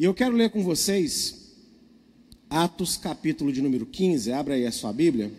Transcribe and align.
E 0.00 0.04
eu 0.04 0.14
quero 0.14 0.34
ler 0.34 0.48
com 0.48 0.62
vocês 0.64 1.52
Atos, 2.48 2.96
capítulo 2.96 3.52
de 3.52 3.60
número 3.60 3.84
15. 3.84 4.32
Abra 4.32 4.54
aí 4.54 4.64
a 4.64 4.72
sua 4.72 4.94
Bíblia. 4.94 5.30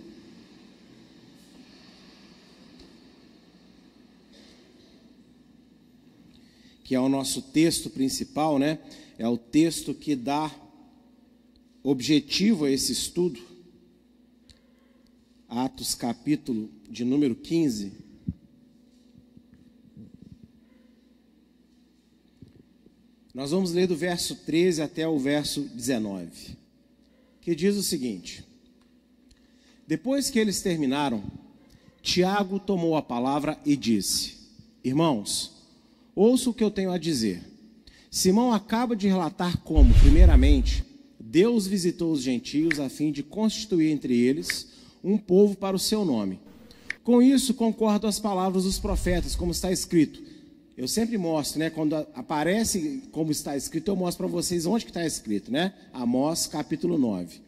Que 6.84 6.94
é 6.94 7.00
o 7.00 7.10
nosso 7.10 7.42
texto 7.42 7.90
principal, 7.90 8.60
né? 8.60 8.78
É 9.18 9.28
o 9.28 9.36
texto 9.36 9.96
que 9.96 10.16
dá 10.16 10.56
objetivo 11.82 12.66
a 12.66 12.70
esse 12.70 12.92
estudo. 12.92 13.42
Atos, 15.50 15.96
capítulo 15.96 16.70
de 16.88 17.04
número 17.04 17.34
15. 17.34 18.11
Nós 23.42 23.50
vamos 23.50 23.72
ler 23.72 23.88
do 23.88 23.96
verso 23.96 24.36
13 24.36 24.84
até 24.84 25.08
o 25.08 25.18
verso 25.18 25.62
19, 25.74 26.30
que 27.42 27.56
diz 27.56 27.76
o 27.76 27.82
seguinte: 27.82 28.46
Depois 29.88 30.30
que 30.30 30.38
eles 30.38 30.62
terminaram, 30.62 31.24
Tiago 32.04 32.60
tomou 32.60 32.96
a 32.96 33.02
palavra 33.02 33.58
e 33.66 33.76
disse: 33.76 34.36
Irmãos, 34.84 35.54
ouça 36.16 36.52
o 36.52 36.54
que 36.54 36.64
eu 36.64 36.70
tenho 36.70 36.92
a 36.92 37.00
dizer. 37.00 37.42
Simão 38.12 38.54
acaba 38.54 38.96
de 38.96 39.08
relatar 39.08 39.58
como, 39.62 39.92
primeiramente, 39.96 40.84
Deus 41.20 41.66
visitou 41.66 42.12
os 42.12 42.22
gentios 42.22 42.80
a 42.80 42.90
fim 42.90 43.12
de 43.12 43.24
constituir 43.24 43.90
entre 43.90 44.16
eles 44.16 44.68
um 45.04 45.18
povo 45.18 45.56
para 45.56 45.76
o 45.76 45.80
seu 45.80 46.06
nome. 46.06 46.40
Com 47.04 47.24
isso, 47.24 47.56
concordo 47.56 48.06
às 48.06 48.20
palavras 48.20 48.66
dos 48.66 48.78
profetas, 48.78 49.36
como 49.36 49.52
está 49.52 49.72
escrito. 49.72 50.30
Eu 50.78 50.88
sempre 50.88 51.18
mostro, 51.18 51.60
né? 51.60 51.70
Quando 51.70 51.96
aparece 52.16 53.04
como 53.12 53.32
está 53.32 53.58
escrito, 53.58 53.90
eu 53.90 53.96
mostro 53.96 54.26
para 54.26 54.32
vocês 54.32 54.66
onde 54.66 54.86
que 54.86 54.92
está 54.92 55.06
escrito, 55.06 55.52
né? 55.52 55.74
Amós 55.92 56.48
capítulo 56.48 56.98
9. 56.98 57.40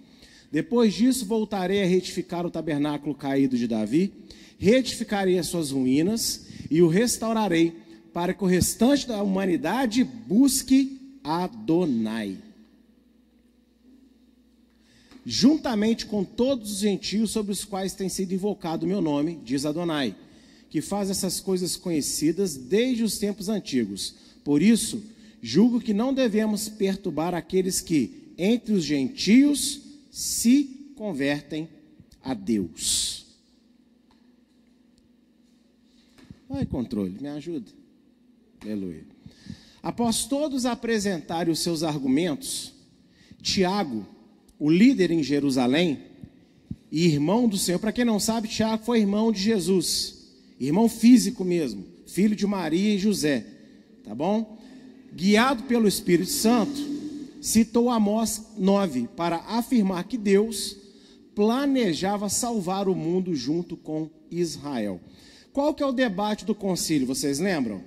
Depois 0.52 0.94
disso, 0.94 1.26
voltarei 1.26 1.82
a 1.82 1.86
retificar 1.86 2.46
o 2.46 2.52
tabernáculo 2.52 3.16
caído 3.16 3.58
de 3.58 3.66
Davi, 3.66 4.14
retificarei 4.60 5.40
as 5.40 5.48
suas 5.48 5.72
ruínas 5.72 6.46
e 6.70 6.82
o 6.82 6.88
restaurarei, 6.88 7.74
para 8.14 8.34
que 8.34 8.44
o 8.44 8.48
restante 8.48 9.08
da 9.08 9.24
humanidade 9.24 10.04
busque 10.04 11.18
Adonai. 11.24 12.38
Juntamente 15.26 16.06
com 16.06 16.26
todos 16.26 16.74
os 16.74 16.80
gentios 16.80 17.32
sobre 17.32 17.54
os 17.54 17.64
quais 17.64 17.94
tem 17.94 18.10
sido 18.10 18.34
invocado 18.34 18.86
o 18.86 18.90
meu 18.90 19.02
nome, 19.02 19.40
diz 19.44 19.66
Adonai 19.66 20.14
que 20.74 20.82
faz 20.82 21.12
essas 21.12 21.40
coisas 21.40 21.76
conhecidas 21.76 22.58
desde 22.58 23.04
os 23.04 23.20
tempos 23.20 23.48
antigos. 23.48 24.16
Por 24.44 24.60
isso, 24.60 25.04
julgo 25.40 25.80
que 25.80 25.94
não 25.94 26.12
devemos 26.12 26.68
perturbar 26.68 27.36
aqueles 27.36 27.80
que, 27.80 28.34
entre 28.40 28.74
os 28.74 28.84
gentios, 28.84 29.82
se 30.10 30.92
convertem 30.96 31.70
a 32.24 32.34
Deus. 32.34 33.28
Vai, 36.50 36.66
controle, 36.66 37.20
me 37.22 37.28
ajuda. 37.28 37.70
Aleluia. 38.60 39.06
Após 39.84 40.26
todos 40.26 40.66
apresentarem 40.66 41.54
os 41.54 41.60
seus 41.60 41.84
argumentos, 41.84 42.74
Tiago, 43.44 44.08
o 44.58 44.72
líder 44.72 45.12
em 45.12 45.22
Jerusalém 45.22 46.00
e 46.92 47.06
irmão 47.06 47.48
do 47.48 47.60
Senhor, 47.60 47.78
para 47.78 47.92
quem 47.92 48.04
não 48.04 48.20
sabe, 48.20 48.48
Tiago 48.48 48.84
foi 48.84 49.02
irmão 49.02 49.32
de 49.32 49.40
Jesus 49.40 50.23
irmão 50.66 50.88
físico 50.88 51.44
mesmo, 51.44 51.84
filho 52.08 52.36
de 52.36 52.48
Maria 52.48 52.96
e 52.96 52.98
José, 52.98 53.46
tá 54.04 54.16
bom? 54.16 54.58
Guiado 55.14 55.64
pelo 55.64 55.88
Espírito 55.88 56.32
Santo, 56.32 56.80
citou 57.42 57.90
Amós 57.90 58.42
9 58.58 59.10
para 59.16 59.38
afirmar 59.48 60.06
que 60.06 60.18
Deus 60.18 60.78
planejava 61.36 62.30
salvar 62.30 62.88
o 62.88 62.96
mundo 62.96 63.36
junto 63.36 63.76
com 63.76 64.10
Israel. 64.32 65.02
Qual 65.52 65.74
que 65.74 65.84
é 65.84 65.86
o 65.86 65.92
debate 65.92 66.46
do 66.46 66.56
concílio, 66.56 67.06
vocês 67.06 67.40
lembram? 67.40 67.82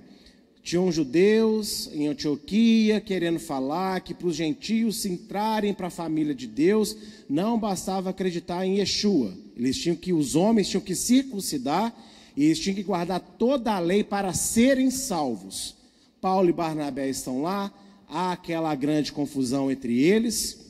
Tinham 0.63 0.91
judeus 0.91 1.89
em 1.93 2.09
Antioquia 2.09 3.01
querendo 3.01 3.39
falar 3.39 4.01
que 4.01 4.13
para 4.13 4.27
os 4.27 4.37
gentios 4.37 4.97
se 4.97 5.09
entrarem 5.09 5.73
para 5.73 5.87
a 5.87 5.91
família 5.91 6.35
de 6.35 6.47
Deus, 6.47 6.97
não 7.29 7.59
bastava 7.59 8.11
acreditar 8.11 8.67
em 8.67 8.79
Yeshua. 8.79 9.33
Eles 9.57 9.79
tinham 9.79 9.97
que, 9.97 10.13
os 10.13 10.35
homens 10.35 10.69
tinham 10.69 10.81
que 10.81 10.95
circuncidar 10.95 11.95
e 12.37 12.45
eles 12.45 12.61
tinham 12.61 12.77
que 12.77 12.83
guardar 12.83 13.19
toda 13.19 13.73
a 13.73 13.79
lei 13.79 14.05
para 14.05 14.35
serem 14.35 14.91
salvos. 14.91 15.75
Paulo 16.21 16.49
e 16.49 16.53
Barnabé 16.53 17.09
estão 17.09 17.43
lá, 17.43 17.73
há 18.09 18.33
aquela 18.33 18.75
grande 18.75 19.11
confusão 19.13 19.71
entre 19.71 20.03
eles. 20.03 20.67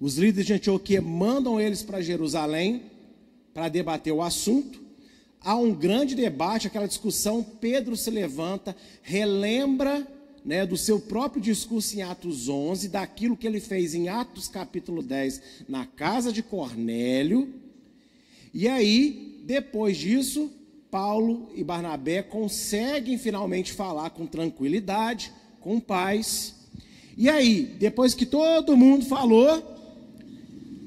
Os 0.00 0.16
líderes 0.16 0.46
de 0.46 0.54
Antioquia 0.54 1.02
mandam 1.02 1.60
eles 1.60 1.82
para 1.82 2.00
Jerusalém 2.00 2.82
para 3.52 3.68
debater 3.68 4.12
o 4.12 4.22
assunto. 4.22 4.80
Há 5.40 5.56
um 5.56 5.74
grande 5.74 6.14
debate, 6.14 6.66
aquela 6.66 6.88
discussão. 6.88 7.42
Pedro 7.42 7.96
se 7.96 8.10
levanta, 8.10 8.74
relembra 9.02 10.06
né, 10.44 10.64
do 10.64 10.76
seu 10.76 10.98
próprio 11.00 11.42
discurso 11.42 11.96
em 11.96 12.02
Atos 12.02 12.48
11, 12.48 12.88
daquilo 12.88 13.36
que 13.36 13.46
ele 13.46 13.60
fez 13.60 13.94
em 13.94 14.08
Atos 14.08 14.48
capítulo 14.48 15.02
10, 15.02 15.42
na 15.68 15.84
casa 15.84 16.32
de 16.32 16.42
Cornélio. 16.42 17.52
E 18.54 18.68
aí, 18.68 19.40
depois 19.44 19.96
disso, 19.96 20.50
Paulo 20.92 21.48
e 21.54 21.64
Barnabé 21.64 22.22
conseguem 22.22 23.16
finalmente 23.16 23.72
falar 23.72 24.10
com 24.10 24.26
tranquilidade, 24.26 25.32
com 25.58 25.80
paz. 25.80 26.54
E 27.16 27.30
aí, 27.30 27.62
depois 27.62 28.12
que 28.12 28.26
todo 28.26 28.76
mundo 28.76 29.06
falou, 29.06 29.74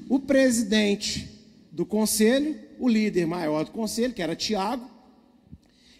o 0.08 0.20
presidente 0.20 1.28
do 1.72 1.84
conselho, 1.84 2.56
o 2.78 2.88
líder 2.88 3.26
maior 3.26 3.64
do 3.64 3.72
conselho, 3.72 4.14
que 4.14 4.22
era 4.22 4.36
Tiago, 4.36 4.88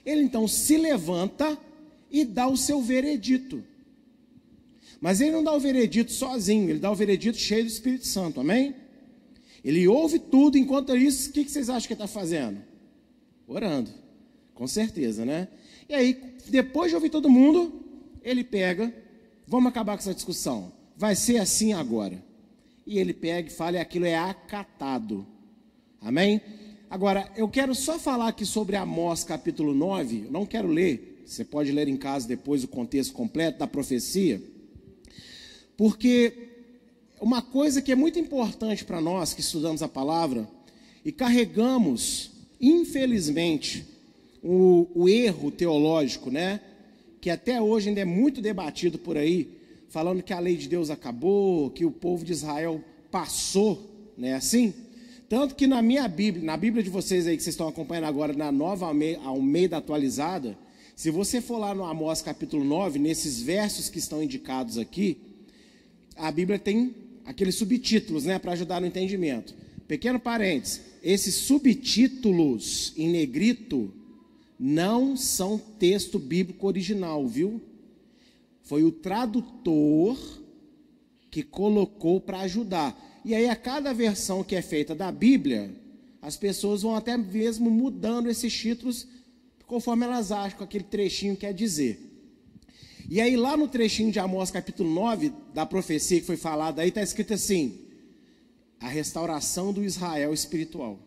ele 0.04 0.22
então 0.22 0.46
se 0.46 0.76
levanta 0.76 1.58
e 2.08 2.24
dá 2.24 2.46
o 2.46 2.56
seu 2.56 2.80
veredito. 2.80 3.64
Mas 5.00 5.20
ele 5.20 5.32
não 5.32 5.42
dá 5.42 5.52
o 5.52 5.58
veredito 5.58 6.12
sozinho, 6.12 6.70
ele 6.70 6.78
dá 6.78 6.92
o 6.92 6.94
veredito 6.94 7.38
cheio 7.38 7.64
do 7.64 7.70
Espírito 7.70 8.06
Santo, 8.06 8.40
amém? 8.40 8.72
Ele 9.64 9.88
ouve 9.88 10.20
tudo, 10.20 10.56
enquanto 10.56 10.96
isso, 10.96 11.30
o 11.30 11.32
que 11.32 11.42
vocês 11.42 11.68
acham 11.68 11.88
que 11.88 11.92
ele 11.92 12.04
está 12.04 12.06
fazendo? 12.06 12.75
Orando, 13.46 13.90
com 14.54 14.66
certeza, 14.66 15.24
né? 15.24 15.48
E 15.88 15.94
aí, 15.94 16.36
depois 16.48 16.90
de 16.90 16.96
ouvir 16.96 17.10
todo 17.10 17.30
mundo, 17.30 17.84
ele 18.22 18.42
pega, 18.42 18.92
vamos 19.46 19.68
acabar 19.68 19.94
com 19.94 20.00
essa 20.00 20.14
discussão. 20.14 20.72
Vai 20.96 21.14
ser 21.14 21.38
assim 21.38 21.72
agora. 21.72 22.22
E 22.86 22.98
ele 22.98 23.12
pega 23.12 23.48
e 23.48 23.52
fala, 23.52 23.76
e 23.76 23.80
aquilo 23.80 24.04
é 24.04 24.16
acatado. 24.16 25.26
Amém? 26.00 26.40
Agora, 26.88 27.30
eu 27.36 27.48
quero 27.48 27.74
só 27.74 27.98
falar 27.98 28.28
aqui 28.28 28.46
sobre 28.46 28.76
Amós 28.76 29.24
capítulo 29.24 29.74
9, 29.74 30.28
não 30.30 30.46
quero 30.46 30.68
ler, 30.68 31.22
você 31.26 31.44
pode 31.44 31.72
ler 31.72 31.88
em 31.88 31.96
casa 31.96 32.28
depois 32.28 32.62
o 32.62 32.68
contexto 32.68 33.12
completo 33.12 33.58
da 33.58 33.66
profecia, 33.66 34.40
porque 35.76 36.48
uma 37.20 37.42
coisa 37.42 37.82
que 37.82 37.90
é 37.90 37.96
muito 37.96 38.20
importante 38.20 38.84
para 38.84 39.00
nós 39.00 39.34
que 39.34 39.40
estudamos 39.40 39.82
a 39.82 39.88
palavra 39.88 40.48
e 41.04 41.10
carregamos 41.10 42.30
infelizmente, 42.60 43.84
o, 44.42 44.88
o, 44.94 45.08
erro 45.08 45.50
teológico, 45.50 46.30
né? 46.30 46.60
Que 47.20 47.30
até 47.30 47.60
hoje 47.60 47.88
ainda 47.88 48.00
é 48.00 48.04
muito 48.04 48.40
debatido 48.40 48.98
por 48.98 49.16
aí, 49.16 49.48
falando 49.88 50.22
que 50.22 50.32
a 50.32 50.38
lei 50.38 50.56
de 50.56 50.68
Deus 50.68 50.90
acabou, 50.90 51.70
que 51.70 51.84
o 51.84 51.90
povo 51.90 52.24
de 52.24 52.32
Israel 52.32 52.82
passou, 53.10 54.12
né? 54.16 54.34
Assim. 54.34 54.72
Tanto 55.28 55.56
que 55.56 55.66
na 55.66 55.82
minha 55.82 56.06
Bíblia, 56.06 56.44
na 56.44 56.56
Bíblia 56.56 56.82
de 56.82 56.90
vocês 56.90 57.26
aí 57.26 57.36
que 57.36 57.42
vocês 57.42 57.54
estão 57.54 57.66
acompanhando 57.66 58.04
agora, 58.04 58.32
na 58.32 58.52
nova 58.52 58.86
Almeida 59.24 59.76
atualizada, 59.76 60.56
se 60.94 61.10
você 61.10 61.40
for 61.40 61.58
lá 61.58 61.74
no 61.74 61.84
Amós 61.84 62.22
capítulo 62.22 62.64
9, 62.64 62.98
nesses 62.98 63.42
versos 63.42 63.90
que 63.90 63.98
estão 63.98 64.22
indicados 64.22 64.78
aqui, 64.78 65.18
a 66.16 66.32
Bíblia 66.32 66.58
tem 66.58 66.94
aqueles 67.26 67.56
subtítulos, 67.56 68.24
né, 68.24 68.38
para 68.38 68.52
ajudar 68.52 68.80
no 68.80 68.86
entendimento. 68.86 69.54
Pequeno 69.86 70.18
parênteses, 70.18 70.80
esses 71.08 71.36
subtítulos 71.36 72.92
em 72.96 73.08
negrito 73.08 73.92
não 74.58 75.16
são 75.16 75.56
texto 75.56 76.18
bíblico 76.18 76.66
original, 76.66 77.24
viu? 77.28 77.62
Foi 78.62 78.82
o 78.82 78.90
tradutor 78.90 80.18
que 81.30 81.44
colocou 81.44 82.20
para 82.20 82.40
ajudar. 82.40 83.20
E 83.24 83.36
aí, 83.36 83.48
a 83.48 83.54
cada 83.54 83.94
versão 83.94 84.42
que 84.42 84.56
é 84.56 84.62
feita 84.62 84.96
da 84.96 85.12
Bíblia, 85.12 85.70
as 86.20 86.36
pessoas 86.36 86.82
vão 86.82 86.96
até 86.96 87.16
mesmo 87.16 87.70
mudando 87.70 88.28
esses 88.28 88.52
títulos 88.52 89.06
conforme 89.64 90.06
elas 90.06 90.32
acham 90.32 90.58
que 90.58 90.64
aquele 90.64 90.84
trechinho 90.84 91.36
quer 91.36 91.54
dizer. 91.54 92.00
E 93.08 93.20
aí, 93.20 93.36
lá 93.36 93.56
no 93.56 93.68
trechinho 93.68 94.10
de 94.10 94.18
Amós, 94.18 94.50
capítulo 94.50 94.92
9, 94.92 95.32
da 95.54 95.64
profecia 95.64 96.18
que 96.18 96.26
foi 96.26 96.36
falada 96.36 96.82
aí, 96.82 96.88
está 96.88 97.00
escrito 97.00 97.32
assim: 97.32 97.85
a 98.80 98.88
restauração 98.88 99.72
do 99.72 99.84
Israel 99.84 100.32
espiritual. 100.32 100.98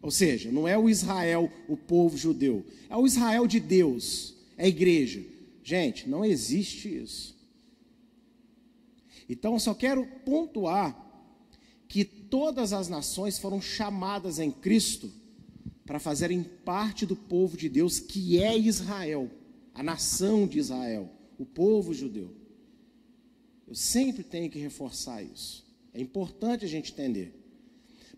Ou 0.00 0.10
seja, 0.10 0.50
não 0.50 0.66
é 0.66 0.76
o 0.76 0.90
Israel, 0.90 1.50
o 1.68 1.76
povo 1.76 2.16
judeu, 2.16 2.66
é 2.90 2.96
o 2.96 3.06
Israel 3.06 3.46
de 3.46 3.60
Deus, 3.60 4.34
é 4.56 4.64
a 4.64 4.68
igreja. 4.68 5.24
Gente, 5.62 6.08
não 6.08 6.24
existe 6.24 6.88
isso. 6.88 7.40
Então, 9.28 9.54
eu 9.54 9.60
só 9.60 9.72
quero 9.72 10.04
pontuar 10.24 10.98
que 11.86 12.04
todas 12.04 12.72
as 12.72 12.88
nações 12.88 13.38
foram 13.38 13.60
chamadas 13.60 14.38
em 14.38 14.50
Cristo 14.50 15.10
para 15.86 16.00
fazerem 16.00 16.42
parte 16.42 17.06
do 17.06 17.14
povo 17.14 17.56
de 17.56 17.68
Deus, 17.68 18.00
que 18.00 18.42
é 18.42 18.56
Israel, 18.58 19.30
a 19.74 19.82
nação 19.82 20.46
de 20.46 20.58
Israel, 20.58 21.08
o 21.38 21.44
povo 21.44 21.94
judeu. 21.94 22.34
Eu 23.68 23.74
sempre 23.74 24.22
tenho 24.22 24.50
que 24.50 24.58
reforçar 24.58 25.22
isso. 25.22 25.61
É 25.94 26.00
importante 26.00 26.64
a 26.64 26.68
gente 26.68 26.92
entender. 26.92 27.34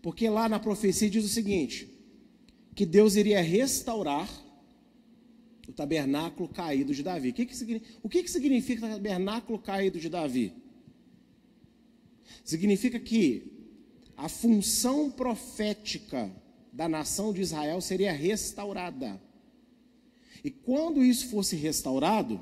Porque 0.01 0.29
lá 0.29 0.47
na 0.47 0.59
profecia 0.59 1.09
diz 1.09 1.25
o 1.25 1.29
seguinte: 1.29 1.89
que 2.75 2.85
Deus 2.85 3.15
iria 3.15 3.41
restaurar 3.41 4.29
o 5.67 5.73
tabernáculo 5.73 6.47
caído 6.47 6.93
de 6.93 7.01
Davi. 7.01 7.29
O 7.29 7.33
que, 7.33 7.45
que, 7.45 7.81
o 8.03 8.09
que, 8.09 8.23
que 8.23 8.29
significa 8.29 8.87
tabernáculo 8.87 9.57
caído 9.57 9.99
de 9.99 10.09
Davi? 10.09 10.53
Significa 12.43 12.99
que 12.99 13.51
a 14.15 14.29
função 14.29 15.09
profética 15.09 16.31
da 16.71 16.87
nação 16.87 17.33
de 17.33 17.41
Israel 17.41 17.81
seria 17.81 18.13
restaurada. 18.13 19.19
E 20.43 20.51
quando 20.51 21.03
isso 21.03 21.29
fosse 21.29 21.55
restaurado, 21.55 22.39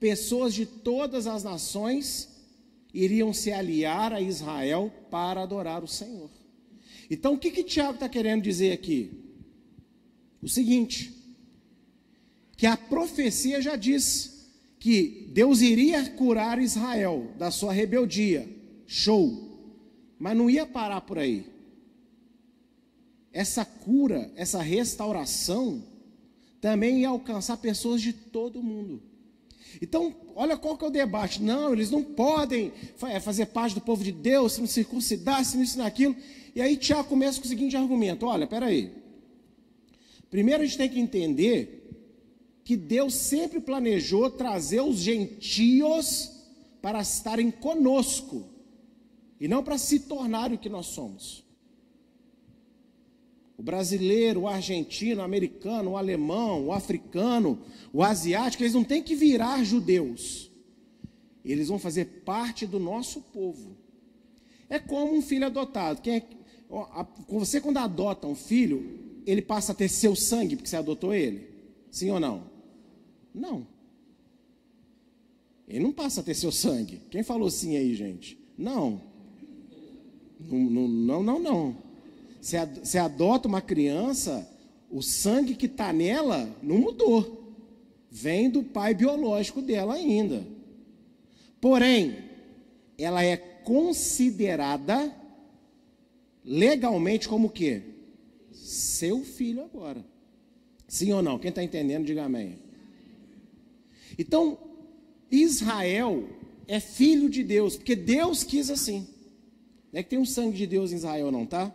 pessoas 0.00 0.54
de 0.54 0.64
todas 0.64 1.26
as 1.26 1.44
nações 1.44 2.33
iriam 2.94 3.34
se 3.34 3.52
aliar 3.52 4.12
a 4.12 4.20
Israel 4.20 4.90
para 5.10 5.42
adorar 5.42 5.82
o 5.82 5.88
Senhor. 5.88 6.30
Então, 7.10 7.34
o 7.34 7.38
que, 7.38 7.50
que 7.50 7.64
Tiago 7.64 7.94
está 7.94 8.08
querendo 8.08 8.42
dizer 8.42 8.72
aqui? 8.72 9.12
O 10.40 10.48
seguinte: 10.48 11.12
que 12.56 12.66
a 12.66 12.76
profecia 12.76 13.60
já 13.60 13.76
diz 13.76 14.48
que 14.78 15.30
Deus 15.32 15.60
iria 15.60 16.08
curar 16.10 16.60
Israel 16.60 17.32
da 17.36 17.50
sua 17.50 17.72
rebeldia. 17.72 18.48
Show. 18.86 19.42
Mas 20.18 20.36
não 20.36 20.48
ia 20.48 20.64
parar 20.64 21.00
por 21.00 21.18
aí. 21.18 21.46
Essa 23.32 23.64
cura, 23.64 24.30
essa 24.36 24.62
restauração, 24.62 25.82
também 26.60 27.00
ia 27.00 27.08
alcançar 27.08 27.56
pessoas 27.56 28.00
de 28.00 28.12
todo 28.12 28.62
mundo. 28.62 29.02
Então, 29.80 30.14
olha 30.34 30.56
qual 30.56 30.76
que 30.76 30.84
é 30.84 30.88
o 30.88 30.90
debate. 30.90 31.42
Não, 31.42 31.72
eles 31.72 31.90
não 31.90 32.02
podem 32.02 32.72
é, 33.02 33.20
fazer 33.20 33.46
parte 33.46 33.74
do 33.74 33.80
povo 33.80 34.02
de 34.02 34.12
Deus, 34.12 34.54
se 34.54 34.60
não 34.60 34.66
circuncidar, 34.66 35.44
se 35.44 35.56
não 35.56 35.64
isso, 35.64 35.78
naquilo. 35.78 36.16
E 36.54 36.60
aí 36.60 36.76
Tiago 36.76 37.08
começa 37.08 37.38
com 37.38 37.46
o 37.46 37.48
seguinte 37.48 37.76
argumento: 37.76 38.26
olha, 38.26 38.46
peraí. 38.46 38.92
Primeiro 40.30 40.62
a 40.62 40.66
gente 40.66 40.78
tem 40.78 40.88
que 40.88 40.98
entender 40.98 41.80
que 42.64 42.76
Deus 42.76 43.14
sempre 43.14 43.60
planejou 43.60 44.30
trazer 44.30 44.80
os 44.80 44.96
gentios 44.96 46.32
para 46.80 47.00
estarem 47.00 47.50
conosco 47.50 48.48
e 49.38 49.46
não 49.46 49.62
para 49.62 49.76
se 49.76 50.00
tornarem 50.00 50.56
o 50.56 50.60
que 50.60 50.68
nós 50.68 50.86
somos. 50.86 51.43
O 53.56 53.62
brasileiro, 53.62 54.42
o 54.42 54.48
argentino, 54.48 55.20
o 55.20 55.24
americano, 55.24 55.92
o 55.92 55.96
alemão, 55.96 56.66
o 56.66 56.72
africano, 56.72 57.58
o 57.92 58.02
asiático, 58.02 58.62
eles 58.62 58.74
não 58.74 58.84
têm 58.84 59.02
que 59.02 59.14
virar 59.14 59.62
judeus. 59.62 60.50
Eles 61.44 61.68
vão 61.68 61.78
fazer 61.78 62.22
parte 62.24 62.66
do 62.66 62.80
nosso 62.80 63.20
povo. 63.20 63.76
É 64.68 64.78
como 64.78 65.14
um 65.14 65.22
filho 65.22 65.46
adotado. 65.46 66.00
Quem 66.00 66.16
é, 66.16 66.22
você, 67.28 67.60
quando 67.60 67.76
adota 67.76 68.26
um 68.26 68.34
filho, 68.34 69.22
ele 69.26 69.42
passa 69.42 69.72
a 69.72 69.74
ter 69.74 69.88
seu 69.88 70.16
sangue 70.16 70.56
porque 70.56 70.68
você 70.68 70.76
adotou 70.76 71.14
ele? 71.14 71.48
Sim 71.90 72.10
ou 72.10 72.18
não? 72.18 72.50
Não. 73.32 73.66
Ele 75.68 75.80
não 75.80 75.92
passa 75.92 76.20
a 76.20 76.24
ter 76.24 76.34
seu 76.34 76.50
sangue. 76.50 77.00
Quem 77.10 77.22
falou 77.22 77.50
sim 77.50 77.76
aí, 77.76 77.94
gente? 77.94 78.38
Não. 78.56 79.00
Não, 80.40 80.88
não, 80.88 81.22
não, 81.22 81.38
não. 81.38 81.76
Você 82.44 82.98
adota 82.98 83.48
uma 83.48 83.62
criança, 83.62 84.46
o 84.90 85.00
sangue 85.00 85.54
que 85.54 85.64
está 85.64 85.94
nela 85.94 86.54
não 86.62 86.76
mudou. 86.76 87.56
Vem 88.10 88.50
do 88.50 88.62
pai 88.62 88.92
biológico 88.92 89.62
dela 89.62 89.94
ainda. 89.94 90.46
Porém, 91.58 92.18
ela 92.98 93.24
é 93.24 93.38
considerada 93.38 95.10
legalmente 96.44 97.26
como 97.26 97.48
o 97.48 97.50
quê? 97.50 97.80
Seu 98.52 99.24
filho 99.24 99.64
agora. 99.64 100.04
Sim 100.86 101.14
ou 101.14 101.22
não? 101.22 101.38
Quem 101.38 101.48
está 101.48 101.64
entendendo, 101.64 102.04
diga 102.04 102.24
amém. 102.24 102.58
Então, 104.18 104.58
Israel 105.30 106.28
é 106.68 106.78
filho 106.78 107.30
de 107.30 107.42
Deus, 107.42 107.74
porque 107.74 107.96
Deus 107.96 108.44
quis 108.44 108.68
assim. 108.68 109.08
Não 109.90 110.00
é 110.00 110.02
que 110.02 110.10
tem 110.10 110.18
um 110.18 110.26
sangue 110.26 110.58
de 110.58 110.66
Deus 110.66 110.92
em 110.92 110.96
Israel, 110.96 111.32
não, 111.32 111.46
tá? 111.46 111.74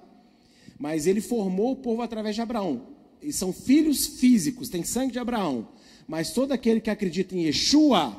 Mas 0.80 1.06
ele 1.06 1.20
formou 1.20 1.74
o 1.74 1.76
povo 1.76 2.02
através 2.02 2.34
de 2.34 2.42
Abraão. 2.42 2.88
E 3.22 3.34
são 3.34 3.52
filhos 3.52 4.08
físicos, 4.08 4.70
tem 4.70 4.84
sangue 4.84 5.12
de 5.12 5.20
Abraão. 5.20 5.68
Mas 6.08 6.32
todo 6.32 6.54
aquele 6.54 6.80
que 6.80 6.90
acredita 6.90 7.36
em 7.36 7.44
Yeshua 7.44 8.16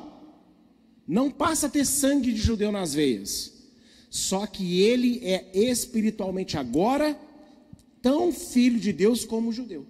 não 1.07 1.31
passa 1.31 1.65
a 1.65 1.69
ter 1.69 1.85
sangue 1.85 2.31
de 2.31 2.39
judeu 2.39 2.71
nas 2.71 2.93
veias. 2.93 3.51
Só 4.09 4.45
que 4.45 4.81
ele 4.81 5.19
é 5.23 5.49
espiritualmente 5.53 6.55
agora 6.55 7.19
tão 8.01 8.31
filho 8.31 8.79
de 8.79 8.93
Deus 8.93 9.25
como 9.25 9.51
judeu. 9.51 9.85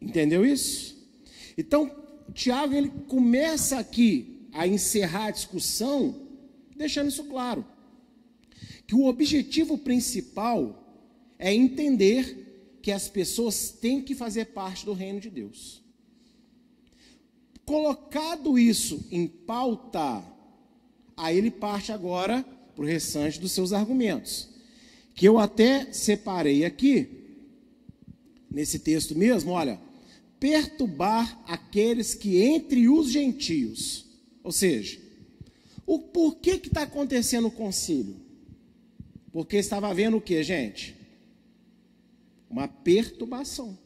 Entendeu 0.00 0.46
isso? 0.46 0.96
Então, 1.56 1.90
Tiago 2.32 2.74
ele 2.74 2.90
começa 3.08 3.78
aqui 3.78 4.46
a 4.52 4.66
encerrar 4.66 5.26
a 5.26 5.30
discussão, 5.32 6.28
deixando 6.76 7.08
isso 7.08 7.24
claro. 7.24 7.64
Que 8.86 8.94
o 8.94 9.06
objetivo 9.06 9.76
principal 9.76 10.87
é 11.38 11.54
entender 11.54 12.78
que 12.82 12.90
as 12.90 13.08
pessoas 13.08 13.70
têm 13.70 14.02
que 14.02 14.14
fazer 14.14 14.46
parte 14.46 14.84
do 14.84 14.92
reino 14.92 15.20
de 15.20 15.30
Deus. 15.30 15.82
Colocado 17.64 18.58
isso 18.58 19.06
em 19.10 19.26
pauta, 19.26 20.24
aí 21.16 21.36
ele 21.36 21.50
parte 21.50 21.92
agora 21.92 22.42
para 22.74 22.84
o 22.84 22.88
restante 22.88 23.38
dos 23.38 23.52
seus 23.52 23.72
argumentos, 23.72 24.48
que 25.14 25.26
eu 25.26 25.38
até 25.38 25.92
separei 25.92 26.64
aqui, 26.64 27.08
nesse 28.50 28.78
texto 28.78 29.14
mesmo, 29.14 29.52
olha, 29.52 29.78
perturbar 30.40 31.42
aqueles 31.46 32.14
que 32.14 32.40
entre 32.40 32.88
os 32.88 33.10
gentios. 33.10 34.06
Ou 34.42 34.52
seja, 34.52 34.98
o 35.84 35.98
porquê 35.98 36.58
que 36.58 36.68
está 36.68 36.82
acontecendo 36.82 37.48
o 37.48 37.50
concílio? 37.50 38.16
Porque 39.32 39.56
estava 39.56 39.88
havendo 39.88 40.16
o 40.16 40.20
que, 40.20 40.42
gente? 40.42 40.97
Uma 42.48 42.68
perturbação. 42.68 43.78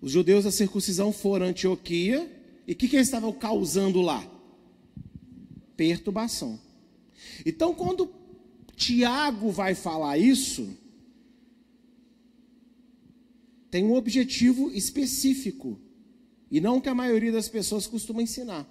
Os 0.00 0.12
judeus 0.12 0.44
da 0.44 0.50
circuncisão 0.50 1.12
foram 1.12 1.46
a 1.46 1.48
Antioquia, 1.50 2.28
e 2.66 2.72
o 2.72 2.76
que, 2.76 2.88
que 2.88 2.96
eles 2.96 3.08
estavam 3.08 3.32
causando 3.32 4.00
lá? 4.00 4.28
Perturbação. 5.76 6.58
Então, 7.44 7.74
quando 7.74 8.12
Tiago 8.76 9.50
vai 9.50 9.74
falar 9.74 10.16
isso, 10.18 10.76
tem 13.70 13.84
um 13.84 13.94
objetivo 13.94 14.70
específico 14.70 15.78
e 16.50 16.60
não 16.60 16.80
que 16.80 16.88
a 16.88 16.94
maioria 16.94 17.30
das 17.30 17.48
pessoas 17.48 17.86
costuma 17.86 18.22
ensinar. 18.22 18.68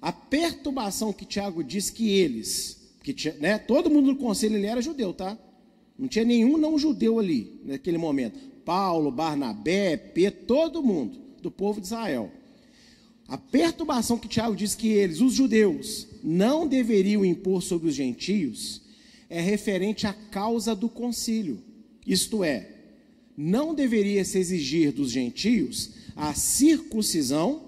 A 0.00 0.12
perturbação 0.12 1.12
que 1.12 1.24
Tiago 1.24 1.64
diz 1.64 1.90
que 1.90 2.10
eles, 2.10 2.94
que 3.02 3.14
né, 3.40 3.58
todo 3.58 3.90
mundo 3.90 4.14
do 4.14 4.18
conselho 4.18 4.54
ele 4.54 4.66
era 4.66 4.80
judeu, 4.80 5.12
tá? 5.12 5.36
Não 5.98 6.08
tinha 6.08 6.24
nenhum 6.24 6.56
não 6.56 6.78
judeu 6.78 7.18
ali 7.18 7.60
naquele 7.64 7.98
momento. 7.98 8.38
Paulo, 8.64 9.10
Barnabé, 9.10 9.96
Pedro, 9.96 10.40
todo 10.46 10.82
mundo 10.82 11.18
do 11.40 11.50
povo 11.50 11.80
de 11.80 11.86
Israel. 11.86 12.30
A 13.28 13.36
perturbação 13.36 14.18
que 14.18 14.28
Tiago 14.28 14.54
diz 14.54 14.74
que 14.74 14.88
eles, 14.88 15.20
os 15.20 15.34
judeus, 15.34 16.06
não 16.22 16.66
deveriam 16.66 17.24
impor 17.24 17.62
sobre 17.62 17.88
os 17.88 17.94
gentios 17.94 18.82
é 19.28 19.40
referente 19.40 20.06
à 20.06 20.12
causa 20.12 20.74
do 20.74 20.88
concílio. 20.88 21.60
Isto 22.06 22.44
é, 22.44 22.70
não 23.36 23.74
deveria 23.74 24.24
se 24.24 24.38
exigir 24.38 24.92
dos 24.92 25.10
gentios 25.10 25.90
a 26.14 26.32
circuncisão 26.34 27.64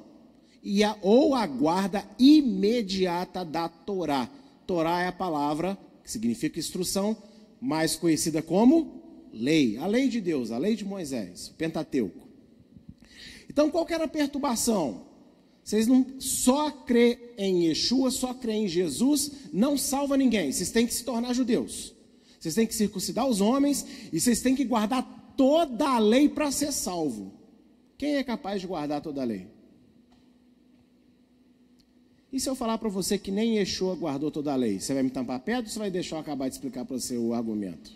e 0.63 0.85
a, 0.85 0.97
ou 1.03 1.35
a 1.35 1.47
guarda 1.47 2.09
imediata 2.19 3.45
da 3.45 3.69
Torá. 3.69 4.31
Torá 4.67 5.03
é 5.03 5.09
a 5.09 5.13
palavra 5.13 5.77
que 6.05 6.11
significa 6.11 6.59
instrução, 6.59 7.17
mais 7.61 7.97
conhecida 7.97 8.43
como 8.43 9.03
lei, 9.33 9.77
a 9.79 9.87
lei 9.87 10.09
de 10.09 10.21
Deus, 10.21 10.51
a 10.51 10.59
lei 10.59 10.75
de 10.75 10.85
Moisés, 10.85 11.49
o 11.49 11.55
Pentateuco. 11.55 12.29
Então, 13.49 13.71
qual 13.71 13.87
que 13.87 13.95
era 13.95 14.05
a 14.05 14.09
perturbação? 14.09 15.07
Vocês 15.65 15.87
não 15.87 16.07
só 16.19 16.71
crê 16.71 17.35
em 17.37 17.67
Yeshua, 17.67 18.11
só 18.11 18.33
crê 18.33 18.53
em 18.53 18.69
Jesus, 18.69 19.33
não 19.53 19.77
salva 19.77 20.17
ninguém. 20.17 20.51
Vocês 20.51 20.71
têm 20.71 20.87
que 20.87 20.95
se 20.95 21.05
tornar 21.05 21.35
judeus. 21.35 21.95
Vocês 22.41 22.55
têm 22.55 22.67
que 22.67 22.75
circuncidar 22.75 23.27
os 23.27 23.41
homens 23.41 23.85
e 24.13 24.21
vocês 24.21 24.41
têm 24.41 24.55
que 24.55 24.65
guardar 24.65 25.35
toda 25.37 25.89
a 25.89 25.99
lei 25.99 26.29
para 26.29 26.51
ser 26.51 26.73
salvo. 26.73 27.35
Quem 27.99 28.17
é 28.17 28.25
capaz 28.25 28.61
de 28.61 28.67
guardar 28.67 29.03
toda 29.03 29.21
a 29.21 29.25
lei? 29.25 29.49
E 32.33 32.39
se 32.39 32.49
eu 32.49 32.55
falar 32.55 32.77
para 32.77 32.89
você 32.89 33.17
que 33.17 33.31
nem 33.31 33.57
Yeshua 33.57 33.95
guardou 33.95 34.31
toda 34.31 34.53
a 34.53 34.57
lei, 34.57 34.79
você 34.79 34.93
vai 34.93 35.03
me 35.03 35.11
tampar 35.11 35.41
perto 35.41 35.67
ou 35.67 35.71
você 35.71 35.79
vai 35.79 35.91
deixar 35.91 36.17
eu 36.17 36.21
acabar 36.21 36.49
de 36.49 36.55
explicar 36.55 36.85
para 36.85 36.99
você 36.99 37.17
o 37.17 37.33
argumento? 37.33 37.93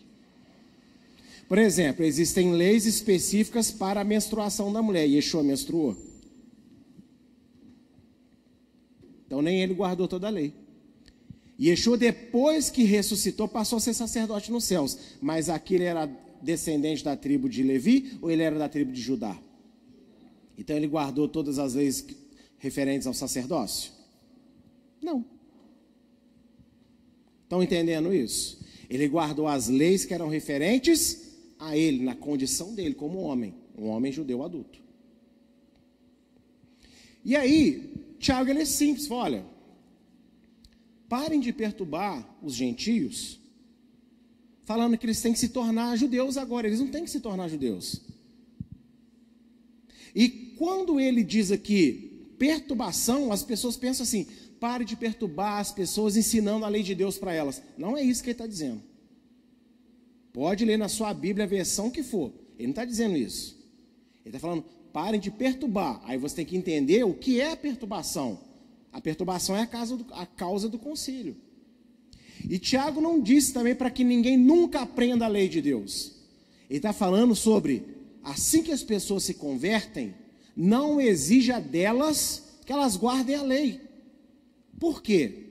Por 1.48 1.58
exemplo, 1.58 2.02
existem 2.02 2.52
leis 2.52 2.86
específicas 2.86 3.70
para 3.70 4.00
a 4.00 4.04
menstruação 4.04 4.72
da 4.72 4.80
mulher. 4.80 5.04
Yeshua 5.04 5.42
menstruou? 5.42 5.94
Então 9.26 9.42
nem 9.42 9.62
ele 9.62 9.74
guardou 9.74 10.08
toda 10.08 10.28
a 10.28 10.30
lei. 10.30 10.54
Yeshua, 11.60 11.98
depois 11.98 12.70
que 12.70 12.84
ressuscitou, 12.84 13.46
passou 13.46 13.76
a 13.76 13.80
ser 13.80 13.92
sacerdote 13.92 14.50
nos 14.50 14.64
céus. 14.64 14.98
Mas 15.20 15.50
aqui 15.50 15.74
ele 15.74 15.84
era 15.84 16.06
descendente 16.40 17.04
da 17.04 17.14
tribo 17.16 17.48
de 17.48 17.62
Levi 17.62 18.18
ou 18.22 18.30
ele 18.30 18.42
era 18.42 18.58
da 18.58 18.68
tribo 18.68 18.90
de 18.90 19.00
Judá? 19.00 19.38
Então 20.56 20.74
ele 20.74 20.86
guardou 20.86 21.28
todas 21.28 21.58
as 21.58 21.74
leis 21.74 22.04
referentes 22.58 23.06
ao 23.06 23.14
sacerdócio? 23.14 24.01
Não. 25.02 25.24
Estão 27.42 27.62
entendendo 27.62 28.14
isso? 28.14 28.64
Ele 28.88 29.08
guardou 29.08 29.48
as 29.48 29.68
leis 29.68 30.04
que 30.04 30.14
eram 30.14 30.28
referentes 30.28 31.32
a 31.58 31.76
ele, 31.76 32.04
na 32.04 32.14
condição 32.14 32.74
dele 32.74 32.94
como 32.94 33.20
homem, 33.20 33.54
um 33.76 33.88
homem 33.88 34.12
judeu 34.12 34.42
adulto. 34.42 34.80
E 37.24 37.36
aí, 37.36 38.16
Tiago 38.18 38.50
ele 38.50 38.62
é 38.62 38.64
simples, 38.64 39.10
olha, 39.10 39.44
parem 41.08 41.40
de 41.40 41.52
perturbar 41.52 42.38
os 42.42 42.54
gentios, 42.54 43.38
falando 44.64 44.96
que 44.96 45.06
eles 45.06 45.20
têm 45.20 45.32
que 45.32 45.38
se 45.38 45.50
tornar 45.50 45.96
judeus 45.96 46.36
agora, 46.36 46.66
eles 46.66 46.80
não 46.80 46.88
têm 46.88 47.04
que 47.04 47.10
se 47.10 47.20
tornar 47.20 47.48
judeus. 47.48 48.00
E 50.14 50.28
quando 50.56 50.98
ele 50.98 51.22
diz 51.22 51.50
aqui 51.50 52.12
perturbação, 52.38 53.30
as 53.30 53.44
pessoas 53.44 53.76
pensam 53.76 54.02
assim: 54.04 54.26
pare 54.62 54.84
de 54.84 54.94
perturbar 54.94 55.58
as 55.58 55.72
pessoas 55.72 56.16
ensinando 56.16 56.64
a 56.64 56.68
lei 56.68 56.84
de 56.84 56.94
Deus 56.94 57.18
para 57.18 57.34
elas. 57.34 57.60
Não 57.76 57.96
é 57.96 58.02
isso 58.02 58.22
que 58.22 58.28
ele 58.28 58.34
está 58.34 58.46
dizendo. 58.46 58.80
Pode 60.32 60.64
ler 60.64 60.76
na 60.76 60.88
sua 60.88 61.12
Bíblia 61.12 61.46
a 61.46 61.48
versão 61.48 61.90
que 61.90 62.00
for. 62.00 62.32
Ele 62.56 62.68
não 62.68 62.70
está 62.70 62.84
dizendo 62.84 63.16
isso. 63.16 63.58
Ele 64.24 64.36
está 64.36 64.38
falando, 64.38 64.64
parem 64.92 65.18
de 65.18 65.32
perturbar. 65.32 66.00
Aí 66.04 66.16
você 66.16 66.36
tem 66.36 66.46
que 66.46 66.56
entender 66.56 67.02
o 67.02 67.12
que 67.12 67.40
é 67.40 67.50
a 67.50 67.56
perturbação. 67.56 68.38
A 68.92 69.00
perturbação 69.00 69.56
é 69.56 69.62
a 69.62 69.66
causa 69.66 69.96
do, 69.96 70.06
a 70.12 70.24
causa 70.26 70.68
do 70.68 70.78
concílio. 70.78 71.36
E 72.48 72.56
Tiago 72.56 73.00
não 73.00 73.20
disse 73.20 73.52
também 73.52 73.74
para 73.74 73.90
que 73.90 74.04
ninguém 74.04 74.36
nunca 74.36 74.82
aprenda 74.82 75.24
a 75.24 75.28
lei 75.28 75.48
de 75.48 75.60
Deus. 75.60 76.12
Ele 76.70 76.78
está 76.78 76.92
falando 76.92 77.34
sobre 77.34 77.82
assim 78.22 78.62
que 78.62 78.70
as 78.70 78.84
pessoas 78.84 79.24
se 79.24 79.34
convertem, 79.34 80.14
não 80.56 81.00
exija 81.00 81.60
delas 81.60 82.60
que 82.64 82.72
elas 82.72 82.96
guardem 82.96 83.34
a 83.34 83.42
lei. 83.42 83.90
Por 84.82 85.00
quê? 85.00 85.44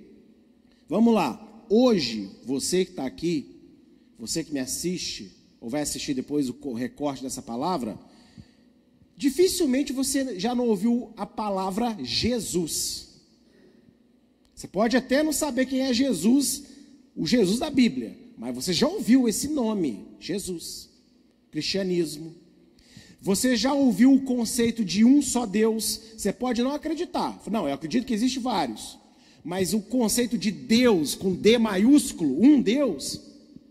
Vamos 0.89 1.13
lá. 1.13 1.63
Hoje, 1.69 2.29
você 2.43 2.83
que 2.83 2.91
está 2.91 3.05
aqui, 3.05 3.61
você 4.19 4.43
que 4.43 4.51
me 4.51 4.59
assiste, 4.59 5.31
ou 5.61 5.69
vai 5.69 5.83
assistir 5.83 6.13
depois 6.13 6.49
o 6.49 6.73
recorte 6.73 7.23
dessa 7.23 7.41
palavra, 7.41 7.97
dificilmente 9.15 9.93
você 9.93 10.37
já 10.37 10.53
não 10.53 10.67
ouviu 10.67 11.13
a 11.15 11.25
palavra 11.25 11.97
Jesus. 12.03 13.21
Você 14.53 14.67
pode 14.67 14.97
até 14.97 15.23
não 15.23 15.31
saber 15.31 15.65
quem 15.65 15.79
é 15.79 15.93
Jesus, 15.93 16.63
o 17.15 17.25
Jesus 17.25 17.57
da 17.57 17.69
Bíblia, 17.69 18.17
mas 18.37 18.53
você 18.53 18.73
já 18.73 18.89
ouviu 18.89 19.29
esse 19.29 19.47
nome, 19.47 20.07
Jesus. 20.19 20.89
Cristianismo, 21.51 22.35
você 23.21 23.55
já 23.55 23.73
ouviu 23.73 24.13
o 24.13 24.23
conceito 24.23 24.83
de 24.83 25.05
um 25.05 25.21
só 25.21 25.45
Deus? 25.45 26.01
Você 26.17 26.33
pode 26.33 26.61
não 26.61 26.73
acreditar. 26.73 27.41
Não, 27.49 27.65
eu 27.65 27.73
acredito 27.73 28.05
que 28.05 28.13
existe 28.13 28.37
vários. 28.37 28.99
Mas 29.43 29.73
o 29.73 29.81
conceito 29.81 30.37
de 30.37 30.51
Deus 30.51 31.15
com 31.15 31.33
D 31.33 31.57
maiúsculo, 31.57 32.43
um 32.43 32.61
Deus, 32.61 33.19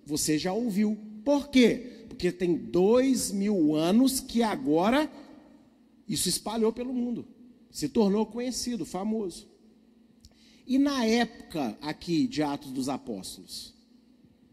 você 0.04 0.38
já 0.38 0.52
ouviu. 0.52 0.98
Por 1.24 1.48
quê? 1.48 2.04
Porque 2.08 2.32
tem 2.32 2.56
dois 2.56 3.30
mil 3.30 3.74
anos 3.74 4.20
que 4.20 4.42
agora 4.42 5.10
isso 6.08 6.28
espalhou 6.28 6.72
pelo 6.72 6.92
mundo. 6.92 7.26
Se 7.70 7.88
tornou 7.88 8.26
conhecido, 8.26 8.84
famoso. 8.84 9.48
E 10.66 10.78
na 10.78 11.04
época 11.04 11.78
aqui 11.80 12.26
de 12.26 12.42
Atos 12.42 12.72
dos 12.72 12.88
Apóstolos, 12.88 13.74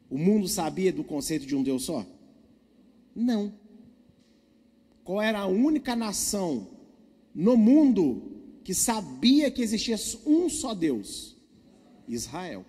o 0.10 0.18
mundo 0.18 0.48
sabia 0.48 0.94
do 0.94 1.04
conceito 1.04 1.46
de 1.46 1.56
um 1.56 1.64
Deus 1.64 1.84
só? 1.84 2.06
Não 3.16 3.54
qual 5.08 5.22
era 5.22 5.40
a 5.40 5.48
única 5.48 5.96
nação 5.96 6.68
no 7.34 7.56
mundo 7.56 8.37
que 8.68 8.74
sabia 8.74 9.50
que 9.50 9.62
existia 9.62 9.96
um 10.26 10.50
só 10.50 10.74
Deus? 10.74 11.38
Israel. 12.06 12.66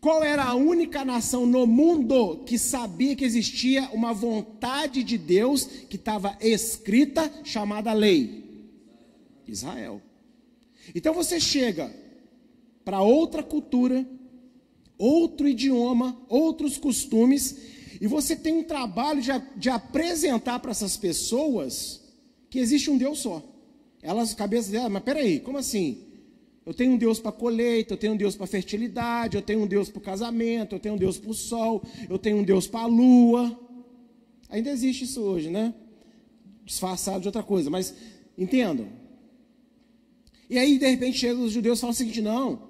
Qual 0.00 0.24
era 0.24 0.44
a 0.44 0.54
única 0.54 1.04
nação 1.04 1.44
no 1.44 1.66
mundo 1.66 2.42
que 2.46 2.58
sabia 2.58 3.14
que 3.14 3.22
existia 3.22 3.82
uma 3.92 4.14
vontade 4.14 5.04
de 5.04 5.18
Deus 5.18 5.66
que 5.66 5.96
estava 5.96 6.38
escrita, 6.40 7.30
chamada 7.44 7.92
lei? 7.92 8.44
Israel. 9.46 10.00
Então 10.94 11.12
você 11.12 11.38
chega 11.38 11.94
para 12.82 13.02
outra 13.02 13.42
cultura, 13.42 14.08
outro 14.96 15.46
idioma, 15.46 16.18
outros 16.30 16.78
costumes, 16.78 17.58
e 18.00 18.06
você 18.06 18.34
tem 18.34 18.54
um 18.54 18.64
trabalho 18.64 19.20
de, 19.20 19.30
de 19.58 19.68
apresentar 19.68 20.60
para 20.60 20.70
essas 20.70 20.96
pessoas 20.96 22.00
que 22.48 22.58
existe 22.58 22.90
um 22.90 22.96
Deus 22.96 23.18
só. 23.18 23.53
Elas, 24.04 24.34
cabeça 24.34 24.70
delas, 24.70 24.92
mas 24.92 25.02
peraí, 25.02 25.40
como 25.40 25.56
assim? 25.56 26.04
Eu 26.66 26.74
tenho 26.74 26.92
um 26.92 26.98
Deus 26.98 27.18
para 27.18 27.32
colheita, 27.32 27.94
eu 27.94 27.96
tenho 27.96 28.12
um 28.12 28.16
Deus 28.18 28.36
para 28.36 28.46
fertilidade, 28.46 29.34
eu 29.34 29.40
tenho 29.40 29.62
um 29.62 29.66
Deus 29.66 29.88
para 29.88 29.98
o 29.98 30.02
casamento, 30.02 30.74
eu 30.74 30.78
tenho 30.78 30.94
um 30.94 30.98
Deus 30.98 31.16
para 31.16 31.30
o 31.30 31.34
sol, 31.34 31.82
eu 32.08 32.18
tenho 32.18 32.36
um 32.36 32.42
Deus 32.42 32.66
para 32.66 32.80
a 32.80 32.86
lua. 32.86 33.58
Ainda 34.50 34.70
existe 34.70 35.04
isso 35.04 35.22
hoje, 35.22 35.48
né? 35.48 35.72
Disfarçado 36.66 37.22
de 37.22 37.28
outra 37.28 37.42
coisa, 37.42 37.70
mas 37.70 37.94
entendam. 38.36 38.88
E 40.50 40.58
aí, 40.58 40.78
de 40.78 40.86
repente, 40.86 41.16
chegam 41.16 41.42
os 41.42 41.52
judeus 41.52 41.78
e 41.78 41.80
falam 41.80 41.92
o 41.92 41.96
seguinte: 41.96 42.20
não, 42.20 42.68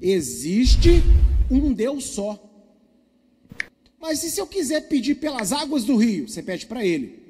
existe 0.00 1.02
um 1.50 1.74
Deus 1.74 2.04
só. 2.04 2.42
Mas 4.00 4.24
e 4.24 4.30
se 4.30 4.40
eu 4.40 4.46
quiser 4.46 4.88
pedir 4.88 5.16
pelas 5.16 5.52
águas 5.52 5.84
do 5.84 5.96
rio? 5.96 6.26
Você 6.26 6.42
pede 6.42 6.64
para 6.64 6.86
ele. 6.86 7.22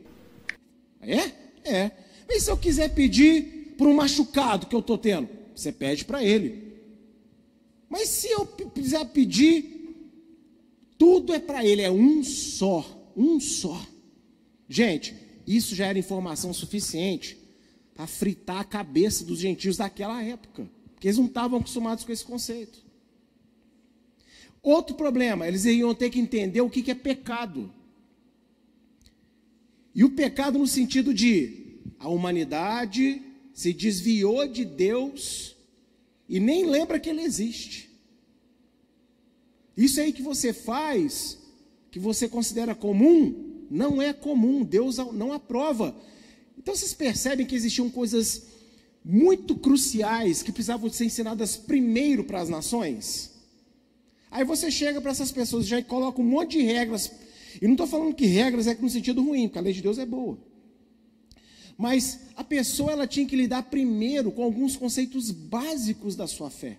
É? 1.01 1.33
É. 1.65 2.10
E 2.31 2.41
se 2.41 2.49
eu 2.49 2.57
quiser 2.57 2.95
pedir 2.95 3.75
por 3.77 3.89
um 3.89 3.95
machucado 3.95 4.67
que 4.67 4.75
eu 4.75 4.81
estou 4.81 4.97
tendo? 4.97 5.29
Você 5.55 5.73
pede 5.73 6.05
para 6.05 6.23
ele. 6.23 6.71
Mas 7.89 8.09
se 8.09 8.29
eu 8.31 8.47
quiser 8.47 9.05
pedir, 9.07 10.17
tudo 10.97 11.35
é 11.35 11.41
para 11.41 11.65
ele, 11.65 11.83
é 11.83 11.91
um 11.91 12.23
só. 12.23 13.13
Um 13.17 13.41
só. 13.41 13.85
Gente, 14.69 15.15
isso 15.45 15.75
já 15.75 15.87
era 15.87 15.99
informação 15.99 16.55
suficiente 16.55 17.37
para 17.95 18.07
fritar 18.07 18.59
a 18.59 18.65
cabeça 18.65 19.25
dos 19.25 19.41
gentios 19.41 19.77
daquela 19.77 20.23
época. 20.23 20.71
Porque 20.95 21.09
eles 21.09 21.19
não 21.19 21.27
estavam 21.27 21.59
acostumados 21.59 22.05
com 22.05 22.13
esse 22.13 22.25
conceito. 22.25 22.79
Outro 24.63 24.95
problema, 24.95 25.49
eles 25.49 25.65
iam 25.65 25.95
ter 25.95 26.11
que 26.11 26.21
entender 26.21 26.61
o 26.61 26.71
que 26.71 26.91
é 26.91 26.95
pecado. 26.95 27.73
E 29.93 30.05
o 30.05 30.11
pecado 30.11 30.59
no 30.59 30.67
sentido 30.67 31.13
de 31.13 31.60
a 32.01 32.09
humanidade 32.09 33.23
se 33.53 33.75
desviou 33.75 34.49
de 34.49 34.65
Deus 34.65 35.55
e 36.27 36.41
nem 36.41 36.65
lembra 36.65 36.99
que 36.99 37.11
ele 37.11 37.21
existe. 37.21 37.91
Isso 39.77 40.01
aí 40.01 40.13
que 40.13 40.23
você 40.23 40.53
faz, 40.53 41.39
que 41.91 41.99
você 41.99 42.27
considera 42.27 42.75
comum, 42.75 43.67
não 43.71 44.01
é 44.01 44.15
comum, 44.15 44.65
Deus 44.65 44.97
não 44.97 45.33
aprova. 45.33 45.95
Então 46.59 46.75
vocês 46.75 46.95
percebem 46.95 47.47
que 47.47 47.55
existiam 47.55 47.91
coisas 47.91 48.47
muito 49.05 49.55
cruciais 49.55 50.43
que 50.43 50.53
precisavam 50.53 50.91
ser 50.91 51.05
ensinadas 51.05 51.57
primeiro 51.57 52.25
para 52.25 52.41
as 52.41 52.49
nações? 52.49 53.31
Aí 54.31 54.45
você 54.45 54.71
chega 54.71 55.01
para 55.01 55.11
essas 55.11 55.33
pessoas 55.33 55.67
já 55.67 55.83
coloca 55.83 56.21
um 56.21 56.25
monte 56.25 56.59
de 56.59 56.65
regras. 56.65 57.13
E 57.61 57.67
não 57.67 57.73
estou 57.73 57.87
falando 57.87 58.15
que 58.15 58.27
regras 58.27 58.67
é 58.67 58.75
no 58.75 58.89
sentido 58.89 59.23
ruim, 59.23 59.49
porque 59.49 59.59
a 59.59 59.63
lei 59.63 59.73
de 59.73 59.83
Deus 59.83 59.99
é 59.99 60.07
boa. 60.07 60.39
Mas 61.81 62.21
a 62.37 62.45
pessoa 62.45 62.93
ela 62.93 63.07
tinha 63.07 63.25
que 63.25 63.35
lidar 63.35 63.63
primeiro 63.63 64.31
com 64.31 64.43
alguns 64.43 64.77
conceitos 64.77 65.31
básicos 65.31 66.15
da 66.15 66.27
sua 66.27 66.51
fé. 66.51 66.79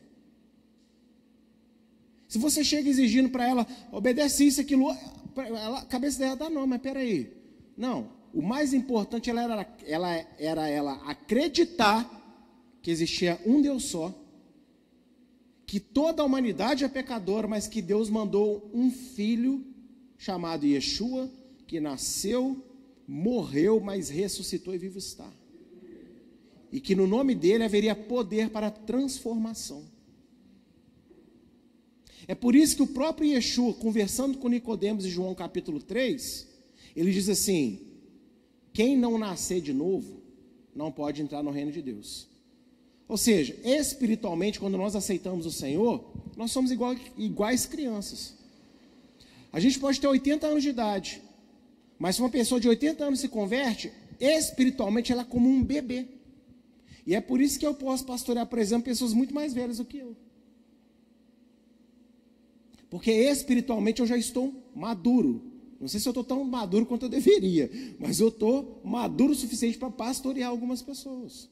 Se 2.27 2.38
você 2.38 2.63
chega 2.63 2.88
exigindo 2.88 3.27
para 3.27 3.50
ela, 3.50 3.65
obedece 3.91 4.46
isso, 4.46 4.62
aquilo, 4.62 4.96
ela, 5.36 5.79
a 5.79 5.86
cabeça 5.86 6.20
dela 6.20 6.36
dá 6.36 6.51
não, 6.51 6.67
mas 6.67 6.79
peraí. 6.79 7.34
Não, 7.75 8.12
o 8.31 8.43
mais 8.43 8.75
importante 8.75 9.27
ela 9.27 9.41
era, 9.41 9.77
ela, 9.88 10.27
era 10.38 10.70
ela 10.70 10.93
acreditar 11.10 12.08
que 12.79 12.91
existia 12.91 13.41
um 13.43 13.60
Deus 13.60 13.86
só 13.86 14.13
que 15.65 15.79
toda 15.79 16.22
a 16.22 16.25
humanidade 16.25 16.84
é 16.84 16.88
pecadora, 16.88 17.48
mas 17.48 17.67
que 17.67 17.81
Deus 17.81 18.08
mandou 18.08 18.70
um 18.72 18.91
filho 18.91 19.65
chamado 20.15 20.63
Yeshua, 20.63 21.27
que 21.65 21.79
nasceu, 21.79 22.70
morreu, 23.11 23.81
mas 23.81 24.07
ressuscitou 24.07 24.73
e 24.73 24.77
vivo 24.77 24.97
está. 24.97 25.29
e 26.71 26.79
que 26.79 26.95
no 26.95 27.05
nome 27.05 27.35
dele 27.35 27.65
haveria 27.65 27.93
poder 27.93 28.49
para 28.49 28.71
transformação. 28.71 29.83
É 32.25 32.33
por 32.33 32.55
isso 32.55 32.77
que 32.77 32.81
o 32.81 32.87
próprio 32.87 33.27
Yeshua, 33.27 33.73
conversando 33.73 34.37
com 34.37 34.47
Nicodemos 34.47 35.05
em 35.05 35.09
João 35.09 35.35
capítulo 35.35 35.81
3, 35.81 36.47
ele 36.95 37.11
diz 37.11 37.27
assim: 37.27 37.81
quem 38.71 38.95
não 38.95 39.17
nascer 39.17 39.59
de 39.59 39.73
novo 39.73 40.21
não 40.73 40.89
pode 40.89 41.21
entrar 41.21 41.43
no 41.43 41.51
reino 41.51 41.73
de 41.73 41.81
Deus. 41.81 42.29
Ou 43.09 43.17
seja, 43.17 43.53
espiritualmente, 43.65 44.57
quando 44.57 44.77
nós 44.77 44.95
aceitamos 44.95 45.45
o 45.45 45.51
Senhor, 45.51 46.09
nós 46.37 46.51
somos 46.51 46.71
igual, 46.71 46.95
iguais 47.17 47.65
crianças. 47.65 48.37
A 49.51 49.59
gente 49.59 49.77
pode 49.77 49.99
ter 49.99 50.07
80 50.07 50.47
anos 50.47 50.63
de 50.63 50.69
idade, 50.69 51.21
mas 52.01 52.15
se 52.15 52.22
uma 52.24 52.31
pessoa 52.31 52.60
de 52.60 52.67
80 52.67 53.05
anos 53.05 53.20
se 53.20 53.27
converte, 53.27 53.93
espiritualmente 54.20 55.12
ela 55.12 55.22
é 55.22 55.24
como 55.24 55.48
um 55.48 55.63
bebê. 55.63 56.08
E 57.05 57.13
é 57.13 57.22
por 57.22 57.39
isso 57.39 57.60
que 57.60 57.65
eu 57.65 57.75
posso 57.75 58.03
pastorear, 58.08 58.48
por 58.48 58.58
exemplo, 58.58 58.86
pessoas 58.86 59.13
muito 59.13 59.36
mais 59.36 59.53
velhas 59.53 59.77
do 59.77 59.86
que 59.86 60.00
eu. 60.00 60.17
Porque 62.89 63.12
espiritualmente 63.12 64.01
eu 64.01 64.08
já 64.08 64.17
estou 64.17 64.51
maduro. 64.74 65.43
Não 65.79 65.88
sei 65.88 66.00
se 66.00 66.08
eu 66.08 66.10
estou 66.10 66.24
tão 66.24 66.43
maduro 66.43 66.88
quanto 66.88 67.05
eu 67.05 67.10
deveria, 67.10 67.70
mas 68.00 68.20
eu 68.20 68.29
estou 68.29 68.81
maduro 68.84 69.34
o 69.34 69.36
suficiente 69.36 69.77
para 69.77 69.91
pastorear 69.91 70.50
algumas 70.50 70.81
pessoas. 70.81 71.51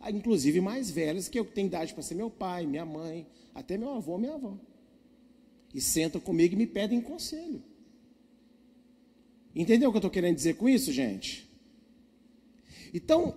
Ah, 0.00 0.10
inclusive 0.10 0.60
mais 0.60 0.90
velhas, 0.90 1.28
que 1.28 1.38
eu 1.38 1.44
tenho 1.44 1.68
idade 1.68 1.94
para 1.94 2.02
ser 2.02 2.16
meu 2.16 2.30
pai, 2.30 2.66
minha 2.66 2.84
mãe, 2.84 3.28
até 3.54 3.78
meu 3.78 3.90
avô, 3.90 4.18
minha 4.18 4.34
avó. 4.34 4.58
E 5.72 5.80
sentam 5.80 6.20
comigo 6.20 6.54
e 6.54 6.58
me 6.58 6.66
pedem 6.66 7.00
conselho. 7.00 7.69
Entendeu 9.54 9.88
o 9.88 9.92
que 9.92 9.96
eu 9.96 10.00
estou 10.00 10.10
querendo 10.10 10.36
dizer 10.36 10.54
com 10.54 10.68
isso, 10.68 10.92
gente? 10.92 11.48
Então, 12.94 13.36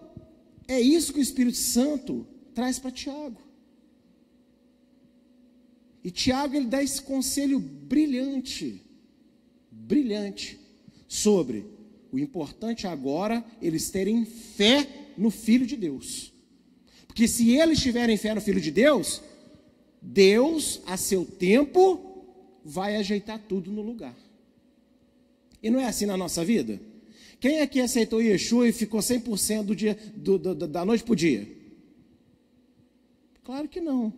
é 0.67 0.79
isso 0.79 1.13
que 1.13 1.19
o 1.19 1.21
Espírito 1.23 1.57
Santo 1.57 2.27
traz 2.53 2.79
para 2.79 2.91
Tiago. 2.91 3.41
E 6.03 6.11
Tiago 6.11 6.55
ele 6.55 6.65
dá 6.65 6.83
esse 6.83 7.01
conselho 7.01 7.59
brilhante, 7.59 8.81
brilhante, 9.71 10.59
sobre 11.07 11.65
o 12.11 12.19
importante 12.19 12.85
agora 12.85 13.43
eles 13.61 13.89
terem 13.89 14.25
fé 14.25 14.87
no 15.17 15.31
Filho 15.31 15.65
de 15.65 15.75
Deus. 15.75 16.33
Porque 17.07 17.27
se 17.27 17.51
eles 17.51 17.79
tiverem 17.79 18.17
fé 18.17 18.33
no 18.33 18.41
Filho 18.41 18.59
de 18.59 18.71
Deus, 18.71 19.21
Deus, 20.01 20.81
a 20.85 20.97
seu 20.97 21.25
tempo, 21.25 22.25
vai 22.63 22.97
ajeitar 22.97 23.39
tudo 23.47 23.71
no 23.71 23.81
lugar. 23.81 24.15
E 25.63 25.69
não 25.69 25.79
é 25.79 25.85
assim 25.85 26.05
na 26.05 26.17
nossa 26.17 26.43
vida? 26.43 26.79
Quem 27.39 27.61
aqui 27.61 27.79
aceitou 27.79 28.21
Yeshua 28.21 28.67
e 28.67 28.73
ficou 28.73 28.99
100% 28.99 29.63
do 29.63 29.75
dia, 29.75 29.97
do, 30.15 30.37
do, 30.37 30.67
da 30.67 30.83
noite 30.83 31.03
para 31.05 31.13
o 31.13 31.15
dia? 31.15 31.47
Claro 33.43 33.69
que 33.69 33.79
não. 33.79 34.13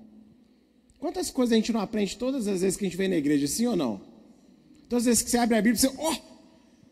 Quantas 1.00 1.30
coisas 1.30 1.54
a 1.54 1.56
gente 1.56 1.72
não 1.72 1.80
aprende 1.80 2.18
todas 2.18 2.48
as 2.48 2.62
vezes 2.62 2.78
que 2.78 2.86
a 2.86 2.88
gente 2.88 2.98
vem 2.98 3.08
na 3.08 3.16
igreja, 3.16 3.48
sim 3.48 3.68
ou 3.68 3.76
não? 3.76 4.02
Todas 4.90 5.04
as 5.04 5.06
vezes 5.06 5.24
que 5.24 5.30
você 5.30 5.38
abre 5.38 5.56
a 5.56 5.62
Bíblia, 5.62 5.80
você, 5.80 5.88
oh, 5.88 6.16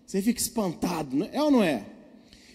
você 0.05 0.21
fica 0.21 0.39
espantado, 0.39 1.23
é 1.31 1.41
ou 1.41 1.49
não 1.49 1.63
é? 1.63 1.85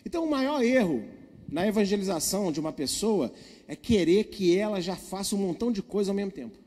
Então, 0.05 0.25
o 0.25 0.31
maior 0.31 0.63
erro 0.63 1.05
na 1.49 1.67
evangelização 1.67 2.53
de 2.53 2.61
uma 2.61 2.73
pessoa 2.73 3.33
é 3.67 3.75
querer 3.75 4.25
que 4.25 4.57
ela 4.57 4.81
já 4.81 4.95
faça 4.95 5.35
um 5.35 5.39
montão 5.39 5.73
de 5.73 5.83
coisas 5.83 6.09
ao 6.09 6.15
mesmo 6.15 6.31
tempo. 6.31 6.59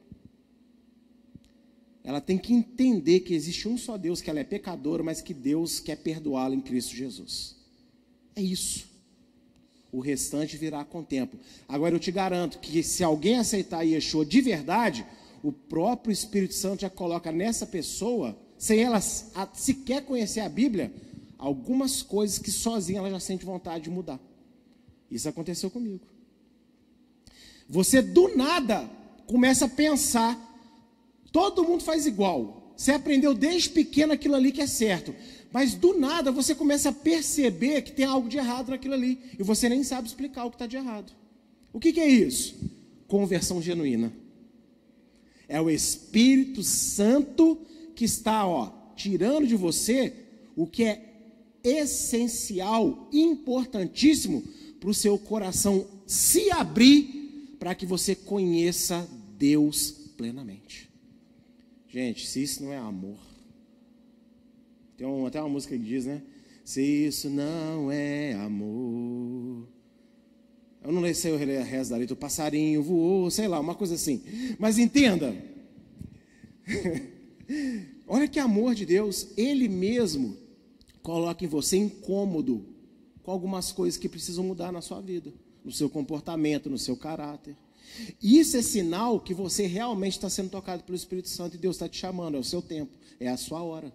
Ela 2.03 2.19
tem 2.19 2.37
que 2.37 2.53
entender 2.53 3.21
que 3.21 3.33
existe 3.33 3.67
um 3.67 3.77
só 3.77 3.97
Deus, 3.97 4.21
que 4.21 4.29
ela 4.29 4.39
é 4.39 4.43
pecadora, 4.43 5.03
mas 5.03 5.21
que 5.21 5.33
Deus 5.33 5.79
quer 5.79 5.97
perdoá-la 5.97 6.55
em 6.55 6.61
Cristo 6.61 6.95
Jesus. 6.95 7.55
É 8.35 8.41
isso. 8.41 8.89
O 9.91 9.99
restante 9.99 10.57
virá 10.57 10.83
com 10.83 11.01
o 11.01 11.03
tempo. 11.03 11.37
Agora 11.67 11.93
eu 11.93 11.99
te 11.99 12.11
garanto 12.11 12.59
que 12.59 12.81
se 12.81 13.03
alguém 13.03 13.37
aceitar 13.37 13.83
Yeshua 13.83 14.25
de 14.25 14.41
verdade, 14.41 15.05
o 15.43 15.51
próprio 15.51 16.13
Espírito 16.13 16.53
Santo 16.53 16.81
já 16.81 16.89
coloca 16.89 17.31
nessa 17.31 17.65
pessoa, 17.65 18.37
sem 18.57 18.79
ela 18.79 19.01
sequer 19.01 20.03
conhecer 20.05 20.39
a 20.39 20.49
Bíblia, 20.49 20.93
algumas 21.37 22.01
coisas 22.01 22.39
que 22.39 22.51
sozinha 22.51 22.99
ela 22.99 23.09
já 23.09 23.19
sente 23.19 23.45
vontade 23.45 23.83
de 23.85 23.89
mudar. 23.89 24.19
Isso 25.09 25.27
aconteceu 25.27 25.69
comigo. 25.69 26.05
Você 27.67 28.01
do 28.01 28.35
nada 28.35 28.89
começa 29.27 29.65
a 29.65 29.69
pensar, 29.69 30.50
todo 31.31 31.63
mundo 31.63 31.83
faz 31.83 32.05
igual. 32.05 32.73
Você 32.75 32.91
aprendeu 32.91 33.33
desde 33.33 33.69
pequeno 33.69 34.13
aquilo 34.13 34.35
ali 34.35 34.51
que 34.51 34.61
é 34.61 34.67
certo. 34.67 35.13
Mas 35.51 35.73
do 35.73 35.97
nada 35.97 36.31
você 36.31 36.55
começa 36.55 36.89
a 36.89 36.93
perceber 36.93 37.81
que 37.81 37.91
tem 37.91 38.05
algo 38.05 38.29
de 38.29 38.37
errado 38.37 38.69
naquilo 38.69 38.93
ali. 38.93 39.19
E 39.37 39.43
você 39.43 39.67
nem 39.69 39.83
sabe 39.83 40.07
explicar 40.07 40.45
o 40.45 40.49
que 40.49 40.55
está 40.55 40.65
de 40.65 40.77
errado. 40.77 41.13
O 41.73 41.79
que, 41.79 41.93
que 41.93 41.99
é 41.99 42.09
isso? 42.09 42.55
Conversão 43.07 43.61
genuína. 43.61 44.11
É 45.47 45.59
o 45.61 45.69
Espírito 45.69 46.63
Santo 46.63 47.57
que 47.95 48.05
está, 48.05 48.47
ó, 48.47 48.71
tirando 48.95 49.45
de 49.45 49.55
você 49.55 50.13
o 50.55 50.65
que 50.65 50.83
é 50.83 51.11
essencial, 51.63 53.09
importantíssimo 53.11 54.43
para 54.79 54.89
o 54.89 54.93
seu 54.93 55.17
coração 55.17 55.85
se 56.07 56.49
abrir 56.51 57.55
para 57.59 57.75
que 57.75 57.85
você 57.85 58.15
conheça 58.15 59.07
Deus 59.37 59.91
plenamente. 60.17 60.90
Gente, 61.91 62.25
se 62.25 62.41
isso 62.41 62.63
não 62.63 62.71
é 62.71 62.77
amor. 62.77 63.17
Tem 64.95 65.05
um, 65.05 65.25
até 65.25 65.41
uma 65.41 65.49
música 65.49 65.77
que 65.77 65.83
diz, 65.83 66.05
né? 66.05 66.21
Se 66.63 66.81
isso 66.81 67.29
não 67.29 67.91
é 67.91 68.33
amor. 68.33 69.67
Eu 70.81 70.91
não 70.93 71.13
sei 71.13 71.33
o 71.33 71.37
resto 71.37 71.91
da 71.91 71.97
letra, 71.97 72.13
o 72.13 72.17
passarinho 72.17 72.81
voou, 72.81 73.29
sei 73.29 73.47
lá, 73.47 73.59
uma 73.59 73.75
coisa 73.75 73.95
assim. 73.95 74.23
Mas 74.57 74.77
entenda. 74.77 75.35
Olha 78.07 78.27
que 78.27 78.39
amor 78.39 78.73
de 78.73 78.85
Deus, 78.85 79.27
Ele 79.35 79.67
mesmo 79.67 80.37
coloca 81.03 81.43
em 81.43 81.47
você 81.47 81.75
incômodo 81.75 82.65
com 83.21 83.31
algumas 83.31 83.73
coisas 83.73 83.99
que 83.99 84.07
precisam 84.07 84.45
mudar 84.45 84.71
na 84.71 84.81
sua 84.81 85.01
vida, 85.01 85.33
no 85.63 85.73
seu 85.73 85.89
comportamento, 85.89 86.69
no 86.69 86.77
seu 86.77 86.95
caráter. 86.95 87.55
Isso 88.21 88.57
é 88.57 88.61
sinal 88.61 89.19
que 89.19 89.33
você 89.33 89.65
realmente 89.65 90.13
está 90.13 90.29
sendo 90.29 90.49
tocado 90.49 90.83
pelo 90.83 90.95
Espírito 90.95 91.29
Santo 91.29 91.55
e 91.55 91.59
Deus 91.59 91.75
está 91.75 91.87
te 91.87 91.97
chamando, 91.97 92.37
é 92.37 92.39
o 92.39 92.43
seu 92.43 92.61
tempo, 92.61 92.97
é 93.19 93.27
a 93.27 93.37
sua 93.37 93.61
hora. 93.61 93.93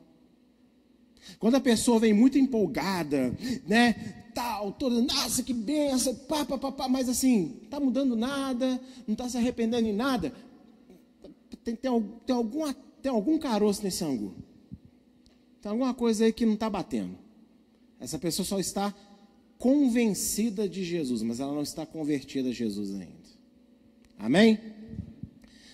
Quando 1.38 1.56
a 1.56 1.61
pessoa 1.61 1.98
vem 1.98 2.12
muito 2.12 2.38
empolgada, 2.38 3.37
né, 3.66 3.94
tal, 4.35 4.72
toda, 4.72 5.00
nossa, 5.02 5.42
que 5.42 5.52
benção, 5.52 6.14
pá, 6.14 6.44
pá, 6.44 6.56
pá, 6.59 6.70
pá, 6.70 6.88
mas 6.88 7.09
assim, 7.09 7.59
está 7.64 7.80
mudando 7.80 8.14
nada, 8.14 8.80
não 9.06 9.14
está 9.14 9.28
se 9.28 9.37
arrependendo 9.37 9.88
em 9.88 9.92
nada, 9.92 10.32
tem, 11.64 11.74
tem, 11.74 12.02
tem, 12.24 12.37
alguma, 12.37 12.74
tem 13.02 13.11
algum 13.11 13.38
caroço 13.38 13.82
nesse 13.82 14.04
ângulo. 14.04 14.37
Tem 15.61 15.70
alguma 15.70 15.92
coisa 15.92 16.24
aí 16.24 16.32
que 16.32 16.46
não 16.46 16.54
está 16.54 16.70
batendo. 16.70 17.18
Essa 17.98 18.18
pessoa 18.18 18.46
só 18.46 18.61
está 18.61 18.94
convencida 19.59 20.68
de 20.68 20.85
Jesus, 20.85 21.22
mas 21.22 21.40
ela 21.40 21.52
não 21.52 21.62
está 21.62 21.85
convertida 21.85 22.50
a 22.50 22.52
Jesus 22.52 22.90
ainda. 22.92 23.25
Amém? 24.18 24.59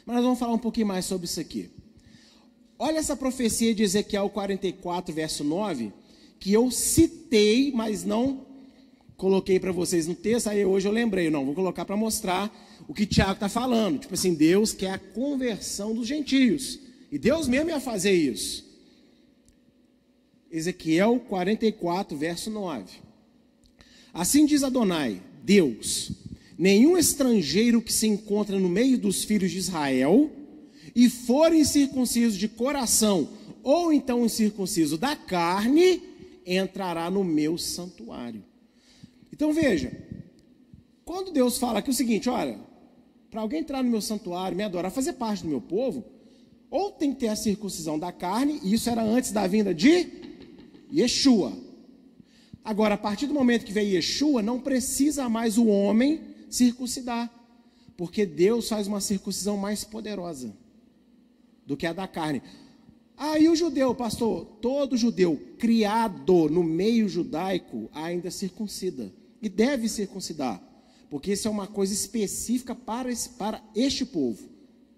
Mas 0.05 0.17
nós 0.17 0.25
vamos 0.25 0.39
falar 0.39 0.53
um 0.53 0.59
pouquinho 0.59 0.87
mais 0.87 1.05
sobre 1.05 1.27
isso 1.27 1.41
aqui. 1.41 1.71
Olha 2.79 2.99
essa 2.99 3.17
profecia 3.17 3.75
de 3.75 3.83
Ezequiel 3.83 4.29
44, 4.29 5.15
verso 5.15 5.45
9, 5.45 5.93
que 6.41 6.53
eu 6.53 6.71
citei, 6.71 7.71
mas 7.73 8.05
não 8.05 8.47
coloquei 9.17 9.61
para 9.61 9.71
vocês 9.71 10.09
no 10.09 10.17
texto, 10.17 10.49
aí 10.49 10.65
hoje 10.65 10.89
eu 10.89 10.93
lembrei, 10.93 11.31
não, 11.31 11.45
vou 11.45 11.55
colocar 11.55 11.85
para 11.85 11.97
mostrar 11.97 12.53
o 12.89 12.93
que 12.93 13.07
Tiago 13.07 13.35
está 13.35 13.49
falando. 13.49 14.01
Tipo 14.01 14.15
assim, 14.15 14.35
Deus 14.35 14.73
quer 14.73 14.91
a 14.91 14.99
conversão 14.99 15.95
dos 15.95 16.09
gentios. 16.09 16.81
E 17.11 17.19
Deus 17.19 17.47
mesmo 17.47 17.71
ia 17.71 17.79
fazer 17.79 18.13
isso. 18.13 18.65
Ezequiel 20.51 21.21
44, 21.29 22.17
verso 22.17 22.51
9. 22.51 22.99
Assim 24.13 24.45
diz 24.45 24.63
Adonai, 24.63 25.23
Deus: 25.45 26.13
nenhum 26.63 26.97
estrangeiro 26.97 27.83
que 27.83 27.93
se 27.93 28.07
encontra 28.07 28.57
no 28.57 28.69
meio 28.69 28.97
dos 28.97 29.25
filhos 29.25 29.51
de 29.51 29.59
Israel 29.59 30.31
e 30.95 31.11
for 31.11 31.53
incircunciso 31.53 32.39
de 32.39 32.47
coração 32.47 33.31
ou 33.65 33.93
então 33.93 34.25
incircunciso 34.25 34.97
da 34.97 35.17
carne, 35.17 36.01
entrará 36.47 37.11
no 37.11 37.25
meu 37.25 37.59
santuário. 37.59 38.45
Então 39.33 39.53
veja, 39.53 39.91
quando 41.05 41.33
Deus 41.33 41.59
fala 41.59 41.81
aqui 41.81 41.91
o 41.91 41.95
seguinte, 41.95 42.29
olha, 42.29 42.57
para 43.29 43.41
alguém 43.41 43.59
entrar 43.59 43.83
no 43.83 43.91
meu 43.91 44.01
santuário, 44.01 44.57
me 44.57 44.63
adorar, 44.63 44.93
fazer 44.93 45.15
parte 45.15 45.43
do 45.43 45.49
meu 45.49 45.61
povo, 45.61 46.05
ou 46.71 46.93
tem 46.93 47.13
que 47.13 47.19
ter 47.19 47.29
a 47.29 47.35
circuncisão 47.35 47.99
da 47.99 48.13
carne, 48.13 48.61
e 48.63 48.73
isso 48.73 48.89
era 48.89 49.03
antes 49.03 49.33
da 49.33 49.49
vinda 49.49 49.75
de 49.75 50.07
Yeshua. 50.95 51.53
Agora, 52.65 52.95
a 52.95 52.99
partir 52.99 53.27
do 53.27 53.35
momento 53.35 53.65
que 53.65 53.73
veio 53.73 53.97
Yeshua, 53.97 54.41
não 54.43 54.61
precisa 54.61 55.29
mais 55.29 55.59
o 55.59 55.67
homem 55.67 56.31
circuncidar, 56.53 57.33
porque 57.97 58.27
Deus 58.27 58.69
faz 58.69 58.87
uma 58.87 59.01
circuncisão 59.01 59.57
mais 59.57 59.85
poderosa 59.85 60.55
do 61.67 61.77
que 61.77 61.87
a 61.87 61.93
da 61.93 62.07
carne. 62.07 62.43
Aí 63.17 63.47
ah, 63.47 63.51
o 63.51 63.57
judeu, 63.57 63.95
pastor, 63.95 64.45
todo 64.61 64.97
judeu 64.97 65.41
criado 65.59 66.49
no 66.49 66.63
meio 66.63 67.09
judaico 67.09 67.89
ainda 67.93 68.31
circuncida. 68.31 69.13
e 69.41 69.49
deve 69.49 69.89
circuncidar, 69.89 70.63
porque 71.11 71.33
isso 71.33 71.49
é 71.49 71.51
uma 71.51 71.67
coisa 71.67 71.93
específica 71.93 72.77
para, 72.77 73.11
esse, 73.11 73.31
para 73.31 73.61
este 73.75 74.05
povo. 74.05 74.49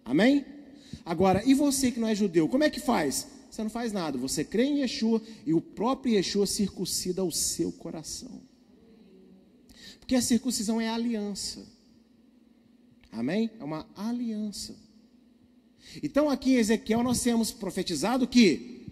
Amém? 0.04 0.44
Agora, 1.04 1.42
e 1.46 1.54
você 1.54 1.90
que 1.90 1.98
não 1.98 2.08
é 2.08 2.14
judeu, 2.14 2.46
como 2.48 2.62
é 2.64 2.68
que 2.68 2.80
faz? 2.80 3.26
Você 3.50 3.62
não 3.62 3.70
faz 3.70 3.92
nada, 3.92 4.18
você 4.18 4.44
crê 4.44 4.64
em 4.64 4.80
Yeshua 4.80 5.22
e 5.46 5.54
o 5.54 5.60
próprio 5.60 6.14
Yeshua 6.14 6.46
circuncida 6.46 7.24
o 7.24 7.32
seu 7.32 7.72
coração. 7.72 8.42
Porque 10.04 10.16
a 10.16 10.20
circuncisão 10.20 10.78
é 10.78 10.86
aliança. 10.86 11.66
Amém? 13.10 13.50
É 13.58 13.64
uma 13.64 13.86
aliança. 13.96 14.76
Então, 16.02 16.28
aqui 16.28 16.52
em 16.52 16.56
Ezequiel, 16.56 17.02
nós 17.02 17.22
temos 17.22 17.50
profetizado 17.50 18.28
que 18.28 18.84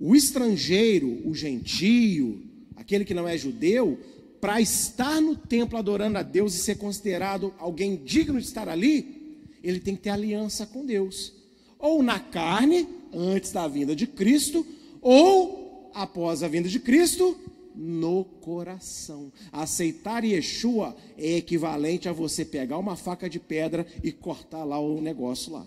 o 0.00 0.16
estrangeiro, 0.16 1.20
o 1.28 1.34
gentio, 1.34 2.42
aquele 2.76 3.04
que 3.04 3.12
não 3.12 3.28
é 3.28 3.36
judeu, 3.36 4.00
para 4.40 4.58
estar 4.58 5.20
no 5.20 5.36
templo 5.36 5.78
adorando 5.78 6.16
a 6.16 6.22
Deus 6.22 6.54
e 6.54 6.58
ser 6.58 6.78
considerado 6.78 7.52
alguém 7.58 7.94
digno 7.94 8.40
de 8.40 8.46
estar 8.46 8.70
ali, 8.70 9.46
ele 9.62 9.80
tem 9.80 9.94
que 9.94 10.02
ter 10.02 10.10
aliança 10.10 10.64
com 10.64 10.86
Deus. 10.86 11.34
Ou 11.78 12.02
na 12.02 12.18
carne, 12.18 12.88
antes 13.12 13.52
da 13.52 13.68
vinda 13.68 13.94
de 13.94 14.06
Cristo, 14.06 14.66
ou 15.02 15.90
após 15.92 16.42
a 16.42 16.48
vinda 16.48 16.70
de 16.70 16.80
Cristo, 16.80 17.38
no 17.74 18.24
coração. 18.24 19.32
Aceitar 19.50 20.24
Yeshua 20.24 20.96
é 21.16 21.36
equivalente 21.36 22.08
a 22.08 22.12
você 22.12 22.44
pegar 22.44 22.78
uma 22.78 22.96
faca 22.96 23.28
de 23.28 23.40
pedra 23.40 23.86
e 24.02 24.12
cortar 24.12 24.64
lá 24.64 24.78
o 24.78 25.00
negócio 25.00 25.52
lá. 25.52 25.66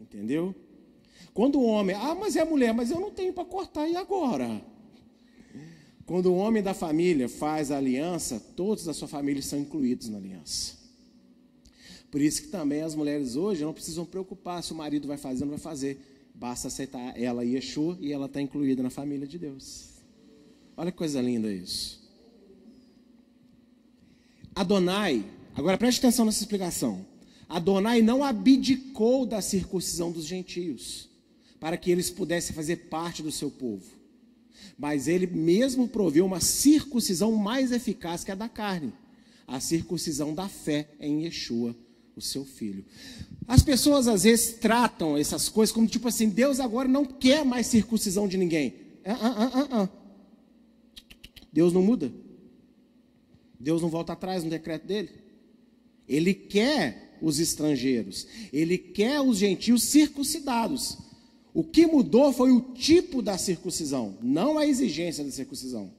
Entendeu? 0.00 0.54
Quando 1.34 1.58
o 1.58 1.64
homem, 1.64 1.96
ah, 1.96 2.14
mas 2.14 2.36
é 2.36 2.40
a 2.40 2.46
mulher, 2.46 2.74
mas 2.74 2.90
eu 2.90 3.00
não 3.00 3.10
tenho 3.10 3.32
para 3.32 3.44
cortar, 3.44 3.88
e 3.88 3.96
agora? 3.96 4.62
Quando 6.04 6.26
o 6.26 6.36
homem 6.36 6.62
da 6.62 6.74
família 6.74 7.28
faz 7.28 7.70
a 7.70 7.78
aliança, 7.78 8.38
todos 8.54 8.84
da 8.84 8.92
sua 8.92 9.08
família 9.08 9.42
são 9.42 9.58
incluídos 9.58 10.08
na 10.08 10.18
aliança. 10.18 10.76
Por 12.10 12.20
isso 12.20 12.42
que 12.42 12.48
também 12.48 12.82
as 12.82 12.94
mulheres 12.94 13.36
hoje 13.36 13.64
não 13.64 13.72
precisam 13.72 14.04
preocupar 14.04 14.62
se 14.62 14.72
o 14.72 14.76
marido 14.76 15.08
vai 15.08 15.16
fazer 15.16 15.44
ou 15.44 15.50
não 15.50 15.56
vai 15.56 15.62
fazer. 15.62 15.98
Basta 16.34 16.68
aceitar 16.68 17.18
ela 17.18 17.44
Yeshua 17.44 17.96
e 17.98 18.12
ela 18.12 18.26
está 18.26 18.40
incluída 18.40 18.82
na 18.82 18.90
família 18.90 19.26
de 19.26 19.38
Deus. 19.38 19.91
Olha 20.76 20.90
que 20.90 20.98
coisa 20.98 21.20
linda 21.20 21.52
isso. 21.52 22.00
Adonai, 24.54 25.24
agora 25.54 25.78
preste 25.78 25.98
atenção 25.98 26.24
nessa 26.24 26.42
explicação. 26.42 27.04
Adonai 27.48 28.00
não 28.00 28.24
abdicou 28.24 29.26
da 29.26 29.40
circuncisão 29.42 30.10
dos 30.10 30.24
gentios, 30.24 31.08
para 31.60 31.76
que 31.76 31.90
eles 31.90 32.10
pudessem 32.10 32.54
fazer 32.54 32.76
parte 32.88 33.22
do 33.22 33.32
seu 33.32 33.50
povo. 33.50 33.84
Mas 34.78 35.06
ele 35.06 35.26
mesmo 35.26 35.86
proveu 35.86 36.24
uma 36.24 36.40
circuncisão 36.40 37.32
mais 37.32 37.72
eficaz 37.72 38.24
que 38.24 38.30
a 38.30 38.34
da 38.34 38.48
carne, 38.48 38.92
a 39.46 39.60
circuncisão 39.60 40.34
da 40.34 40.48
fé 40.48 40.88
em 40.98 41.24
Yeshua, 41.24 41.76
o 42.16 42.20
seu 42.20 42.44
filho. 42.44 42.84
As 43.46 43.62
pessoas 43.62 44.08
às 44.08 44.22
vezes 44.22 44.54
tratam 44.54 45.16
essas 45.16 45.48
coisas 45.48 45.74
como 45.74 45.86
tipo 45.86 46.08
assim: 46.08 46.28
Deus 46.28 46.60
agora 46.60 46.88
não 46.88 47.04
quer 47.04 47.44
mais 47.44 47.66
circuncisão 47.66 48.26
de 48.28 48.36
ninguém. 48.36 48.74
Ah, 49.04 49.18
ah, 49.20 49.50
ah, 49.54 49.68
ah. 49.82 50.01
Deus 51.52 51.72
não 51.72 51.82
muda. 51.82 52.12
Deus 53.60 53.82
não 53.82 53.88
volta 53.88 54.14
atrás 54.14 54.42
no 54.42 54.50
decreto 54.50 54.86
dele. 54.86 55.10
Ele 56.08 56.34
quer 56.34 57.16
os 57.22 57.38
estrangeiros, 57.38 58.26
ele 58.52 58.76
quer 58.76 59.20
os 59.20 59.38
gentios 59.38 59.84
circuncidados. 59.84 60.98
O 61.54 61.62
que 61.62 61.86
mudou 61.86 62.32
foi 62.32 62.50
o 62.50 62.60
tipo 62.60 63.22
da 63.22 63.38
circuncisão, 63.38 64.18
não 64.20 64.58
a 64.58 64.66
exigência 64.66 65.22
da 65.22 65.30
circuncisão. 65.30 65.92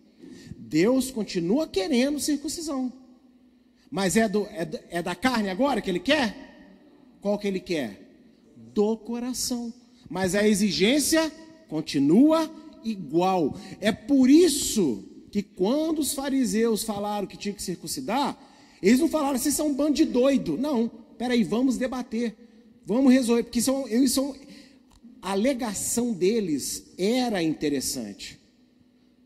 Deus 0.57 1.11
continua 1.11 1.67
querendo 1.67 2.19
circuncisão. 2.19 2.91
Mas 3.89 4.17
é, 4.17 4.27
do, 4.27 4.45
é, 4.47 4.67
é 4.89 5.01
da 5.01 5.15
carne 5.15 5.49
agora 5.49 5.79
que 5.79 5.89
ele 5.89 5.99
quer? 5.99 6.35
Qual 7.21 7.37
que 7.37 7.47
ele 7.47 7.59
quer? 7.59 8.01
Do 8.73 8.97
coração. 8.97 9.71
Mas 10.09 10.35
a 10.35 10.45
exigência 10.45 11.31
continua 11.69 12.51
igual. 12.83 13.55
É 13.79 13.91
por 13.91 14.29
isso 14.29 15.12
que 15.33 15.41
quando 15.41 15.97
os 15.97 16.13
fariseus 16.13 16.83
falaram 16.83 17.25
que 17.25 17.35
tinha 17.35 17.55
que 17.55 17.63
circuncidar, 17.63 18.37
eles 18.79 18.99
não 18.99 19.07
falaram, 19.07 19.35
vocês 19.35 19.55
são 19.55 19.69
um 19.69 19.73
bando 19.73 19.95
de 19.95 20.05
doido. 20.05 20.55
Não, 20.55 20.87
peraí, 21.17 21.43
vamos 21.43 21.75
debater, 21.75 22.35
vamos 22.85 23.11
resolver, 23.11 23.41
porque 23.41 23.59
são, 23.59 23.87
eles 23.87 24.11
são, 24.11 24.35
a 25.19 25.31
alegação 25.31 26.13
deles 26.13 26.93
era 26.99 27.41
interessante, 27.41 28.39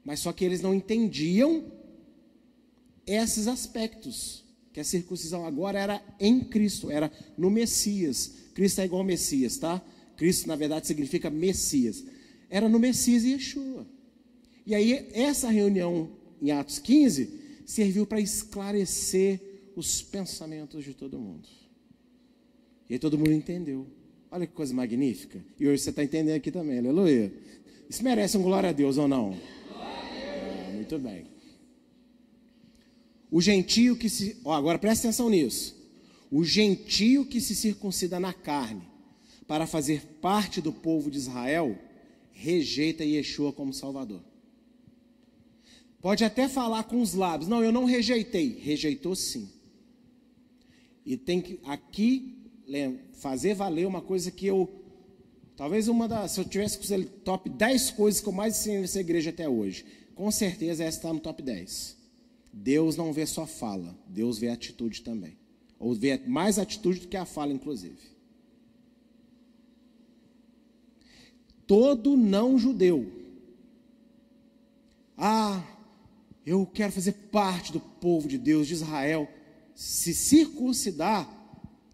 mas 0.06 0.22
só 0.22 0.32
que 0.32 0.46
eles 0.46 0.62
não 0.62 0.74
entendiam 0.74 1.66
esses 3.06 3.46
aspectos, 3.46 4.46
que 4.72 4.80
a 4.80 4.86
circuncisão 4.86 5.46
agora 5.46 5.78
era 5.78 6.02
em 6.22 6.40
Cristo, 6.40 6.90
era 6.90 7.12
no 7.38 7.50
Messias. 7.50 8.32
Cristo 8.54 8.80
é 8.80 8.86
igual 8.86 9.02
ao 9.02 9.06
Messias, 9.06 9.58
tá? 9.58 9.82
Cristo, 10.16 10.48
na 10.48 10.56
verdade, 10.56 10.88
significa 10.88 11.30
Messias. 11.30 12.06
Era 12.50 12.70
no 12.70 12.80
Messias 12.80 13.26
e 13.26 13.34
Yeshua. 13.34 13.97
E 14.68 14.76
aí, 14.76 15.08
essa 15.14 15.50
reunião 15.50 16.12
em 16.42 16.52
Atos 16.52 16.78
15 16.78 17.62
serviu 17.66 18.06
para 18.06 18.20
esclarecer 18.20 19.40
os 19.78 20.02
pensamentos 20.02 20.84
de 20.84 20.94
todo 20.94 21.18
mundo. 21.18 21.48
E 22.90 22.94
aí 22.94 23.00
todo 23.00 23.18
mundo 23.18 23.32
entendeu. 23.32 23.88
Olha 24.30 24.46
que 24.46 24.52
coisa 24.52 24.74
magnífica. 24.74 25.42
E 25.58 25.66
hoje 25.66 25.84
você 25.84 25.90
está 25.90 26.04
entendendo 26.04 26.36
aqui 26.36 26.52
também, 26.52 26.80
aleluia. 26.80 27.32
Isso 27.90 28.04
merece 28.04 28.38
um 28.38 28.44
glória 28.44 28.68
a 28.68 28.74
Deus 28.74 28.98
ou 28.98 29.08
não? 29.08 29.40
É, 30.12 30.74
muito 30.74 31.00
bem. 31.00 31.28
O 33.32 33.40
gentio 33.40 33.96
que 33.96 34.10
se. 34.10 34.36
Ó, 34.44 34.54
agora 34.54 34.78
presta 34.78 35.08
atenção 35.08 35.30
nisso. 35.30 35.78
O 36.30 36.44
gentio 36.44 37.26
que 37.26 37.40
se 37.40 37.56
circuncida 37.56 38.20
na 38.20 38.34
carne 38.34 38.84
para 39.48 39.66
fazer 39.66 40.02
parte 40.22 40.60
do 40.60 40.74
povo 40.74 41.10
de 41.10 41.20
Israel 41.20 41.80
rejeita 42.34 43.06
Yeshua 43.06 43.54
como 43.54 43.74
Salvador. 43.74 44.22
Pode 46.02 46.24
até 46.24 46.48
falar 46.48 46.84
com 46.84 47.02
os 47.02 47.14
lábios. 47.14 47.50
Não, 47.50 47.64
eu 47.64 47.72
não 47.72 47.86
rejeitei. 47.86 48.60
Rejeitou 48.60 49.16
sim. 49.16 49.50
E 51.06 51.18
tem 51.18 51.42
que 51.42 51.60
aqui 51.66 52.38
fazer 53.14 53.54
valer 53.54 53.88
uma 53.88 54.02
coisa 54.02 54.30
que 54.30 54.46
eu. 54.46 54.70
Talvez 55.56 55.88
uma 55.88 56.08
das. 56.08 56.32
Se 56.32 56.40
eu 56.40 56.46
tivesse 56.46 56.78
que 56.78 57.06
top 57.06 57.50
10 57.50 57.92
coisas 57.92 58.22
que 58.22 58.28
eu 58.28 58.34
mais 58.34 58.58
ensinei 58.58 58.82
nessa 58.82 59.00
igreja 59.00 59.30
até 59.30 59.48
hoje. 59.48 59.86
Com 60.14 60.32
certeza 60.32 60.84
essa 60.84 60.98
está 60.98 61.14
no 61.14 61.20
top 61.20 61.42
10. 61.42 61.96
Deus 62.52 62.96
não 62.96 63.14
vê 63.14 63.26
só 63.26 63.46
fala, 63.46 63.96
Deus 64.08 64.40
vê 64.40 64.50
atitude 64.50 65.02
também. 65.04 65.38
Ou 65.80 65.94
vê 65.94 66.18
mais 66.26 66.58
atitude 66.58 67.02
do 67.02 67.08
que 67.08 67.16
a 67.16 67.26
fala, 67.26 67.54
inclusive. 67.54 68.18
Todo 71.68 72.18
não 72.18 72.58
judeu. 72.58 73.12
Ah, 75.16 75.64
eu 76.48 76.66
quero 76.66 76.94
fazer 76.94 77.12
parte 77.30 77.74
do 77.74 77.80
povo 77.82 78.26
de 78.26 78.38
Deus, 78.38 78.68
de 78.68 78.74
Israel, 78.74 79.28
se 79.76 80.14
circuncidar, 80.14 81.30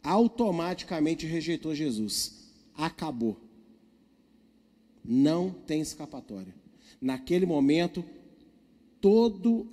automaticamente 0.03 1.25
rejeitou 1.25 1.73
Jesus. 1.73 2.51
Acabou. 2.75 3.35
Não 5.03 5.49
tem 5.49 5.81
escapatória. 5.81 6.53
Naquele 7.01 7.47
momento, 7.47 8.05
todo, 9.01 9.67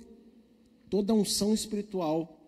toda 0.89 1.13
unção 1.13 1.53
espiritual 1.53 2.41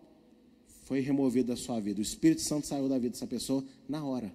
foi 0.86 0.98
removida 0.98 1.54
da 1.54 1.56
sua 1.56 1.78
vida. 1.78 2.00
O 2.00 2.02
Espírito 2.02 2.40
Santo 2.40 2.66
saiu 2.66 2.88
da 2.88 2.98
vida 2.98 3.10
dessa 3.10 3.28
pessoa 3.28 3.64
na 3.88 4.04
hora. 4.04 4.34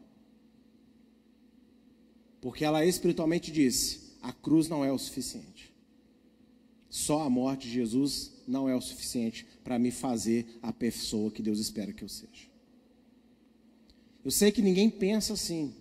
Porque 2.40 2.64
ela 2.64 2.86
espiritualmente 2.86 3.52
disse: 3.52 4.16
a 4.22 4.32
cruz 4.32 4.70
não 4.70 4.86
é 4.86 4.92
o 4.92 4.98
suficiente. 4.98 5.69
Só 6.90 7.22
a 7.22 7.30
morte 7.30 7.68
de 7.68 7.74
Jesus 7.74 8.32
não 8.48 8.68
é 8.68 8.76
o 8.76 8.82
suficiente 8.82 9.46
para 9.64 9.78
me 9.78 9.92
fazer 9.92 10.60
a 10.62 10.74
pessoa 10.74 11.30
que 11.30 11.42
Deus 11.42 11.60
espera 11.60 11.94
que 11.94 12.04
eu 12.04 12.10
seja. 12.10 12.50
Eu 14.26 14.32
sei 14.32 14.52
que 14.52 14.62
ninguém 14.62 14.90
pensa 14.90 15.34
assim. 15.34 15.74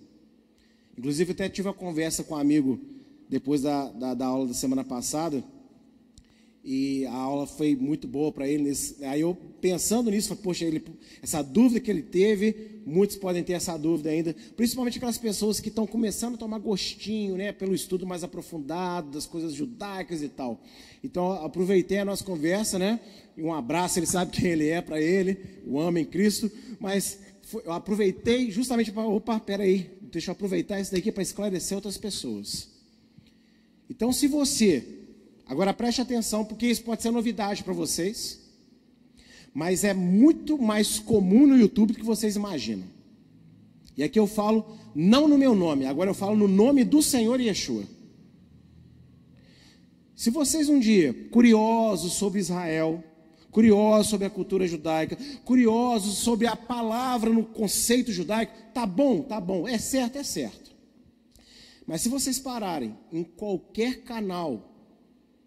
Inclusive, 0.96 1.32
até 1.32 1.48
tive 1.48 1.68
uma 1.68 1.74
conversa 1.74 2.22
com 2.22 2.34
um 2.34 2.38
amigo 2.38 2.78
depois 3.28 3.62
da, 3.62 3.90
da, 3.90 4.14
da 4.14 4.26
aula 4.26 4.48
da 4.48 4.54
semana 4.54 4.84
passada. 4.84 5.42
E 6.64 7.06
a 7.06 7.14
aula 7.14 7.46
foi 7.46 7.76
muito 7.76 8.06
boa 8.08 8.32
para 8.32 8.46
ele. 8.46 8.72
Aí 9.02 9.20
eu, 9.20 9.34
pensando 9.60 10.10
nisso, 10.10 10.28
falei, 10.28 10.42
poxa, 10.42 10.64
ele, 10.64 10.82
essa 11.22 11.40
dúvida 11.40 11.80
que 11.80 11.90
ele 11.90 12.02
teve, 12.02 12.82
muitos 12.84 13.16
podem 13.16 13.42
ter 13.42 13.52
essa 13.52 13.76
dúvida 13.76 14.10
ainda, 14.10 14.34
principalmente 14.56 14.96
aquelas 14.96 15.18
pessoas 15.18 15.60
que 15.60 15.68
estão 15.68 15.86
começando 15.86 16.34
a 16.34 16.38
tomar 16.38 16.58
gostinho, 16.58 17.36
né, 17.36 17.52
pelo 17.52 17.74
estudo 17.74 18.06
mais 18.06 18.24
aprofundado 18.24 19.10
das 19.10 19.24
coisas 19.24 19.54
judaicas 19.54 20.22
e 20.22 20.28
tal. 20.28 20.60
Então, 21.02 21.32
aproveitei 21.32 21.98
a 21.98 22.04
nossa 22.04 22.24
conversa, 22.24 22.78
né, 22.78 23.00
um 23.36 23.52
abraço, 23.52 23.98
ele 23.98 24.06
sabe 24.06 24.32
quem 24.32 24.50
ele 24.50 24.68
é 24.68 24.80
para 24.80 25.00
ele, 25.00 25.38
o 25.64 25.78
amo 25.78 25.98
em 25.98 26.04
Cristo, 26.04 26.50
mas 26.80 27.18
foi, 27.42 27.62
eu 27.64 27.72
aproveitei 27.72 28.50
justamente 28.50 28.90
para, 28.90 29.06
opa, 29.06 29.38
peraí, 29.38 29.90
deixa 30.02 30.30
eu 30.30 30.32
aproveitar 30.32 30.80
isso 30.80 30.92
daqui 30.92 31.12
para 31.12 31.22
esclarecer 31.22 31.76
outras 31.76 31.96
pessoas. 31.96 32.68
Então, 33.88 34.12
se 34.12 34.26
você 34.26 34.84
Agora 35.48 35.72
preste 35.72 36.02
atenção, 36.02 36.44
porque 36.44 36.66
isso 36.66 36.82
pode 36.82 37.02
ser 37.02 37.10
novidade 37.10 37.64
para 37.64 37.72
vocês, 37.72 38.38
mas 39.54 39.82
é 39.82 39.94
muito 39.94 40.58
mais 40.58 40.98
comum 40.98 41.46
no 41.46 41.56
YouTube 41.56 41.94
do 41.94 41.98
que 41.98 42.04
vocês 42.04 42.36
imaginam. 42.36 42.86
E 43.96 44.02
aqui 44.02 44.18
eu 44.18 44.26
falo 44.26 44.76
não 44.94 45.26
no 45.26 45.38
meu 45.38 45.54
nome, 45.54 45.86
agora 45.86 46.10
eu 46.10 46.14
falo 46.14 46.36
no 46.36 46.46
nome 46.46 46.84
do 46.84 47.02
Senhor 47.02 47.40
Yeshua. 47.40 47.84
Se 50.14 50.30
vocês 50.30 50.68
um 50.68 50.78
dia, 50.78 51.14
curiosos 51.30 52.12
sobre 52.12 52.40
Israel, 52.40 53.02
curiosos 53.50 54.10
sobre 54.10 54.26
a 54.26 54.30
cultura 54.30 54.66
judaica, 54.66 55.16
curiosos 55.44 56.18
sobre 56.18 56.46
a 56.46 56.54
palavra 56.54 57.30
no 57.30 57.44
conceito 57.44 58.12
judaico, 58.12 58.52
tá 58.74 58.84
bom, 58.84 59.22
tá 59.22 59.40
bom, 59.40 59.66
é 59.66 59.78
certo, 59.78 60.18
é 60.18 60.22
certo. 60.22 60.76
Mas 61.86 62.02
se 62.02 62.10
vocês 62.10 62.38
pararem 62.38 62.94
em 63.10 63.24
qualquer 63.24 64.02
canal, 64.02 64.67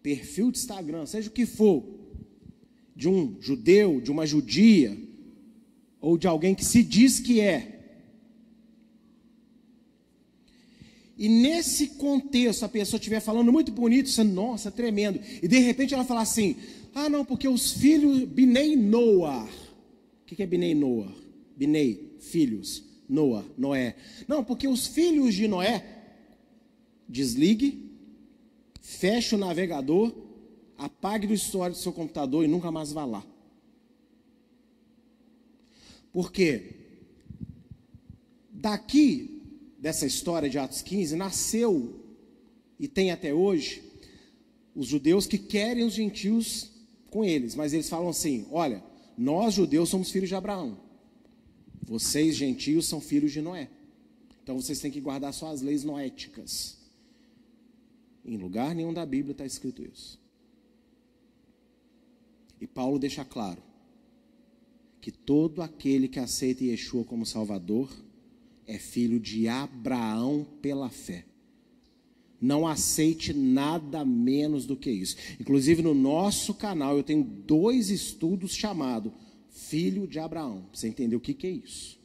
perfil 0.02 0.52
de 0.52 0.60
Instagram, 0.60 1.06
seja 1.06 1.30
o 1.30 1.34
que 1.34 1.46
for, 1.46 1.84
de 2.96 3.08
um 3.08 3.38
judeu, 3.40 4.02
de 4.02 4.12
uma 4.12 4.26
judia, 4.26 4.98
ou 6.00 6.18
de 6.18 6.28
alguém 6.28 6.56
que 6.56 6.66
se 6.66 6.84
diz 6.84 7.20
que 7.20 7.40
é, 7.40 7.82
e 11.22 11.30
nesse 11.30 11.90
contexto 11.90 12.64
a 12.64 12.68
pessoa 12.68 12.98
estiver 12.98 13.20
falando 13.20 13.52
muito 13.52 13.72
bonito, 13.72 14.10
você, 14.10 14.24
nossa, 14.24 14.72
tremendo, 14.72 15.20
e 15.40 15.48
de 15.48 15.60
repente 15.60 15.94
ela 15.94 16.04
falar 16.04 16.22
assim: 16.22 16.56
ah, 16.96 17.08
não, 17.08 17.24
porque 17.24 17.48
os 17.48 17.74
filhos, 17.74 18.24
Binei 18.24 18.76
Noah. 18.76 19.48
O 20.24 20.26
que 20.26 20.42
é 20.42 20.48
Binei 20.48 20.74
Noah? 20.74 21.14
Binei, 21.56 22.16
filhos, 22.20 22.84
Noah, 23.08 23.46
Noé. 23.56 23.96
Não, 24.28 24.44
porque 24.44 24.68
os 24.68 24.88
filhos 24.88 25.36
de 25.36 25.48
Noé, 25.48 25.86
desligue, 27.08 27.91
feche 28.82 29.36
o 29.36 29.38
navegador, 29.38 30.12
apague 30.78 31.28
do 31.28 31.34
histórico 31.34 31.78
do 31.78 31.84
seu 31.84 31.94
computador 31.94 32.44
e 32.44 32.48
nunca 32.48 32.72
mais 32.72 32.92
vá 32.92 33.06
lá. 33.06 33.24
Porque 36.12 36.76
daqui 38.50 39.42
dessa 39.80 40.06
história 40.06 40.50
de 40.50 40.58
Atos 40.58 40.82
15 40.82 41.16
nasceu 41.16 42.04
e 42.80 42.88
tem 42.88 43.12
até 43.12 43.34
hoje 43.34 43.84
os 44.76 44.88
judeus 44.88 45.26
que 45.26 45.38
querem 45.38 45.86
os 45.86 45.94
gentios 45.94 46.72
com 47.10 47.24
eles, 47.24 47.56
mas 47.56 47.74
eles 47.74 47.88
falam 47.88 48.10
assim: 48.10 48.48
olha, 48.52 48.84
nós 49.18 49.54
judeus 49.54 49.90
somos 49.90 50.10
filhos 50.10 50.30
de 50.30 50.36
Abraão, 50.36 50.78
vocês 51.84 52.36
gentios 52.36 52.88
são 52.88 53.00
filhos 53.00 53.32
de 53.32 53.42
Noé. 53.42 53.70
Então 54.44 54.60
vocês 54.60 54.80
têm 54.80 54.92
que 54.92 55.00
guardar 55.00 55.34
suas 55.34 55.62
leis 55.62 55.84
noéticas. 55.84 56.81
Em 58.26 58.38
lugar 58.38 58.76
nenhum 58.76 58.94
da 58.94 59.06
Bíblia 59.06 59.32
está 59.32 59.46
escrito 59.46 59.84
isso. 59.84 60.20
E 62.60 62.68
Paulo 62.68 63.00
deixa 63.00 63.26
claro 63.26 63.62
que 65.00 65.12
todo 65.12 65.62
aquele 65.62 66.08
que 66.08 66.20
aceita 66.20 66.64
Yeshua 66.64 67.04
como 67.04 67.26
Salvador 67.26 67.90
é 68.68 68.78
filho 68.78 69.20
de 69.20 69.48
Abraão 69.48 70.46
pela 70.62 70.90
fé. 70.90 71.26
Não 72.40 72.68
aceite 72.68 73.34
nada 73.34 74.06
menos 74.06 74.66
do 74.66 74.76
que 74.76 74.92
isso. 74.92 75.16
Inclusive 75.40 75.82
no 75.82 75.94
nosso 75.94 76.54
canal 76.54 76.98
eu 76.98 77.04
tenho 77.04 77.24
dois 77.24 77.90
estudos 77.90 78.54
chamados 78.54 79.12
Filho 79.52 80.08
de 80.08 80.18
Abraão. 80.18 80.66
Você 80.74 80.88
entender 80.88 81.16
o 81.16 81.20
que, 81.20 81.34
que 81.34 81.46
é 81.46 81.52
isso. 81.52 82.01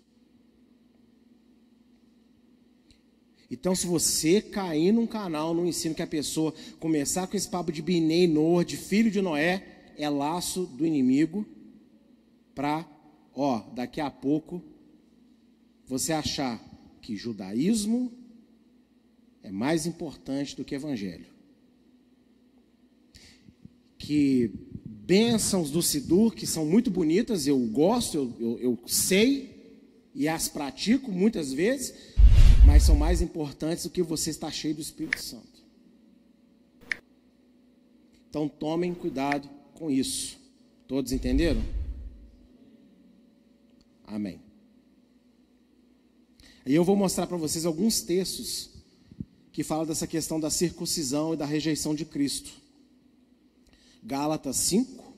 Então, 3.51 3.75
se 3.75 3.87
você 3.87 4.41
cair 4.41 4.93
num 4.93 5.07
canal, 5.07 5.55
num 5.55 5.67
ensino 5.67 5.95
que 5.95 6.03
a 6.03 6.07
pessoa 6.07 6.53
começar 6.81 7.27
com 7.27 7.37
esse 7.37 7.49
papo 7.49 7.71
de 7.71 7.81
Binei 7.81 8.27
Nor, 8.27 8.65
de 8.65 8.77
filho 8.77 9.11
de 9.11 9.23
Noé, 9.23 9.93
é 9.97 10.09
laço 10.09 10.67
do 10.67 10.85
inimigo 10.85 11.47
para, 12.55 12.85
ó, 13.35 13.61
daqui 13.75 14.01
a 14.01 14.11
pouco 14.11 14.63
você 15.87 16.13
achar 16.13 16.61
que 17.01 17.17
judaísmo 17.17 18.13
é 19.43 19.51
mais 19.51 19.87
importante 19.87 20.57
do 20.57 20.65
que 20.65 20.75
evangelho. 20.75 21.27
Que 23.97 24.51
bênçãos 24.85 25.71
do 25.71 25.81
Sidur, 25.81 26.35
que 26.35 26.49
são 26.49 26.67
muito 26.67 26.91
bonitas, 26.91 27.47
eu 27.47 27.59
gosto, 27.67 28.17
eu, 28.17 28.35
eu, 28.41 28.59
eu 28.59 28.79
sei 28.89 29.55
e 30.13 30.27
as 30.27 30.49
pratico 30.49 31.13
muitas 31.13 31.53
vezes, 31.53 31.95
mas 32.67 32.83
são 32.83 32.97
mais 32.97 33.23
importantes 33.23 33.85
do 33.85 33.91
que 33.91 34.03
você 34.03 34.31
estar 34.31 34.51
cheio 34.51 34.75
do 34.75 34.81
Espírito 34.81 35.23
Santo. 35.23 35.65
Então 38.29 38.49
tomem 38.49 38.93
cuidado 38.93 39.49
com 39.75 39.89
isso. 39.89 40.37
Todos 40.89 41.13
entenderam? 41.13 41.63
Amém. 44.05 44.41
E 46.67 46.75
eu 46.75 46.85
vou 46.85 46.97
mostrar 46.97 47.29
para 47.29 47.37
vocês 47.37 47.65
alguns 47.65 48.01
textos 48.01 48.71
que 49.53 49.63
fala 49.63 49.87
dessa 49.87 50.07
questão 50.07 50.39
da 50.39 50.51
circuncisão 50.51 51.33
e 51.33 51.37
da 51.37 51.47
rejeição 51.47 51.95
de 51.95 52.05
Cristo. 52.05 52.51
Gálatas 54.03 54.57
5, 54.57 55.15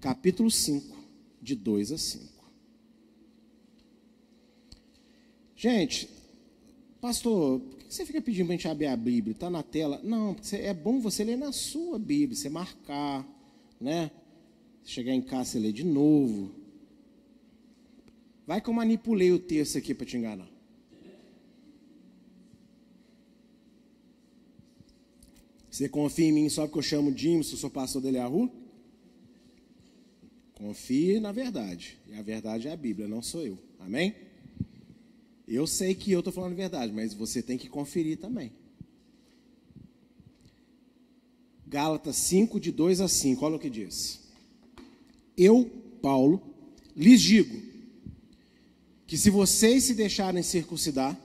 capítulo 0.00 0.50
5, 0.50 0.96
de 1.42 1.54
2 1.54 1.92
a 1.92 1.98
5. 1.98 2.30
Gente, 5.54 6.19
pastor, 7.00 7.60
por 7.60 7.78
que 7.78 7.94
você 7.94 8.04
fica 8.04 8.20
pedindo 8.20 8.46
para 8.46 8.54
a 8.54 8.56
gente 8.56 8.68
abrir 8.68 8.86
a 8.86 8.96
Bíblia? 8.96 9.32
Está 9.32 9.48
na 9.48 9.62
tela? 9.62 10.00
Não, 10.04 10.36
é 10.52 10.74
bom 10.74 11.00
você 11.00 11.24
ler 11.24 11.36
na 11.36 11.52
sua 11.52 11.98
Bíblia, 11.98 12.36
você 12.36 12.48
marcar, 12.48 13.26
né? 13.80 14.10
Chegar 14.84 15.12
em 15.12 15.22
casa, 15.22 15.50
você 15.50 15.58
ler 15.58 15.72
de 15.72 15.84
novo. 15.84 16.54
Vai 18.46 18.60
que 18.60 18.68
eu 18.68 18.74
manipulei 18.74 19.32
o 19.32 19.38
texto 19.38 19.78
aqui 19.78 19.94
para 19.94 20.06
te 20.06 20.16
enganar. 20.16 20.48
Você 25.70 25.88
confia 25.88 26.26
em 26.26 26.32
mim 26.32 26.48
só 26.48 26.66
porque 26.66 26.78
eu 26.78 26.82
chamo 26.82 27.16
Jim, 27.16 27.42
se 27.42 27.52
eu 27.52 27.58
sou 27.58 27.70
pastor 27.70 28.02
dele 28.02 28.18
a 28.18 28.26
rua? 28.26 28.50
Confie 30.54 31.20
na 31.20 31.32
verdade. 31.32 31.96
E 32.08 32.14
a 32.14 32.22
verdade 32.22 32.68
é 32.68 32.72
a 32.72 32.76
Bíblia, 32.76 33.08
não 33.08 33.22
sou 33.22 33.46
eu. 33.46 33.58
Amém? 33.78 34.14
Eu 35.50 35.66
sei 35.66 35.96
que 35.96 36.12
eu 36.12 36.20
estou 36.20 36.32
falando 36.32 36.52
a 36.52 36.56
verdade, 36.56 36.92
mas 36.92 37.12
você 37.12 37.42
tem 37.42 37.58
que 37.58 37.68
conferir 37.68 38.18
também. 38.18 38.52
Gálatas 41.66 42.14
5, 42.16 42.60
de 42.60 42.70
2 42.70 43.00
a 43.00 43.08
5, 43.08 43.44
olha 43.44 43.56
o 43.56 43.58
que 43.58 43.68
diz. 43.68 44.20
Eu, 45.36 45.68
Paulo, 46.00 46.40
lhes 46.94 47.20
digo 47.20 47.60
que 49.08 49.18
se 49.18 49.28
vocês 49.28 49.82
se 49.82 49.94
deixarem 49.94 50.40
circuncidar, 50.40 51.18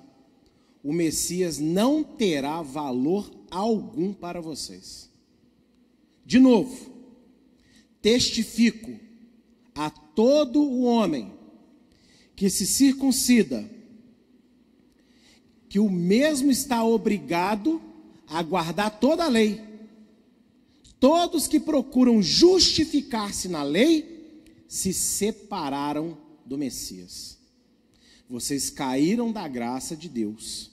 o 0.83 0.91
Messias 0.91 1.59
não 1.59 2.03
terá 2.03 2.63
valor 2.63 3.31
algum 3.51 4.11
para 4.11 4.41
vocês. 4.41 5.07
De 6.25 6.39
novo, 6.39 6.91
testifico 8.01 8.99
a 9.75 9.91
todo 9.91 10.63
o 10.63 10.81
homem 10.83 11.31
que 12.35 12.49
se 12.49 12.65
circuncida, 12.65 13.74
que 15.75 15.79
o 15.81 15.89
mesmo 15.89 16.49
está 16.49 16.85
obrigado 16.85 17.81
a 18.29 18.41
guardar 18.41 18.97
toda 18.97 19.25
a 19.25 19.27
lei. 19.27 19.61
Todos 21.01 21.49
que 21.49 21.59
procuram 21.59 22.23
justificar-se 22.23 23.49
na 23.49 23.61
lei 23.61 24.39
se 24.69 24.93
separaram 24.93 26.17
do 26.45 26.57
Messias. 26.57 27.37
Vocês 28.29 28.69
caíram 28.69 29.33
da 29.33 29.49
graça 29.49 29.97
de 29.97 30.07
Deus, 30.07 30.71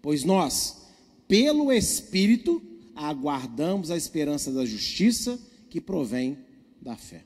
pois 0.00 0.22
nós 0.22 0.86
pelo 1.26 1.72
Espírito, 1.72 2.62
aguardamos 2.94 3.90
a 3.90 3.96
esperança 3.96 4.52
da 4.52 4.64
justiça 4.64 5.36
que 5.68 5.80
provém 5.80 6.38
da 6.80 6.96
fé. 6.96 7.24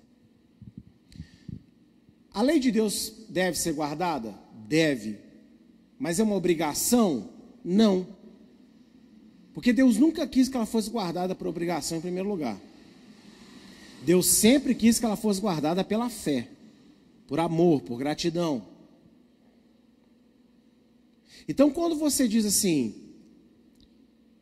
A 2.33 2.41
lei 2.41 2.59
de 2.59 2.71
Deus 2.71 3.13
deve 3.29 3.59
ser 3.59 3.75
guardada? 3.75 4.35
Deve. 4.67 5.28
Mas 5.99 6.21
é 6.21 6.23
uma 6.23 6.37
obrigação? 6.37 7.31
Não. 7.65 8.07
Porque 9.53 9.73
Deus 9.73 9.97
nunca 9.97 10.27
quis 10.27 10.49
que 10.49 10.57
ela 10.57 10.67
fosse 10.67 10.89
guardada 10.89 11.35
por 11.35 11.47
obrigação 11.47 11.99
em 11.99 12.01
primeiro 12.01 12.29
lugar. 12.29 12.61
Deus 14.05 14.27
sempre 14.27 14.75
quis 14.75 14.99
que 14.99 15.05
ela 15.05 15.17
fosse 15.17 15.41
guardada 15.41 15.83
pela 15.83 16.09
fé, 16.09 16.49
por 17.27 17.41
amor, 17.41 17.83
por 17.83 17.99
gratidão. 17.99 18.63
Então, 21.49 21.71
quando 21.71 21.97
você 21.97 22.29
diz 22.29 22.45
assim, 22.45 22.95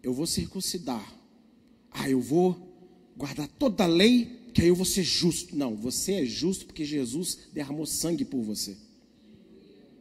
eu 0.02 0.12
vou 0.12 0.26
circuncidar. 0.26 1.14
Ah, 1.90 2.10
eu 2.10 2.20
vou 2.20 2.56
guardar 3.16 3.48
toda 3.48 3.84
a 3.84 3.86
lei, 3.86 4.50
que 4.52 4.60
aí 4.60 4.68
eu 4.68 4.76
vou 4.76 4.84
ser 4.84 5.02
justo. 5.02 5.56
Não, 5.56 5.74
você 5.74 6.14
é 6.14 6.24
justo 6.26 6.66
porque 6.66 6.84
Jesus 6.84 7.48
derramou 7.52 7.86
sangue 7.86 8.24
por 8.24 8.42
você. 8.42 8.76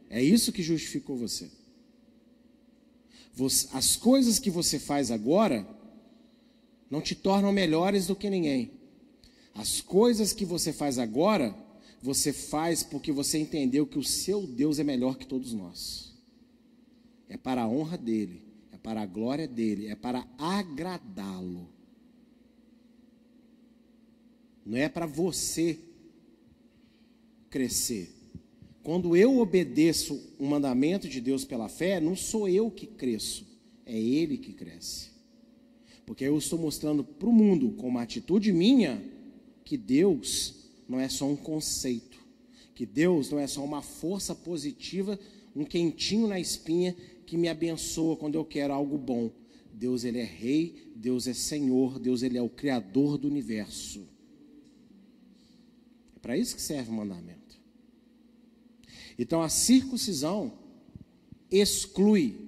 É 0.08 0.22
isso 0.22 0.52
que 0.52 0.62
justificou 0.62 1.16
você. 1.16 1.50
você 3.34 3.68
as 3.72 3.96
coisas 3.96 4.38
que 4.38 4.50
você 4.50 4.78
faz 4.78 5.10
agora 5.10 5.66
não 6.90 7.00
te 7.00 7.14
tornam 7.14 7.52
melhores 7.52 8.06
do 8.06 8.16
que 8.16 8.30
ninguém. 8.30 8.70
As 9.54 9.80
coisas 9.80 10.32
que 10.32 10.44
você 10.44 10.72
faz 10.72 10.98
agora, 10.98 11.56
você 12.02 12.32
faz 12.32 12.82
porque 12.82 13.10
você 13.10 13.38
entendeu 13.38 13.86
que 13.86 13.98
o 13.98 14.04
seu 14.04 14.46
Deus 14.46 14.78
é 14.78 14.84
melhor 14.84 15.16
que 15.16 15.26
todos 15.26 15.52
nós. 15.52 16.14
É 17.28 17.36
para 17.36 17.62
a 17.62 17.68
honra 17.68 17.98
dele, 17.98 18.42
é 18.72 18.76
para 18.76 19.02
a 19.02 19.06
glória 19.06 19.48
dele, 19.48 19.88
é 19.88 19.96
para 19.96 20.26
agradá-lo. 20.38 21.68
Não 24.64 24.76
é 24.76 24.88
para 24.88 25.06
você 25.06 25.78
crescer. 27.48 28.15
Quando 28.86 29.16
eu 29.16 29.40
obedeço 29.40 30.32
o 30.38 30.46
mandamento 30.46 31.08
de 31.08 31.20
Deus 31.20 31.44
pela 31.44 31.68
fé, 31.68 31.98
não 31.98 32.14
sou 32.14 32.48
eu 32.48 32.70
que 32.70 32.86
cresço, 32.86 33.44
é 33.84 33.98
Ele 33.98 34.38
que 34.38 34.52
cresce. 34.52 35.10
Porque 36.06 36.22
eu 36.22 36.38
estou 36.38 36.56
mostrando 36.56 37.02
para 37.02 37.28
o 37.28 37.32
mundo, 37.32 37.72
com 37.72 37.88
uma 37.88 38.02
atitude 38.02 38.52
minha, 38.52 39.02
que 39.64 39.76
Deus 39.76 40.70
não 40.88 41.00
é 41.00 41.08
só 41.08 41.26
um 41.26 41.34
conceito, 41.34 42.16
que 42.76 42.86
Deus 42.86 43.28
não 43.28 43.40
é 43.40 43.48
só 43.48 43.64
uma 43.64 43.82
força 43.82 44.36
positiva, 44.36 45.18
um 45.56 45.64
quentinho 45.64 46.28
na 46.28 46.38
espinha 46.38 46.94
que 47.26 47.36
me 47.36 47.48
abençoa 47.48 48.16
quando 48.16 48.36
eu 48.36 48.44
quero 48.44 48.72
algo 48.72 48.96
bom. 48.96 49.32
Deus 49.72 50.04
ele 50.04 50.20
é 50.20 50.24
rei, 50.24 50.92
Deus 50.94 51.26
é 51.26 51.34
Senhor, 51.34 51.98
Deus 51.98 52.22
ele 52.22 52.38
é 52.38 52.42
o 52.42 52.48
criador 52.48 53.18
do 53.18 53.26
universo. 53.26 54.06
É 56.14 56.20
para 56.20 56.38
isso 56.38 56.54
que 56.54 56.62
serve 56.62 56.88
o 56.88 56.94
mandamento. 56.94 57.45
Então 59.18 59.42
a 59.42 59.48
circuncisão 59.48 60.52
exclui. 61.50 62.38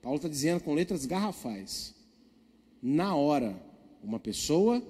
Paulo 0.00 0.16
está 0.16 0.28
dizendo 0.28 0.62
com 0.62 0.74
letras 0.74 1.04
garrafais. 1.04 1.94
Na 2.82 3.16
hora, 3.16 3.60
uma 4.02 4.20
pessoa 4.20 4.82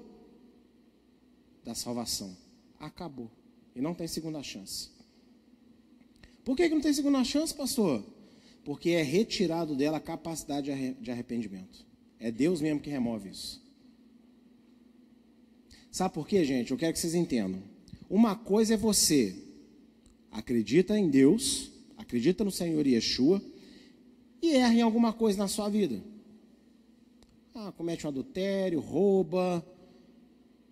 da 1.63 1.73
salvação. 1.73 2.37
Acabou. 2.79 3.31
E 3.75 3.81
não 3.81 3.93
tem 3.93 4.07
segunda 4.07 4.43
chance. 4.43 4.89
Por 6.45 6.55
que, 6.55 6.69
que 6.69 6.75
não 6.75 6.81
tem 6.81 6.93
segunda 6.93 7.23
chance, 7.23 7.53
pastor? 7.53 8.03
Porque 8.63 8.91
é 8.91 9.01
retirado 9.01 9.75
dela 9.75 9.97
a 9.97 10.01
capacidade 10.01 10.71
de 11.01 11.11
arrependimento. 11.11 11.85
É 12.19 12.31
Deus 12.31 12.61
mesmo 12.61 12.79
que 12.79 12.89
remove 12.89 13.29
isso. 13.29 13.65
Sabe 15.91 16.13
por 16.13 16.27
quê, 16.27 16.45
gente? 16.45 16.71
Eu 16.71 16.77
quero 16.77 16.93
que 16.93 16.99
vocês 16.99 17.15
entendam. 17.15 17.61
Uma 18.09 18.35
coisa 18.35 18.75
é 18.75 18.77
você 18.77 19.46
acredita 20.37 20.97
em 20.97 21.09
Deus, 21.09 21.71
acredita 21.97 22.43
no 22.43 22.51
Senhor 22.51 22.85
Yeshua 22.85 23.41
e 24.39 24.53
erra 24.53 24.73
em 24.75 24.81
alguma 24.81 25.11
coisa 25.11 25.39
na 25.39 25.47
sua 25.47 25.67
vida. 25.67 25.99
Ah, 27.55 27.73
comete 27.75 28.05
um 28.05 28.09
adultério, 28.09 28.79
rouba, 28.79 29.65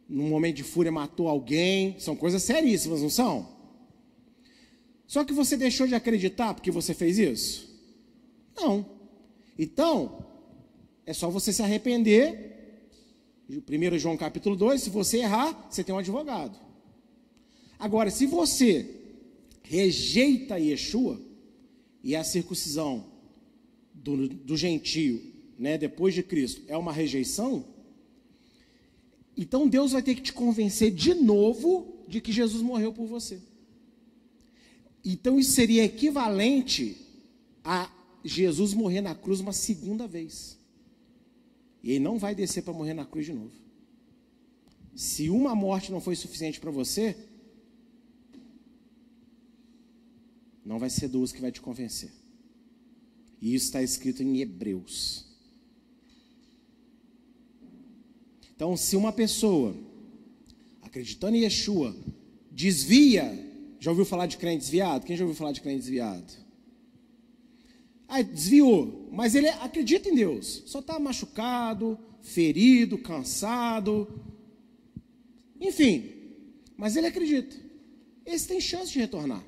num 0.08 0.30
momento 0.30 0.58
de 0.58 0.64
fúria 0.64 0.92
matou 0.92 1.28
alguém, 1.28 2.00
são 2.00 2.16
coisas 2.16 2.44
seríssimas, 2.44 3.02
não 3.02 3.10
são? 3.10 3.56
Só 5.08 5.24
que 5.24 5.34
você 5.34 5.58
deixou 5.58 5.88
de 5.88 5.96
acreditar 5.96 6.54
porque 6.54 6.70
você 6.70 6.94
fez 6.94 7.18
isso? 7.18 7.76
Não. 8.56 8.86
Então, 9.58 10.28
é 11.08 11.14
só 11.14 11.28
você 11.28 11.52
se 11.52 11.64
arrepender. 11.64 12.54
1 13.50 13.98
João 13.98 14.16
capítulo 14.16 14.56
2, 14.56 14.80
se 14.80 14.90
você 14.92 15.20
errar, 15.20 15.68
você 15.72 15.84
tem 15.84 15.94
um 15.94 15.98
advogado. 15.98 16.60
Agora, 17.80 18.12
se 18.12 18.28
você 18.28 19.05
rejeita 19.68 20.60
Yeshua, 20.60 21.20
e 22.04 22.16
a 22.16 22.24
circuncisão 22.24 23.06
do, 23.94 24.28
do 24.28 24.56
gentio, 24.56 25.22
né, 25.58 25.78
depois 25.78 26.14
de 26.14 26.22
Cristo, 26.22 26.62
é 26.68 26.78
uma 26.78 26.92
rejeição, 26.92 27.66
então 29.36 29.68
Deus 29.68 29.92
vai 29.92 30.02
ter 30.02 30.16
que 30.16 30.22
te 30.22 30.32
convencer 30.34 30.92
de 30.92 31.14
novo 31.14 32.04
de 32.08 32.22
que 32.22 32.32
Jesus 32.32 32.62
morreu 32.62 32.94
por 32.94 33.06
você. 33.06 33.40
Então 35.04 35.38
isso 35.38 35.52
seria 35.52 35.84
equivalente 35.84 36.96
a 37.64 37.92
Jesus 38.24 38.74
morrer 38.74 39.02
na 39.02 39.14
cruz 39.14 39.40
uma 39.40 39.52
segunda 39.52 40.08
vez. 40.08 40.58
E 41.84 41.92
ele 41.92 42.00
não 42.00 42.18
vai 42.18 42.34
descer 42.34 42.64
para 42.64 42.74
morrer 42.74 42.94
na 42.94 43.06
cruz 43.06 43.26
de 43.26 43.34
novo. 43.34 43.52
Se 44.96 45.30
uma 45.30 45.54
morte 45.54 45.92
não 45.92 46.00
foi 46.00 46.16
suficiente 46.16 46.60
para 46.60 46.72
você, 46.72 47.16
não 50.66 50.80
vai 50.80 50.90
ser 50.90 51.08
duas 51.08 51.32
que 51.32 51.40
vai 51.40 51.52
te 51.52 51.62
convencer. 51.62 52.12
E 53.40 53.54
isso 53.54 53.66
está 53.66 53.84
escrito 53.84 54.24
em 54.24 54.40
Hebreus. 54.42 55.26
Então, 58.56 58.76
se 58.76 58.96
uma 58.96 59.12
pessoa, 59.12 59.76
acreditando 60.82 61.36
em 61.36 61.42
Yeshua, 61.42 61.96
desvia, 62.52 63.32
já 63.80 63.92
ouviu 63.92 64.06
falar 64.06 64.26
de 64.26 64.38
crente 64.38 64.60
desviado? 64.60 65.06
Quem 65.06 65.16
já 65.16 65.24
ouviu 65.24 65.38
falar 65.38 65.52
de 65.52 65.62
crente 65.62 65.80
desviado? 65.80 66.34
Ah, 68.08 68.22
desviou, 68.22 69.10
mas 69.12 69.36
ele 69.36 69.50
acredita 69.50 70.10
em 70.10 70.16
Deus, 70.16 70.64
só 70.66 70.80
está 70.80 70.98
machucado, 70.98 72.00
ferido, 72.22 72.98
cansado, 72.98 74.08
enfim, 75.60 76.12
mas 76.78 76.96
ele 76.96 77.08
acredita. 77.08 77.56
Esse 78.26 78.48
tem 78.48 78.62
chance 78.62 78.92
de 78.92 79.00
retornar. 79.00 79.44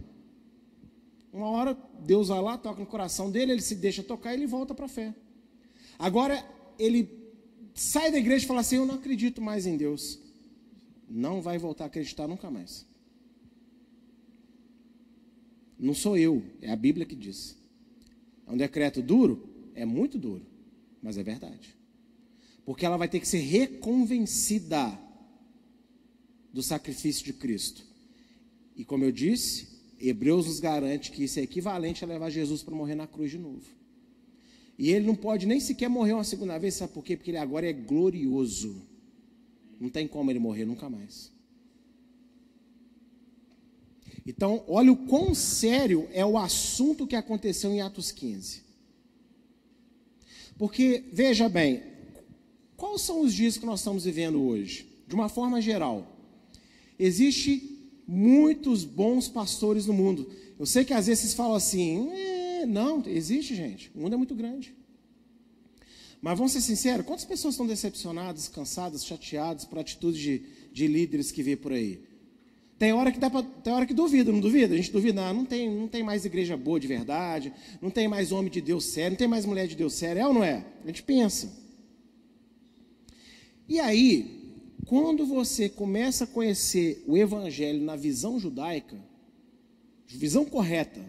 Uma 1.38 1.52
hora 1.52 1.78
Deus 2.00 2.30
vai 2.30 2.42
lá, 2.42 2.58
toca 2.58 2.80
no 2.80 2.88
coração 2.88 3.30
dele, 3.30 3.52
ele 3.52 3.62
se 3.62 3.76
deixa 3.76 4.02
tocar 4.02 4.34
e 4.34 4.38
ele 4.38 4.48
volta 4.48 4.74
para 4.74 4.86
a 4.86 4.90
fé. 4.90 5.14
Agora 6.00 6.44
ele 6.80 7.08
sai 7.76 8.12
da 8.12 8.18
igreja 8.18 8.44
e 8.44 8.48
fala 8.48 8.62
assim: 8.62 8.78
Eu 8.78 8.88
não 8.88 8.96
acredito 8.96 9.40
mais 9.40 9.68
em 9.68 9.78
Deus. 9.78 10.20
Não 11.08 11.40
vai 11.40 11.60
voltar 11.60 11.84
a 11.84 11.88
acreditar 11.88 12.28
nunca 12.28 12.50
mais. 12.50 12.88
Não 15.78 15.94
sou 15.94 16.18
eu, 16.18 16.44
é 16.60 16.72
a 16.72 16.76
Bíblia 16.76 17.06
que 17.06 17.16
diz. 17.16 17.56
É 18.48 18.52
um 18.52 18.58
decreto 18.58 19.00
duro? 19.00 19.48
É 19.76 19.86
muito 19.86 20.18
duro, 20.18 20.44
mas 21.04 21.20
é 21.20 21.24
verdade. 21.24 21.78
Porque 22.66 22.84
ela 22.84 22.98
vai 22.98 23.08
ter 23.08 23.20
que 23.20 23.28
ser 23.28 23.42
reconvencida 23.42 25.00
do 26.52 26.64
sacrifício 26.64 27.24
de 27.24 27.34
Cristo. 27.34 27.86
E 28.76 28.84
como 28.84 29.04
eu 29.04 29.12
disse, 29.12 29.77
Hebreus 30.00 30.46
nos 30.46 30.60
garante 30.60 31.12
que 31.12 31.24
isso 31.24 31.40
é 31.40 31.44
equivalente 31.44 32.04
a 32.04 32.08
levar 32.08 32.30
Jesus 32.30 32.62
para 32.64 32.76
morrer 32.76 32.96
na 32.96 33.08
cruz 33.08 33.32
de 33.32 33.38
novo. 33.38 33.66
E 34.78 34.92
ele 34.92 35.08
não 35.08 35.16
pode 35.16 35.48
nem 35.48 35.60
sequer 35.60 35.90
morrer 35.90 36.14
uma 36.14 36.24
segunda 36.24 36.58
vez, 36.58 36.76
sabe 36.76 36.94
por 36.94 37.04
quê? 37.04 37.18
Porque 37.18 37.32
ele 37.32 37.38
agora 37.38 37.68
é 37.68 37.74
glorioso. 37.74 38.80
Não 39.80 39.90
tem 39.90 40.08
como 40.08 40.32
ele 40.32 40.40
morrer 40.40 40.66
nunca 40.66 40.90
mais. 40.90 41.32
Então, 44.26 44.64
olha 44.68 44.92
o 44.92 45.08
quão 45.08 45.34
sério 45.34 46.08
é 46.12 46.26
o 46.26 46.38
assunto 46.38 47.08
que 47.08 47.16
aconteceu 47.16 47.72
em 47.72 47.82
Atos 47.82 48.12
15. 48.12 48.62
Porque, 50.58 51.06
veja 51.14 51.48
bem, 51.48 51.84
quais 52.76 53.02
são 53.02 53.22
os 53.22 53.34
dias 53.34 53.58
que 53.58 53.66
nós 53.66 53.80
estamos 53.80 54.04
vivendo 54.04 54.42
hoje? 54.42 54.88
De 55.08 55.16
uma 55.16 55.30
forma 55.30 55.62
geral, 55.62 56.18
existe 57.00 57.77
muitos 58.08 58.86
bons 58.86 59.28
pastores 59.28 59.86
no 59.86 59.94
mundo. 59.94 60.30
Eu 60.58 60.66
sei 60.66 60.86
que 60.86 60.94
às 60.94 61.08
vezes 61.08 61.24
vocês 61.24 61.34
falam 61.34 61.56
assim, 61.56 62.10
é, 62.12 62.66
não, 62.66 63.04
existe 63.06 63.54
gente, 63.54 63.92
o 63.94 64.00
mundo 64.00 64.14
é 64.14 64.18
muito 64.18 64.34
grande. 64.34 64.74
Mas 66.22 66.38
vamos 66.38 66.54
ser 66.54 66.62
sinceros, 66.62 67.06
quantas 67.06 67.26
pessoas 67.26 67.54
estão 67.54 67.68
decepcionadas, 67.68 68.48
cansadas, 68.48 69.06
chateadas 69.06 69.66
por 69.66 69.78
atitudes 69.78 70.20
de, 70.20 70.42
de 70.72 70.88
líderes 70.88 71.32
que 71.32 71.44
vê 71.44 71.56
por 71.56 71.72
aí? 71.72 72.02
Tem 72.80 72.94
hora 72.94 73.12
que 73.12 73.20
dá 73.20 73.30
pra, 73.30 73.42
tem 73.42 73.74
hora 73.74 73.86
que 73.86 73.94
duvida, 73.94 74.32
não 74.32 74.40
duvida? 74.40 74.74
A 74.74 74.78
gente 74.78 74.92
duvida, 74.92 75.22
não, 75.22 75.34
não 75.34 75.46
tem, 75.46 75.70
não 75.70 75.88
tem 75.88 76.04
mais 76.04 76.26
igreja 76.26 76.56
boa 76.56 76.80
de 76.80 76.88
verdade, 76.88 77.52
não 77.82 77.90
tem 77.90 78.08
mais 78.08 78.32
homem 78.32 78.52
de 78.52 78.62
Deus 78.62 78.86
sério, 78.86 79.12
não 79.12 79.18
tem 79.18 79.28
mais 79.28 79.46
mulher 79.46 79.68
de 79.68 79.76
Deus 79.76 79.94
sério, 79.94 80.22
é 80.22 80.28
ou 80.28 80.34
não 80.34 80.44
é? 80.44 80.64
A 80.84 80.88
gente 80.88 81.04
pensa. 81.04 81.52
E 83.68 83.80
aí, 83.80 84.37
quando 84.88 85.26
você 85.26 85.68
começa 85.68 86.24
a 86.24 86.28
conhecer 86.28 87.04
o 87.06 87.18
evangelho 87.18 87.82
na 87.84 87.96
visão 87.96 88.40
judaica, 88.40 88.98
visão 90.08 90.46
correta, 90.46 91.04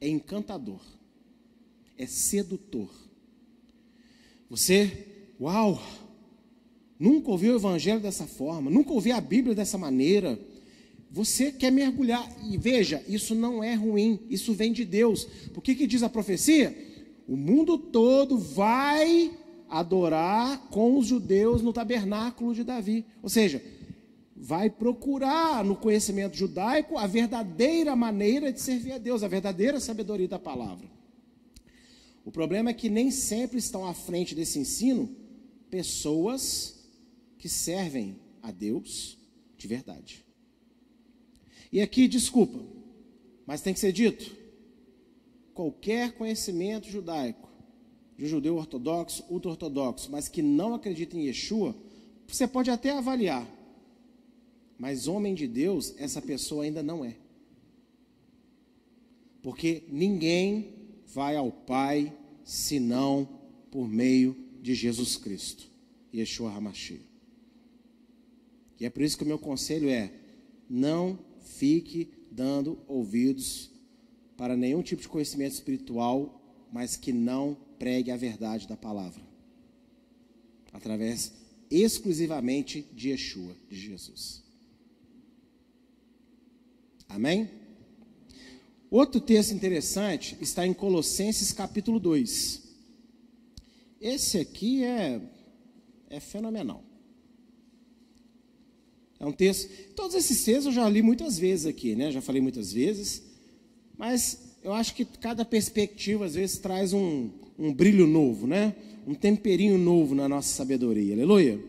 é 0.00 0.08
encantador, 0.08 0.80
é 1.98 2.06
sedutor. 2.06 2.88
Você, 4.48 5.32
uau, 5.40 5.82
nunca 6.96 7.28
ouviu 7.30 7.54
o 7.54 7.56
evangelho 7.56 8.00
dessa 8.00 8.26
forma, 8.26 8.70
nunca 8.70 8.92
ouvi 8.92 9.10
a 9.10 9.20
Bíblia 9.20 9.54
dessa 9.54 9.76
maneira. 9.76 10.38
Você 11.10 11.50
quer 11.50 11.72
mergulhar, 11.72 12.24
e 12.48 12.56
veja, 12.56 13.02
isso 13.08 13.34
não 13.34 13.64
é 13.64 13.74
ruim, 13.74 14.20
isso 14.30 14.54
vem 14.54 14.72
de 14.72 14.84
Deus. 14.84 15.24
Por 15.52 15.60
que, 15.60 15.74
que 15.74 15.88
diz 15.88 16.04
a 16.04 16.08
profecia? 16.08 16.76
O 17.26 17.36
mundo 17.36 17.76
todo 17.76 18.38
vai 18.38 19.32
adorar 19.68 20.68
com 20.70 20.98
os 20.98 21.06
judeus 21.06 21.62
no 21.62 21.72
tabernáculo 21.72 22.54
de 22.54 22.64
Davi. 22.64 23.04
Ou 23.22 23.28
seja, 23.28 23.62
vai 24.36 24.68
procurar 24.68 25.64
no 25.64 25.74
conhecimento 25.74 26.36
judaico 26.36 26.98
a 26.98 27.06
verdadeira 27.06 27.96
maneira 27.96 28.52
de 28.52 28.60
servir 28.60 28.92
a 28.92 28.98
Deus, 28.98 29.22
a 29.22 29.28
verdadeira 29.28 29.80
sabedoria 29.80 30.28
da 30.28 30.38
palavra. 30.38 30.88
O 32.24 32.30
problema 32.30 32.70
é 32.70 32.74
que 32.74 32.88
nem 32.88 33.10
sempre 33.10 33.58
estão 33.58 33.86
à 33.86 33.94
frente 33.94 34.34
desse 34.34 34.58
ensino 34.58 35.08
pessoas 35.70 36.88
que 37.38 37.48
servem 37.48 38.18
a 38.42 38.50
Deus 38.50 39.18
de 39.56 39.66
verdade. 39.66 40.24
E 41.72 41.80
aqui, 41.80 42.08
desculpa, 42.08 42.58
mas 43.46 43.62
tem 43.62 43.72
que 43.72 43.80
ser 43.80 43.92
dito: 43.92 44.36
qualquer 45.54 46.12
conhecimento 46.12 46.88
judaico, 46.88 47.45
de 48.16 48.24
um 48.24 48.28
judeu 48.28 48.56
ortodoxo, 48.56 49.24
ultra-ortodoxo, 49.28 50.10
mas 50.10 50.28
que 50.28 50.42
não 50.42 50.74
acredita 50.74 51.16
em 51.16 51.26
Yeshua, 51.26 51.76
você 52.26 52.46
pode 52.46 52.70
até 52.70 52.90
avaliar, 52.90 53.46
mas 54.78 55.06
homem 55.06 55.34
de 55.34 55.46
Deus, 55.46 55.94
essa 55.98 56.20
pessoa 56.20 56.64
ainda 56.64 56.82
não 56.82 57.04
é. 57.04 57.16
Porque 59.42 59.84
ninguém 59.88 60.74
vai 61.06 61.36
ao 61.36 61.52
Pai 61.52 62.12
senão 62.44 63.28
por 63.70 63.88
meio 63.88 64.36
de 64.60 64.74
Jesus 64.74 65.16
Cristo, 65.16 65.68
Yeshua 66.12 66.52
HaMashiach. 66.52 67.06
E 68.78 68.84
é 68.84 68.90
por 68.90 69.02
isso 69.02 69.16
que 69.16 69.24
o 69.24 69.26
meu 69.26 69.38
conselho 69.38 69.88
é: 69.88 70.12
não 70.68 71.18
fique 71.40 72.10
dando 72.30 72.78
ouvidos 72.86 73.70
para 74.36 74.56
nenhum 74.56 74.82
tipo 74.82 75.00
de 75.00 75.08
conhecimento 75.08 75.52
espiritual, 75.52 76.45
mas 76.72 76.96
que 76.96 77.12
não 77.12 77.56
pregue 77.78 78.10
a 78.10 78.16
verdade 78.16 78.66
da 78.68 78.76
palavra. 78.76 79.22
Através 80.72 81.32
exclusivamente 81.70 82.86
de 82.94 83.10
Yeshua, 83.10 83.56
de 83.68 83.78
Jesus. 83.78 84.42
Amém? 87.08 87.50
Outro 88.90 89.20
texto 89.20 89.52
interessante 89.52 90.36
está 90.40 90.66
em 90.66 90.72
Colossenses 90.72 91.52
capítulo 91.52 91.98
2. 91.98 92.62
Esse 94.00 94.38
aqui 94.38 94.84
é, 94.84 95.20
é 96.08 96.20
fenomenal. 96.20 96.84
É 99.18 99.24
um 99.24 99.32
texto. 99.32 99.68
Todos 99.94 100.14
esses 100.14 100.44
textos 100.44 100.66
eu 100.66 100.72
já 100.72 100.88
li 100.88 101.02
muitas 101.02 101.38
vezes 101.38 101.66
aqui, 101.66 101.96
né? 101.96 102.12
Já 102.12 102.20
falei 102.20 102.40
muitas 102.40 102.72
vezes. 102.72 103.22
Mas 103.96 104.45
eu 104.62 104.72
acho 104.72 104.94
que 104.94 105.04
cada 105.04 105.44
perspectiva, 105.44 106.24
às 106.24 106.34
vezes, 106.34 106.58
traz 106.58 106.92
um, 106.92 107.30
um 107.58 107.72
brilho 107.72 108.06
novo, 108.06 108.46
né? 108.46 108.74
Um 109.06 109.14
temperinho 109.14 109.78
novo 109.78 110.14
na 110.14 110.28
nossa 110.28 110.54
sabedoria. 110.54 111.14
Aleluia. 111.14 111.60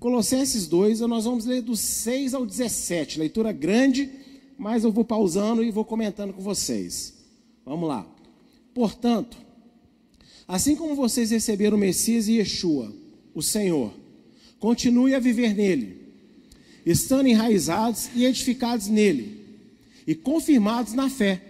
Colossenses 0.00 0.66
2, 0.66 1.00
nós 1.00 1.24
vamos 1.24 1.44
ler 1.44 1.62
do 1.62 1.76
6 1.76 2.34
ao 2.34 2.44
17. 2.44 3.18
Leitura 3.18 3.52
grande, 3.52 4.10
mas 4.56 4.84
eu 4.84 4.92
vou 4.92 5.04
pausando 5.04 5.62
e 5.62 5.70
vou 5.70 5.84
comentando 5.84 6.32
com 6.32 6.42
vocês. 6.42 7.14
Vamos 7.64 7.88
lá. 7.88 8.06
Portanto, 8.74 9.36
assim 10.46 10.76
como 10.76 10.94
vocês 10.94 11.30
receberam 11.30 11.76
o 11.76 11.80
Messias 11.80 12.28
e 12.28 12.34
Yeshua, 12.34 12.92
o 13.34 13.42
Senhor, 13.42 13.92
continue 14.58 15.14
a 15.14 15.20
viver 15.20 15.54
nele 15.54 15.98
estando 16.90 17.28
enraizados 17.28 18.08
e 18.14 18.24
edificados 18.24 18.88
nele, 18.88 19.38
e 20.06 20.14
confirmados 20.14 20.94
na 20.94 21.10
fé, 21.10 21.42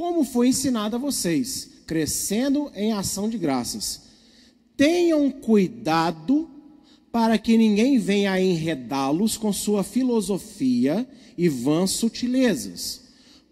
como 0.00 0.24
foi 0.24 0.48
ensinado 0.48 0.96
a 0.96 0.98
vocês, 0.98 1.72
crescendo 1.86 2.72
em 2.74 2.90
ação 2.90 3.28
de 3.28 3.36
graças. 3.36 4.00
Tenham 4.74 5.30
cuidado 5.30 6.48
para 7.12 7.36
que 7.36 7.54
ninguém 7.54 7.98
venha 7.98 8.32
a 8.32 8.40
enredá-los 8.40 9.36
com 9.36 9.52
sua 9.52 9.84
filosofia 9.84 11.06
e 11.36 11.50
vãs 11.50 11.90
sutilezas, 11.90 13.02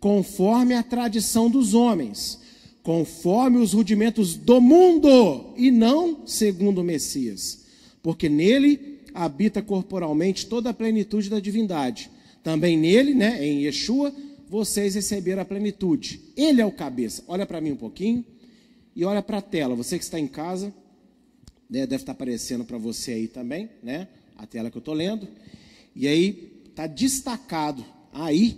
conforme 0.01 0.73
a 0.73 0.83
tradição 0.83 1.51
dos 1.51 1.75
homens, 1.75 2.41
conforme 2.83 3.59
os 3.59 3.75
rudimentos 3.75 4.35
do 4.35 4.59
mundo, 4.59 5.53
e 5.55 5.71
não 5.71 6.27
segundo 6.27 6.81
o 6.81 6.85
Messias, 6.85 7.67
porque 8.03 8.27
nele 8.27 9.01
habita 9.13 9.61
corporalmente 9.61 10.47
toda 10.47 10.71
a 10.71 10.75
plenitude 10.75 11.29
da 11.29 11.41
divindade. 11.41 12.11
Também 12.43 12.79
nele, 12.79 13.13
né, 13.13 13.47
em 13.47 13.65
Yeshua, 13.65 14.15
vocês 14.49 14.95
receberam 14.95 15.43
a 15.43 15.45
plenitude. 15.45 16.21
Ele 16.37 16.61
é 16.61 16.67
o 16.67 16.73
cabeça. 16.73 17.23
Olha 17.29 17.47
para 17.47 17.61
mim 17.61 17.73
um 17.73 17.77
pouquinho 17.77 18.25
e 18.97 19.05
olha 19.05 19.23
para 19.23 19.39
a 19.39 19.43
tela. 19.43 19.75
Você 19.75 19.99
que 19.99 20.05
está 20.05 20.19
em 20.19 20.27
casa, 20.27 20.75
né, 21.69 21.87
deve 21.87 22.03
estar 22.03 22.13
aparecendo 22.13 22.65
para 22.65 22.79
você 22.79 23.13
aí 23.13 23.29
também, 23.29 23.69
né? 23.83 24.09
A 24.37 24.47
tela 24.47 24.71
que 24.71 24.77
eu 24.77 24.81
estou 24.81 24.95
lendo. 24.95 25.29
E 25.95 26.09
aí 26.09 26.63
está 26.67 26.87
destacado 26.87 27.85
aí 28.13 28.57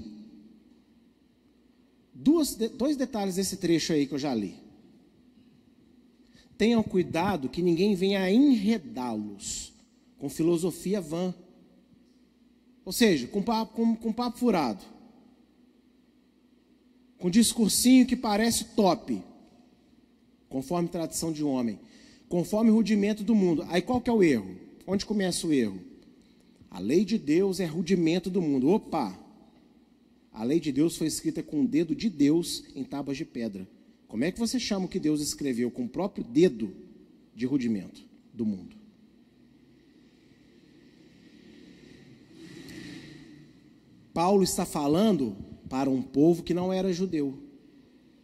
duas, 2.15 2.55
dois 2.55 2.97
detalhes 2.97 3.37
desse 3.37 3.57
trecho 3.57 3.93
aí 3.93 4.07
que 4.07 4.15
eu 4.15 4.19
já 4.19 4.35
li. 4.35 4.55
Tenham 6.57 6.83
cuidado 6.83 7.49
que 7.49 7.63
ninguém 7.63 7.95
venha 7.95 8.31
enredá-los 8.31 9.73
com 10.19 10.29
filosofia 10.29 11.01
vã. 11.01 11.35
Ou 12.85 12.93
seja, 12.93 13.27
com 13.27 13.43
papo, 13.43 13.75
com, 13.75 13.97
com 13.97 14.13
papo 14.13 14.39
furado. 14.39 14.85
Com 17.21 17.31
discursinho 17.31 18.07
que 18.07 18.17
parece 18.17 18.65
top. 18.75 19.23
Conforme 20.49 20.89
tradição 20.89 21.31
de 21.31 21.45
homem. 21.45 21.79
Conforme 22.29 22.71
rudimento 22.71 23.23
do 23.23 23.35
mundo. 23.35 23.65
Aí 23.69 23.83
qual 23.83 24.01
que 24.01 24.09
é 24.09 24.13
o 24.13 24.23
erro? 24.23 24.57
Onde 24.87 25.05
começa 25.05 25.47
o 25.47 25.53
erro? 25.53 25.79
A 26.71 26.79
lei 26.79 27.05
de 27.05 27.19
Deus 27.19 27.61
é 27.61 27.67
rudimento 27.67 28.31
do 28.31 28.41
mundo. 28.41 28.71
Opa! 28.71 29.17
A 30.33 30.43
lei 30.43 30.59
de 30.59 30.73
Deus 30.73 30.97
foi 30.97 31.09
escrita 31.09 31.43
com 31.43 31.61
o 31.61 31.69
dedo 31.69 31.95
de 31.95 32.09
Deus 32.09 32.65
em 32.75 32.83
tábuas 32.85 33.19
de 33.19 33.27
pedra. 33.27 33.69
Como 34.09 34.25
é 34.25 34.33
que 34.33 34.39
você 34.39 34.59
chama 34.59 34.87
o 34.87 34.89
que 34.89 34.99
Deus 34.99 35.21
escreveu 35.21 35.71
com 35.71 35.85
o 35.85 35.89
próprio 35.89 36.25
dedo 36.25 36.75
de 37.35 37.45
rudimento 37.45 38.03
do 38.33 38.47
mundo? 38.47 38.77
Paulo 44.15 44.43
está 44.43 44.65
falando 44.65 45.37
para 45.71 45.89
um 45.89 46.03
povo 46.03 46.43
que 46.43 46.53
não 46.53 46.73
era 46.73 46.93
judeu, 46.93 47.39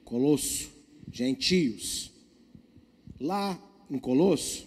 Colosso, 0.05 0.69
gentios. 1.11 2.13
Lá 3.21 3.57
em 3.89 3.99
Colosso, 4.01 4.67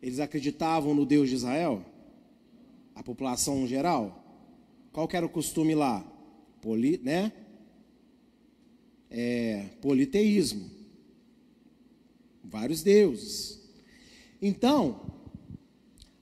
eles 0.00 0.20
acreditavam 0.20 0.94
no 0.94 1.04
Deus 1.04 1.28
de 1.28 1.34
Israel, 1.34 1.84
a 2.94 3.02
população 3.02 3.66
geral. 3.66 4.24
Qual 4.92 5.08
era 5.12 5.26
o 5.26 5.28
costume 5.28 5.74
lá? 5.74 6.06
Poli, 6.62 6.98
né? 6.98 7.32
É, 9.10 9.70
politeísmo. 9.82 10.70
Vários 12.44 12.80
deuses. 12.80 13.60
Então, 14.40 15.00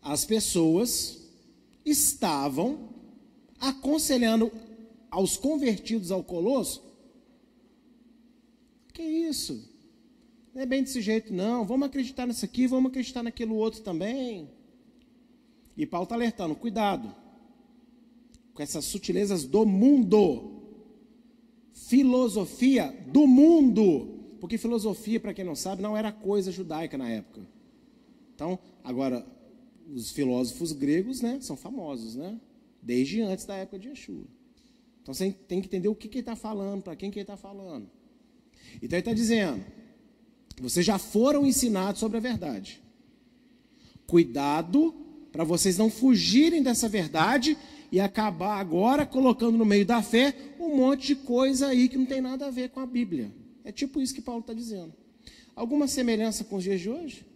as 0.01 0.25
pessoas 0.25 1.29
estavam 1.85 2.89
aconselhando 3.61 4.51
aos 5.13 5.37
convertidos 5.37 6.11
ao 6.11 6.25
Colosso, 6.25 6.83
que 8.93 9.03
isso? 9.03 9.71
Não 10.55 10.63
é 10.63 10.67
bem 10.67 10.83
desse 10.83 11.01
jeito, 11.01 11.33
não. 11.33 11.65
Vamos 11.65 11.87
acreditar 11.87 12.27
nisso 12.27 12.45
aqui, 12.45 12.67
vamos 12.67 12.91
acreditar 12.91 13.23
naquilo 13.23 13.55
outro 13.55 13.83
também. 13.83 14.51
E 15.77 15.87
Paulo 15.87 16.05
está 16.05 16.15
alertando: 16.15 16.55
cuidado 16.55 17.15
com 18.53 18.63
essas 18.63 18.85
sutilezas 18.85 19.45
do 19.45 19.65
mundo. 19.65 20.63
Filosofia 21.73 22.95
do 23.07 23.27
mundo. 23.27 24.37
Porque 24.41 24.59
filosofia, 24.59 25.21
para 25.21 25.33
quem 25.33 25.45
não 25.45 25.55
sabe, 25.55 25.83
não 25.83 25.97
era 25.97 26.11
coisa 26.11 26.51
judaica 26.51 26.99
na 26.99 27.09
época. 27.09 27.47
Então, 28.35 28.59
agora, 28.83 29.25
os 29.95 30.11
filósofos 30.11 30.73
gregos 30.73 31.21
né, 31.21 31.39
são 31.41 31.57
famosos, 31.57 32.17
né? 32.17 32.39
desde 32.83 33.23
antes 33.23 33.45
da 33.45 33.55
época 33.55 33.79
de 33.79 33.89
Yeshua. 33.89 34.27
Então 35.03 35.13
você 35.13 35.31
tem 35.49 35.61
que 35.61 35.67
entender 35.67 35.89
o 35.89 35.95
que, 35.95 36.09
que 36.09 36.19
ele 36.19 36.23
está 36.23 36.37
falando, 36.37 36.83
para 36.83 36.95
quem 36.95 37.11
que 37.11 37.19
ele 37.19 37.25
está 37.25 37.37
falando. 37.37 37.91
Então 38.77 38.97
ele 38.97 38.99
está 38.99 39.13
dizendo: 39.13 39.63
vocês 40.61 40.87
já 40.87 40.99
foram 40.99 41.47
ensinados 41.47 42.01
sobre 42.01 42.17
a 42.17 42.21
verdade. 42.21 42.81
Cuidado 44.07 44.95
para 45.33 45.45
vocês 45.45 45.77
não 45.77 45.91
fugirem 45.91 46.63
dessa 46.63 46.89
verdade 46.89 47.57
e 47.91 47.99
acabar 47.99 48.59
agora 48.59 49.05
colocando 49.05 49.59
no 49.59 49.65
meio 49.65 49.85
da 49.85 50.03
fé 50.03 50.35
um 50.59 50.77
monte 50.77 51.09
de 51.09 51.17
coisa 51.17 51.69
aí 51.69 51.89
que 51.89 51.99
não 51.99 52.07
tem 52.07 52.21
nada 52.21 52.47
a 52.47 52.51
ver 52.51 52.71
com 52.71 52.81
a 52.81 52.87
Bíblia. 52.87 53.33
É 53.65 53.73
tipo 53.73 54.01
isso 54.01 54.15
que 54.15 54.21
Paulo 54.21 54.41
está 54.41 54.53
dizendo. 54.53 54.93
Alguma 55.55 55.89
semelhança 55.89 56.45
com 56.45 56.57
os 56.57 56.65
dias 56.65 56.81
de 56.81 56.89
hoje? 56.89 57.27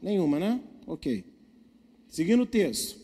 Nenhuma, 0.00 0.38
né? 0.38 0.60
Ok. 0.86 1.24
Seguindo 2.08 2.42
o 2.42 2.46
texto. 2.46 2.98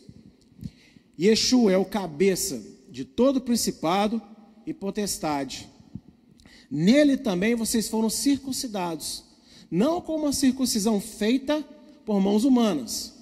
Yeshua 1.19 1.71
é 1.71 1.77
o 1.77 1.85
cabeça 1.85 2.63
de 2.91 3.05
todo 3.05 3.39
principado 3.39 4.21
e 4.67 4.73
potestade. 4.73 5.69
Nele 6.69 7.17
também 7.17 7.55
vocês 7.55 7.87
foram 7.87 8.09
circuncidados, 8.09 9.23
não 9.71 10.01
com 10.01 10.17
uma 10.17 10.33
circuncisão 10.33 10.99
feita 10.99 11.65
por 12.05 12.19
mãos 12.19 12.43
humanas, 12.43 13.13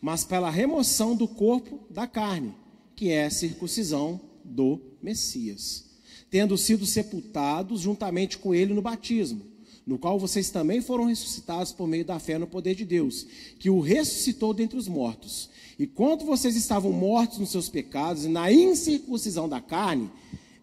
mas 0.00 0.24
pela 0.24 0.50
remoção 0.50 1.14
do 1.14 1.28
corpo 1.28 1.80
da 1.88 2.06
carne, 2.06 2.52
que 2.96 3.10
é 3.10 3.26
a 3.26 3.30
circuncisão 3.30 4.20
do 4.44 4.80
Messias, 5.00 5.84
tendo 6.28 6.58
sido 6.58 6.84
sepultados 6.84 7.80
juntamente 7.80 8.38
com 8.38 8.52
ele 8.52 8.74
no 8.74 8.82
batismo, 8.82 9.51
no 9.86 9.98
qual 9.98 10.18
vocês 10.18 10.50
também 10.50 10.80
foram 10.80 11.04
ressuscitados 11.04 11.72
por 11.72 11.88
meio 11.88 12.04
da 12.04 12.18
fé 12.18 12.38
no 12.38 12.46
poder 12.46 12.74
de 12.74 12.84
Deus, 12.84 13.26
que 13.58 13.68
o 13.68 13.80
ressuscitou 13.80 14.54
dentre 14.54 14.78
os 14.78 14.88
mortos. 14.88 15.50
E 15.78 15.86
quando 15.86 16.24
vocês 16.24 16.54
estavam 16.54 16.92
mortos 16.92 17.38
nos 17.38 17.50
seus 17.50 17.68
pecados 17.68 18.24
e 18.24 18.28
na 18.28 18.52
incircuncisão 18.52 19.48
da 19.48 19.60
carne, 19.60 20.10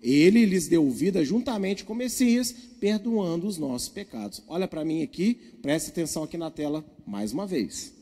ele 0.01 0.45
lhes 0.45 0.67
deu 0.67 0.89
vida 0.89 1.26
juntamente 1.26 1.84
com 1.84 1.93
Messias, 1.93 2.53
perdoando 2.80 3.45
os 3.45 3.57
nossos 3.57 3.89
pecados. 3.89 4.41
Olha 4.47 4.67
para 4.67 4.86
mim 4.86 5.03
aqui, 5.03 5.34
preste 5.61 5.89
atenção 5.89 6.24
aqui 6.24 6.38
na 6.38 6.49
tela 6.49 6.86
mais 7.05 7.34
uma 7.34 7.45
vez. 7.45 7.93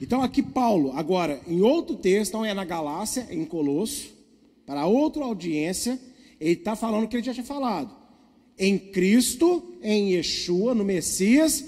Então, 0.00 0.22
aqui 0.22 0.42
Paulo, 0.42 0.92
agora, 0.92 1.42
em 1.46 1.60
outro 1.60 1.94
texto, 1.94 2.32
não 2.32 2.44
é 2.44 2.54
na 2.54 2.64
Galácia, 2.64 3.26
é 3.28 3.34
em 3.34 3.44
Colosso, 3.44 4.14
para 4.64 4.86
outra 4.86 5.24
audiência, 5.24 6.00
ele 6.40 6.52
está 6.52 6.74
falando 6.74 7.04
o 7.04 7.08
que 7.08 7.16
ele 7.16 7.22
já 7.26 7.34
tinha 7.34 7.44
falado. 7.44 7.99
Em 8.60 8.78
Cristo, 8.78 9.74
em 9.82 10.12
Yeshua, 10.12 10.74
no 10.74 10.84
Messias, 10.84 11.64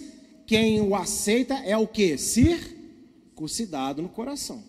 quem 0.46 0.78
o 0.82 0.94
aceita 0.94 1.54
é 1.54 1.74
o 1.74 1.88
que? 1.88 2.18
Circuncidado 2.18 4.02
no 4.02 4.10
coração. 4.10 4.62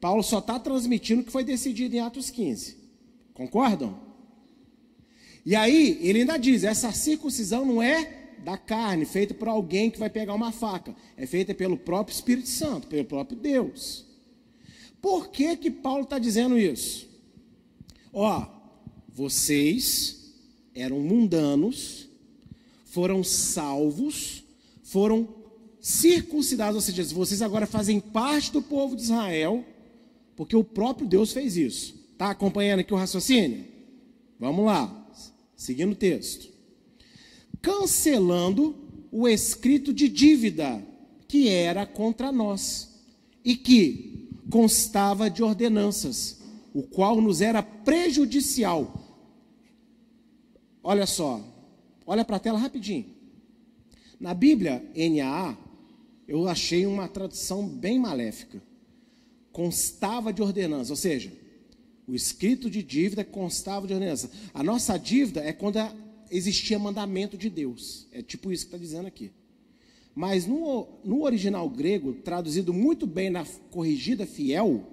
Paulo 0.00 0.22
só 0.22 0.38
está 0.38 0.58
transmitindo 0.58 1.20
o 1.20 1.24
que 1.24 1.30
foi 1.30 1.44
decidido 1.44 1.94
em 1.94 2.00
Atos 2.00 2.30
15. 2.30 2.78
Concordam? 3.34 4.00
E 5.44 5.54
aí, 5.54 5.98
ele 6.00 6.20
ainda 6.20 6.38
diz: 6.38 6.64
essa 6.64 6.90
circuncisão 6.90 7.66
não 7.66 7.82
é 7.82 8.30
da 8.42 8.56
carne, 8.56 9.04
feita 9.04 9.34
por 9.34 9.48
alguém 9.48 9.90
que 9.90 9.98
vai 9.98 10.08
pegar 10.08 10.32
uma 10.32 10.52
faca, 10.52 10.96
é 11.18 11.26
feita 11.26 11.54
pelo 11.54 11.76
próprio 11.76 12.14
Espírito 12.14 12.48
Santo, 12.48 12.86
pelo 12.86 13.04
próprio 13.04 13.38
Deus. 13.38 14.06
Por 15.02 15.28
que 15.28 15.54
que 15.54 15.70
Paulo 15.70 16.04
está 16.04 16.18
dizendo 16.18 16.58
isso? 16.58 17.08
Ó, 18.10 18.46
vocês 19.12 20.17
eram 20.80 21.00
mundanos, 21.00 22.08
foram 22.86 23.22
salvos, 23.22 24.42
foram 24.82 25.28
circuncidados, 25.80 26.76
ou 26.76 26.80
seja, 26.80 27.02
vocês 27.14 27.42
agora 27.42 27.66
fazem 27.66 28.00
parte 28.00 28.52
do 28.52 28.62
povo 28.62 28.96
de 28.96 29.02
Israel, 29.02 29.64
porque 30.36 30.56
o 30.56 30.64
próprio 30.64 31.06
Deus 31.06 31.32
fez 31.32 31.56
isso. 31.56 31.94
Está 32.12 32.30
acompanhando 32.30 32.80
aqui 32.80 32.92
o 32.92 32.96
raciocínio? 32.96 33.64
Vamos 34.38 34.64
lá, 34.66 35.08
seguindo 35.56 35.92
o 35.92 35.96
texto 35.96 36.58
cancelando 37.60 38.76
o 39.10 39.26
escrito 39.26 39.92
de 39.92 40.08
dívida 40.08 40.84
que 41.26 41.48
era 41.48 41.86
contra 41.86 42.32
nós 42.32 42.88
e 43.44 43.56
que 43.56 44.28
constava 44.50 45.28
de 45.28 45.42
ordenanças, 45.42 46.40
o 46.72 46.82
qual 46.82 47.20
nos 47.20 47.40
era 47.40 47.62
prejudicial. 47.62 49.07
Olha 50.90 51.04
só, 51.04 51.44
olha 52.06 52.24
para 52.24 52.36
a 52.36 52.40
tela 52.40 52.58
rapidinho. 52.58 53.04
Na 54.18 54.32
Bíblia 54.32 54.82
NAA, 54.96 55.54
eu 56.26 56.48
achei 56.48 56.86
uma 56.86 57.06
tradução 57.06 57.68
bem 57.68 57.98
maléfica. 57.98 58.62
Constava 59.52 60.32
de 60.32 60.40
ordenança, 60.40 60.90
ou 60.90 60.96
seja, 60.96 61.30
o 62.06 62.14
escrito 62.14 62.70
de 62.70 62.82
dívida 62.82 63.22
constava 63.22 63.86
de 63.86 63.92
ordenança. 63.92 64.30
A 64.54 64.62
nossa 64.62 64.96
dívida 64.96 65.42
é 65.44 65.52
quando 65.52 65.76
existia 66.30 66.78
mandamento 66.78 67.36
de 67.36 67.50
Deus. 67.50 68.08
É 68.10 68.22
tipo 68.22 68.50
isso 68.50 68.64
que 68.64 68.68
está 68.68 68.78
dizendo 68.78 69.08
aqui. 69.08 69.30
Mas 70.14 70.46
no, 70.46 70.88
no 71.04 71.22
original 71.22 71.68
grego, 71.68 72.14
traduzido 72.14 72.72
muito 72.72 73.06
bem 73.06 73.28
na 73.28 73.44
corrigida 73.70 74.24
fiel, 74.24 74.86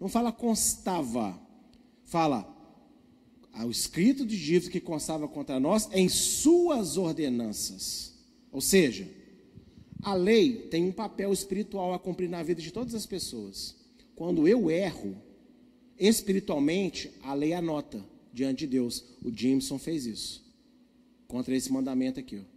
não 0.00 0.08
fala 0.08 0.32
constava, 0.32 1.40
fala 2.04 2.55
o 3.64 3.70
escrito 3.70 4.26
de 4.26 4.36
dívida 4.36 4.70
que 4.70 4.80
constava 4.80 5.26
contra 5.26 5.58
nós 5.58 5.88
em 5.92 6.08
suas 6.08 6.96
ordenanças. 6.96 8.14
Ou 8.52 8.60
seja, 8.60 9.08
a 10.02 10.14
lei 10.14 10.66
tem 10.70 10.84
um 10.84 10.92
papel 10.92 11.32
espiritual 11.32 11.94
a 11.94 11.98
cumprir 11.98 12.28
na 12.28 12.42
vida 12.42 12.60
de 12.60 12.70
todas 12.70 12.94
as 12.94 13.06
pessoas. 13.06 13.74
Quando 14.14 14.46
eu 14.46 14.70
erro, 14.70 15.16
espiritualmente, 15.98 17.10
a 17.22 17.32
lei 17.34 17.54
anota 17.54 18.04
diante 18.32 18.60
de 18.60 18.66
Deus. 18.66 19.02
O 19.24 19.34
Jameson 19.34 19.78
fez 19.78 20.04
isso 20.04 20.44
contra 21.26 21.56
esse 21.56 21.72
mandamento 21.72 22.20
aqui. 22.20 22.38
Ó. 22.38 22.56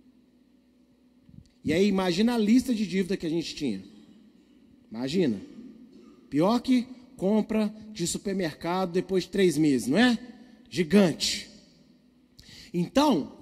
E 1.63 1.73
aí, 1.73 1.87
imagina 1.87 2.35
a 2.35 2.37
lista 2.37 2.73
de 2.73 2.85
dívida 2.85 3.17
que 3.17 3.25
a 3.25 3.29
gente 3.29 3.55
tinha. 3.55 3.81
Imagina. 4.91 5.39
Pior 6.29 6.59
que 6.59 6.87
compra 7.17 7.73
de 7.91 8.05
supermercado 8.05 8.91
depois 8.91 9.23
de 9.23 9.29
três 9.29 9.57
meses, 9.57 9.87
não 9.87 9.97
é? 9.97 10.17
Gigante. 10.69 11.49
Então, 12.73 13.33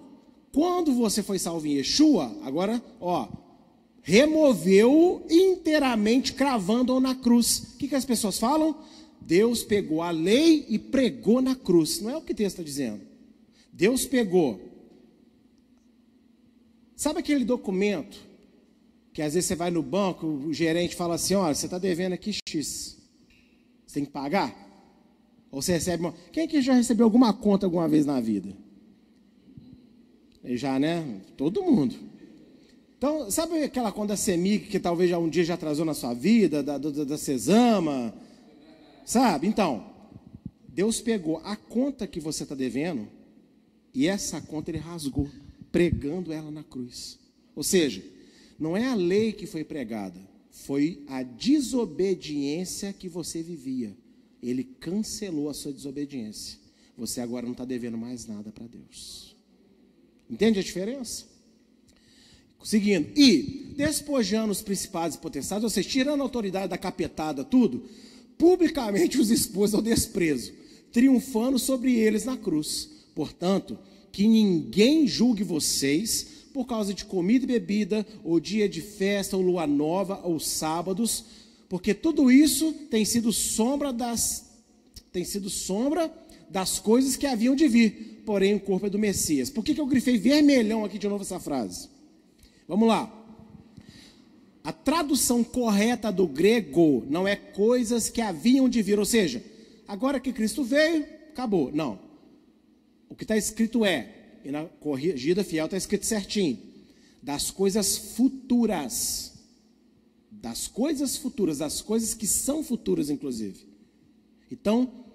quando 0.53 0.93
você 0.93 1.21
foi 1.21 1.37
salvo 1.37 1.67
em 1.67 1.77
Yeshua, 1.77 2.35
agora, 2.43 2.81
ó, 2.99 3.27
removeu 4.01 5.25
inteiramente, 5.29 6.33
cravando-o 6.33 6.99
na 6.99 7.13
cruz. 7.13 7.73
O 7.73 7.77
que, 7.77 7.87
que 7.87 7.95
as 7.95 8.05
pessoas 8.05 8.39
falam? 8.39 8.75
Deus 9.19 9.63
pegou 9.63 10.01
a 10.01 10.11
lei 10.11 10.65
e 10.69 10.79
pregou 10.79 11.41
na 11.41 11.55
cruz. 11.55 11.99
Não 12.01 12.09
é 12.09 12.17
o 12.17 12.21
que 12.21 12.31
o 12.31 12.35
texto 12.35 12.59
está 12.59 12.63
dizendo. 12.63 13.01
Deus 13.73 14.05
pegou 14.05 14.67
Sabe 16.97 17.19
aquele 17.19 17.45
documento 17.45 18.17
que 19.13 19.21
às 19.21 19.35
vezes 19.35 19.47
você 19.47 19.55
vai 19.55 19.69
no 19.69 19.83
banco, 19.83 20.25
o 20.25 20.51
gerente 20.51 20.95
fala 20.95 21.13
assim: 21.13 21.35
olha, 21.35 21.53
você 21.53 21.67
está 21.67 21.77
devendo 21.77 22.13
aqui 22.13 22.35
X. 22.49 22.97
Você 23.85 23.93
tem 23.93 24.05
que 24.05 24.11
pagar? 24.11 24.66
Você 25.51 25.73
recebe 25.73 26.03
uma. 26.03 26.13
Quem 26.31 26.47
que 26.47 26.61
já 26.61 26.73
recebeu 26.73 27.05
alguma 27.05 27.33
conta 27.33 27.65
alguma 27.65 27.87
vez 27.87 28.05
na 28.05 28.19
vida? 28.19 28.49
Já, 30.43 30.79
né? 30.79 31.21
Todo 31.35 31.63
mundo. 31.63 31.95
Então, 32.97 33.29
sabe 33.29 33.63
aquela 33.63 33.91
conta 33.91 34.09
da 34.09 34.17
CEMIC 34.17 34.69
que 34.69 34.79
talvez 34.79 35.09
já 35.09 35.19
um 35.19 35.29
dia 35.29 35.43
já 35.43 35.53
atrasou 35.53 35.85
na 35.85 35.93
sua 35.93 36.13
vida, 36.13 36.63
da, 36.63 36.77
da, 36.77 36.89
da 36.89 37.17
Cesama? 37.17 38.13
Sabe? 39.05 39.47
Então, 39.47 39.85
Deus 40.67 40.99
pegou 40.99 41.37
a 41.43 41.55
conta 41.55 42.07
que 42.07 42.19
você 42.19 42.43
está 42.43 42.55
devendo 42.55 43.07
e 43.93 44.07
essa 44.07 44.41
conta 44.41 44.71
ele 44.71 44.79
rasgou 44.79 45.29
pregando 45.71 46.33
ela 46.33 46.49
na 46.49 46.63
cruz. 46.63 47.19
Ou 47.55 47.63
seja, 47.63 48.03
não 48.59 48.75
é 48.75 48.85
a 48.85 48.95
lei 48.95 49.31
que 49.31 49.45
foi 49.45 49.63
pregada, 49.63 50.19
foi 50.51 51.03
a 51.07 51.23
desobediência 51.23 52.93
que 52.93 53.07
você 53.07 53.43
vivia. 53.43 53.95
Ele 54.41 54.63
cancelou 54.63 55.49
a 55.49 55.53
sua 55.53 55.73
desobediência. 55.73 56.59
Você 56.97 57.21
agora 57.21 57.45
não 57.45 57.53
está 57.53 57.65
devendo 57.65 57.97
mais 57.97 58.25
nada 58.25 58.51
para 58.51 58.67
Deus. 58.67 59.35
Entende 60.29 60.59
a 60.59 60.63
diferença? 60.63 61.25
Seguindo, 62.63 63.07
e 63.15 63.73
despojando 63.77 64.51
os 64.51 64.61
principados 64.61 65.15
e 65.15 65.19
potestades, 65.19 65.63
ou 65.63 65.69
seja, 65.69 65.87
tirando 65.87 66.19
a 66.19 66.23
autoridade 66.23 66.67
da 66.67 66.77
capetada, 66.77 67.43
tudo, 67.43 67.85
publicamente 68.37 69.17
os 69.17 69.29
expôs 69.29 69.73
ao 69.73 69.81
desprezo, 69.81 70.51
triunfando 70.91 71.57
sobre 71.57 71.95
eles 71.95 72.25
na 72.25 72.35
cruz. 72.35 72.89
Portanto, 73.15 73.79
que 74.11 74.27
ninguém 74.27 75.07
julgue 75.07 75.43
vocês 75.43 76.27
por 76.53 76.65
causa 76.65 76.93
de 76.93 77.05
comida 77.05 77.45
e 77.45 77.47
bebida, 77.47 78.05
ou 78.23 78.39
dia 78.39 78.67
de 78.67 78.81
festa, 78.81 79.37
ou 79.37 79.43
lua 79.43 79.65
nova, 79.65 80.19
ou 80.23 80.39
sábados, 80.39 81.23
porque 81.69 81.93
tudo 81.93 82.31
isso 82.31 82.71
tem 82.89 83.03
sido 83.03 83.31
sombra 83.33 83.91
das 83.91 84.45
tem 85.11 85.23
sido 85.23 85.49
sombra 85.49 86.13
das 86.49 86.79
coisas 86.79 87.15
que 87.15 87.25
haviam 87.25 87.55
de 87.55 87.67
vir, 87.67 88.21
porém 88.25 88.55
o 88.55 88.59
corpo 88.59 88.85
é 88.85 88.89
do 88.89 88.99
Messias. 88.99 89.49
Por 89.49 89.63
que, 89.63 89.73
que 89.73 89.81
eu 89.81 89.85
grifei 89.85 90.17
vermelhão 90.17 90.85
aqui 90.85 90.97
de 90.97 91.07
novo 91.07 91.23
essa 91.23 91.39
frase? 91.39 91.89
Vamos 92.67 92.87
lá. 92.87 93.13
A 94.63 94.73
tradução 94.73 95.43
correta 95.43 96.11
do 96.11 96.27
grego 96.27 97.05
não 97.09 97.27
é 97.27 97.35
coisas 97.35 98.09
que 98.09 98.21
haviam 98.21 98.67
de 98.67 98.81
vir, 98.81 98.99
ou 98.99 99.05
seja, 99.05 99.43
agora 99.87 100.19
que 100.19 100.33
Cristo 100.33 100.63
veio, 100.63 101.05
acabou. 101.29 101.71
Não. 101.73 101.99
O 103.09 103.15
que 103.15 103.23
está 103.23 103.37
escrito 103.37 103.85
é, 103.85 104.39
e 104.43 104.51
na 104.51 104.65
corrigida 104.65 105.43
fiel 105.43 105.65
está 105.65 105.77
escrito 105.77 106.05
certinho, 106.05 106.59
das 107.23 107.49
coisas 107.49 107.97
futuras. 107.97 109.26
Das 110.41 110.67
coisas 110.67 111.17
futuras, 111.17 111.57
das 111.59 111.81
coisas 111.81 112.13
que 112.13 112.27
são 112.27 112.63
futuras, 112.63 113.09
inclusive. 113.09 113.67
Então, 114.51 115.05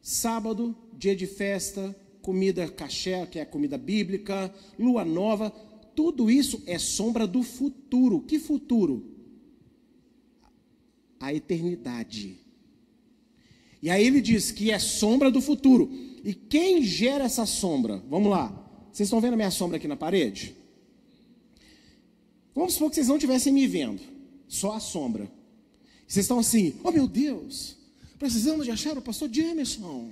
sábado, 0.00 0.76
dia 0.96 1.14
de 1.14 1.26
festa, 1.26 1.94
comida 2.22 2.68
caché, 2.68 3.26
que 3.26 3.38
é 3.38 3.44
comida 3.44 3.76
bíblica, 3.76 4.54
lua 4.78 5.04
nova, 5.04 5.50
tudo 5.94 6.30
isso 6.30 6.62
é 6.66 6.78
sombra 6.78 7.26
do 7.26 7.42
futuro. 7.42 8.20
Que 8.22 8.38
futuro? 8.38 9.04
A 11.20 11.34
eternidade. 11.34 12.38
E 13.82 13.90
aí 13.90 14.06
ele 14.06 14.20
diz 14.20 14.50
que 14.52 14.70
é 14.70 14.78
sombra 14.78 15.30
do 15.30 15.40
futuro. 15.40 15.90
E 16.24 16.32
quem 16.34 16.82
gera 16.82 17.24
essa 17.24 17.44
sombra? 17.44 18.02
Vamos 18.08 18.30
lá. 18.30 18.48
Vocês 18.92 19.08
estão 19.08 19.20
vendo 19.20 19.34
a 19.34 19.36
minha 19.36 19.50
sombra 19.50 19.76
aqui 19.76 19.88
na 19.88 19.96
parede? 19.96 20.56
Vamos 22.54 22.74
supor 22.74 22.90
que 22.90 22.96
vocês 22.96 23.08
não 23.08 23.16
estivessem 23.16 23.52
me 23.52 23.66
vendo, 23.66 24.00
só 24.52 24.74
a 24.74 24.80
sombra. 24.80 25.32
Vocês 26.06 26.24
estão 26.24 26.38
assim, 26.38 26.74
oh 26.84 26.92
meu 26.92 27.08
Deus, 27.08 27.74
precisamos 28.18 28.66
de 28.66 28.70
achar 28.70 28.98
o 28.98 29.00
pastor 29.00 29.30
Jameson. 29.32 30.10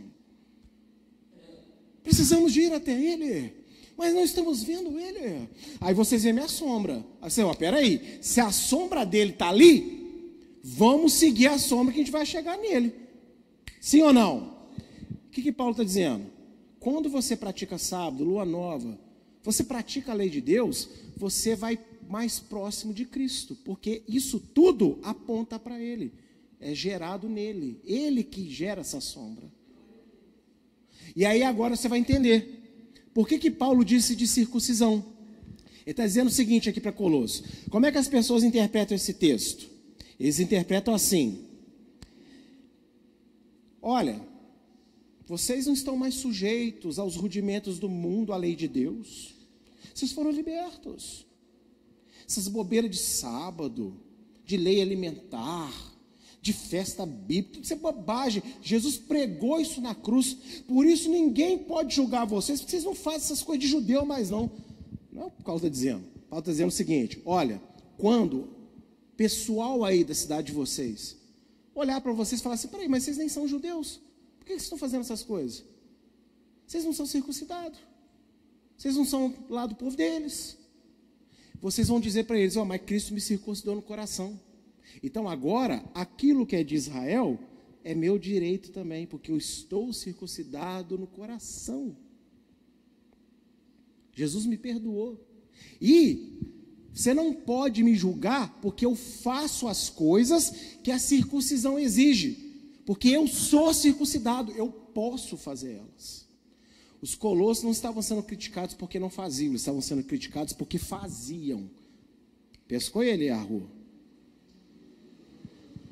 Precisamos 2.03 2.51
de 2.51 2.63
ir 2.63 2.73
até 2.73 2.99
ele. 2.99 3.53
Mas 3.99 4.15
não 4.15 4.25
estamos 4.25 4.63
vendo 4.63 4.99
ele. 4.99 5.47
Aí 5.79 5.93
vocês 5.93 6.23
veem 6.23 6.33
minha 6.33 6.49
sombra. 6.49 7.05
Aí 7.21 7.31
você, 7.31 7.43
ó, 7.43 7.53
peraí, 7.53 8.19
se 8.23 8.41
a 8.41 8.51
sombra 8.51 9.05
dele 9.05 9.33
está 9.33 9.51
ali, 9.51 10.57
vamos 10.65 11.13
seguir 11.13 11.49
a 11.49 11.59
sombra 11.59 11.93
que 11.93 12.01
a 12.01 12.03
gente 12.03 12.13
vai 12.13 12.25
chegar 12.25 12.57
nele. 12.57 12.95
Sim 13.79 14.01
ou 14.01 14.13
não? 14.13 14.57
O 15.27 15.31
que, 15.31 15.43
que 15.43 15.53
Paulo 15.53 15.73
está 15.73 15.85
dizendo? 15.85 16.25
Quando 16.79 17.11
você 17.11 17.37
pratica 17.37 17.77
sábado, 17.77 18.25
lua 18.25 18.47
nova, 18.47 18.99
você 19.43 19.63
pratica 19.63 20.13
a 20.13 20.15
lei 20.15 20.31
de 20.31 20.41
Deus, 20.41 20.89
você 21.15 21.55
vai 21.55 21.79
mais 22.11 22.41
próximo 22.41 22.93
de 22.93 23.05
Cristo, 23.05 23.57
porque 23.65 24.03
isso 24.09 24.41
tudo 24.41 24.99
aponta 25.03 25.59
para 25.59 25.81
Ele, 25.81 26.13
é 26.61 26.75
gerado 26.75 27.29
nele, 27.29 27.81
Ele 27.85 28.25
que 28.25 28.51
gera 28.51 28.81
essa 28.81 29.01
sombra. 29.01 29.51
E 31.15 31.25
aí 31.25 31.43
agora 31.43 31.77
você 31.77 31.89
vai 31.89 32.01
entender 32.01 32.61
por 33.15 33.29
que, 33.29 33.39
que 33.39 33.51
Paulo 33.51 33.85
disse 33.85 34.17
de 34.17 34.27
circuncisão. 34.27 35.05
Ele 35.83 35.93
está 35.93 36.05
dizendo 36.05 36.27
o 36.27 36.33
seguinte 36.33 36.69
aqui 36.69 36.81
para 36.81 36.93
Colosso: 36.93 37.45
como 37.71 37.87
é 37.87 37.93
que 37.93 37.99
as 37.99 38.09
pessoas 38.09 38.43
interpretam 38.43 38.95
esse 38.95 39.15
texto? 39.15 39.69
Eles 40.19 40.39
interpretam 40.41 40.93
assim: 40.93 41.45
olha, 43.81 44.21
vocês 45.27 45.67
não 45.67 45.75
estão 45.75 45.97
mais 45.97 46.15
sujeitos 46.15 46.99
aos 46.99 47.17
rudimentos 47.17 47.79
do 47.79 47.89
mundo, 47.89 48.33
à 48.33 48.37
lei 48.37 48.55
de 48.55 48.69
Deus. 48.69 49.35
Vocês 49.95 50.13
foram 50.13 50.31
libertos. 50.31 51.30
Essas 52.31 52.47
bobeiras 52.47 52.89
de 52.89 52.97
sábado, 52.97 54.01
de 54.45 54.57
lei 54.57 54.81
alimentar, 54.81 55.75
de 56.41 56.53
festa 56.53 57.05
bíblica, 57.05 57.55
tudo 57.55 57.65
isso 57.65 57.73
é 57.73 57.77
bobagem. 57.77 58.41
Jesus 58.63 58.97
pregou 58.97 59.61
isso 59.61 59.81
na 59.81 59.97
cruz, 59.97 60.63
por 60.69 60.87
isso 60.87 61.11
ninguém 61.11 61.59
pode 61.59 61.93
julgar 61.93 62.25
vocês, 62.25 62.61
porque 62.61 62.71
vocês 62.71 62.85
não 62.85 62.95
fazem 62.95 63.23
essas 63.23 63.43
coisas 63.43 63.65
de 63.65 63.69
judeu 63.69 64.05
mais 64.05 64.31
não. 64.31 64.49
Não 65.13 65.27
é 65.27 65.31
Paulo 65.43 65.57
está 65.57 65.69
dizendo. 65.69 66.05
Paulo 66.29 66.39
está 66.39 66.53
dizendo 66.53 66.69
o 66.69 66.73
seguinte: 66.73 67.21
olha, 67.27 67.61
quando 67.99 68.49
pessoal 69.17 69.83
aí 69.83 70.05
da 70.05 70.15
cidade 70.15 70.47
de 70.47 70.53
vocês 70.53 71.17
olhar 71.75 72.01
para 72.01 72.13
vocês 72.13 72.41
e 72.41 72.45
falar 72.45 72.55
assim: 72.55 72.69
peraí, 72.69 72.89
mas 72.89 73.03
vocês 73.03 73.19
nem 73.19 73.29
são 73.29 73.49
judeus 73.49 74.01
que 74.45 74.53
vocês 74.53 74.63
estão 74.63 74.79
fazendo 74.79 75.01
essas 75.01 75.25
coisas? 75.25 75.65
Vocês 76.65 76.85
não 76.85 76.93
são 76.93 77.07
circuncidados. 77.07 77.81
Vocês 78.79 78.95
não 78.95 79.05
são 79.05 79.35
lá 79.49 79.67
do 79.67 79.75
povo 79.75 79.97
deles. 79.97 80.60
Vocês 81.61 81.89
vão 81.89 82.01
dizer 82.01 82.25
para 82.25 82.39
eles: 82.39 82.57
Ó, 82.57 82.63
oh, 82.63 82.65
mas 82.65 82.83
Cristo 82.83 83.13
me 83.13 83.21
circuncidou 83.21 83.75
no 83.75 83.83
coração. 83.83 84.39
Então 85.03 85.29
agora, 85.29 85.85
aquilo 85.95 86.47
que 86.47 86.57
é 86.57 86.65
de 86.65 86.75
Israel 86.75 87.39
é 87.85 87.95
meu 87.95 88.19
direito 88.19 88.71
também, 88.71 89.07
porque 89.07 89.31
eu 89.31 89.37
estou 89.37 89.93
circuncidado 89.93 90.99
no 90.99 91.07
coração. 91.07 91.97
Jesus 94.13 94.47
me 94.47 94.57
perdoou. 94.57 95.27
E 95.81 96.39
você 96.93 97.15
não 97.15 97.33
pode 97.33 97.83
me 97.83 97.95
julgar 97.95 98.61
porque 98.61 98.85
eu 98.85 98.95
faço 98.95 99.69
as 99.69 99.89
coisas 99.89 100.51
que 100.83 100.91
a 100.91 100.99
circuncisão 100.99 101.79
exige. 101.79 102.51
Porque 102.85 103.09
eu 103.09 103.27
sou 103.29 103.73
circuncidado, 103.73 104.53
eu 104.53 104.69
posso 104.69 105.37
fazer 105.37 105.75
elas. 105.75 106.29
Os 107.03 107.15
colossos 107.15 107.65
não 107.65 107.71
estavam 107.71 108.03
sendo 108.03 108.23
criticados 108.23 108.75
porque 108.75 108.99
não 108.99 109.09
faziam, 109.09 109.51
eles 109.51 109.63
estavam 109.63 109.81
sendo 109.81 110.03
criticados 110.05 110.53
porque 110.53 110.79
faziam. 110.79 111.71
Pescou 112.69 113.03
ele 113.03 113.31
a 113.31 113.41
rua. 113.41 113.67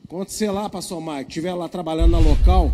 Quando 0.06 0.28
você 0.28 0.50
lá, 0.50 0.68
pastor 0.68 1.00
Mike, 1.00 1.28
estiver 1.28 1.54
lá 1.54 1.68
trabalhando 1.68 2.12
na 2.12 2.18
local 2.18 2.72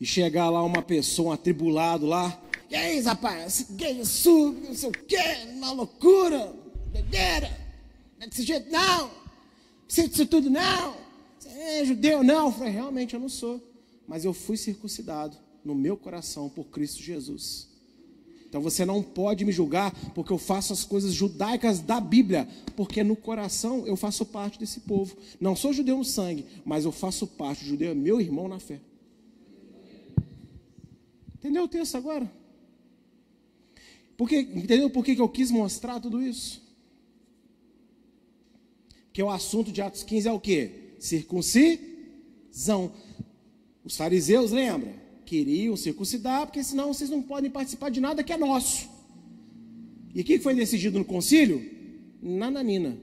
e 0.00 0.06
chegar 0.06 0.50
lá 0.50 0.62
uma 0.62 0.82
pessoa, 0.82 1.30
um 1.30 1.32
atribulado 1.32 2.06
lá, 2.06 2.42
e 2.70 2.74
aí, 2.74 3.00
rapaz, 3.00 3.66
gay, 3.70 4.04
sul, 4.04 4.52
não 4.52 4.74
sei 4.74 4.90
o 4.90 4.92
quê, 4.92 5.16
uma 5.54 5.72
loucura, 5.72 6.54
doideira, 6.92 7.48
não 8.18 8.26
é 8.26 8.28
desse 8.28 8.42
jeito 8.42 8.70
não, 8.70 9.10
precisa 9.86 10.08
disso 10.08 10.26
tudo 10.26 10.50
não 10.50 11.08
é 11.58 11.84
judeu? 11.84 12.22
Não, 12.22 12.46
eu 12.46 12.52
falei, 12.52 12.72
realmente 12.72 13.14
eu 13.14 13.20
não 13.20 13.28
sou. 13.28 13.62
Mas 14.06 14.24
eu 14.24 14.32
fui 14.32 14.56
circuncidado 14.56 15.36
no 15.68 15.74
meu 15.74 15.96
coração 15.96 16.48
por 16.48 16.64
Cristo 16.66 17.02
Jesus. 17.02 17.68
Então 18.48 18.60
você 18.60 18.84
não 18.84 19.02
pode 19.02 19.44
me 19.44 19.52
julgar 19.52 19.94
porque 20.14 20.32
eu 20.32 20.38
faço 20.38 20.72
as 20.72 20.82
coisas 20.82 21.12
judaicas 21.12 21.80
da 21.80 22.00
Bíblia, 22.00 22.48
porque 22.74 23.04
no 23.04 23.14
coração 23.14 23.86
eu 23.86 23.94
faço 23.94 24.24
parte 24.24 24.58
desse 24.58 24.80
povo. 24.80 25.16
Não 25.38 25.54
sou 25.54 25.72
judeu 25.72 25.98
no 25.98 26.04
sangue, 26.04 26.46
mas 26.64 26.84
eu 26.84 26.92
faço 26.92 27.26
parte. 27.26 27.64
O 27.64 27.68
judeu 27.68 27.90
é 27.90 27.94
meu 27.94 28.20
irmão 28.20 28.48
na 28.48 28.58
fé. 28.58 28.80
Entendeu 31.36 31.64
o 31.64 31.68
texto 31.68 31.96
agora? 31.96 32.32
Porque, 34.16 34.38
entendeu 34.40 34.90
por 34.90 35.04
que 35.04 35.20
eu 35.20 35.28
quis 35.28 35.50
mostrar 35.50 36.00
tudo 36.00 36.20
isso? 36.20 36.66
Que 39.12 39.22
o 39.22 39.30
assunto 39.30 39.70
de 39.70 39.82
Atos 39.82 40.02
15 40.02 40.26
é 40.26 40.32
o 40.32 40.40
quê? 40.40 40.88
circuncisão. 40.98 42.92
Os 43.84 43.96
fariseus, 43.96 44.50
lembra? 44.50 45.07
Queriam 45.28 45.76
circuncidar, 45.76 46.46
porque 46.46 46.64
senão 46.64 46.90
vocês 46.90 47.10
não 47.10 47.22
podem 47.22 47.50
participar 47.50 47.90
de 47.90 48.00
nada 48.00 48.24
que 48.24 48.32
é 48.32 48.36
nosso. 48.38 48.88
E 50.14 50.22
o 50.22 50.24
que 50.24 50.38
foi 50.38 50.54
decidido 50.54 50.98
no 50.98 51.04
concílio? 51.04 51.70
Nananina. 52.22 52.96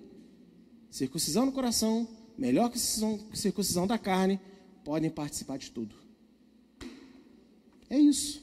Circuncisão 0.89 1.45
no 1.45 1.51
coração, 1.51 2.07
melhor 2.35 2.71
que 2.71 2.79
circuncisão 2.79 3.85
da 3.85 3.99
carne, 3.99 4.39
podem 4.83 5.11
participar 5.11 5.59
de 5.59 5.69
tudo. 5.69 5.95
É 7.91 7.99
isso. 7.99 8.41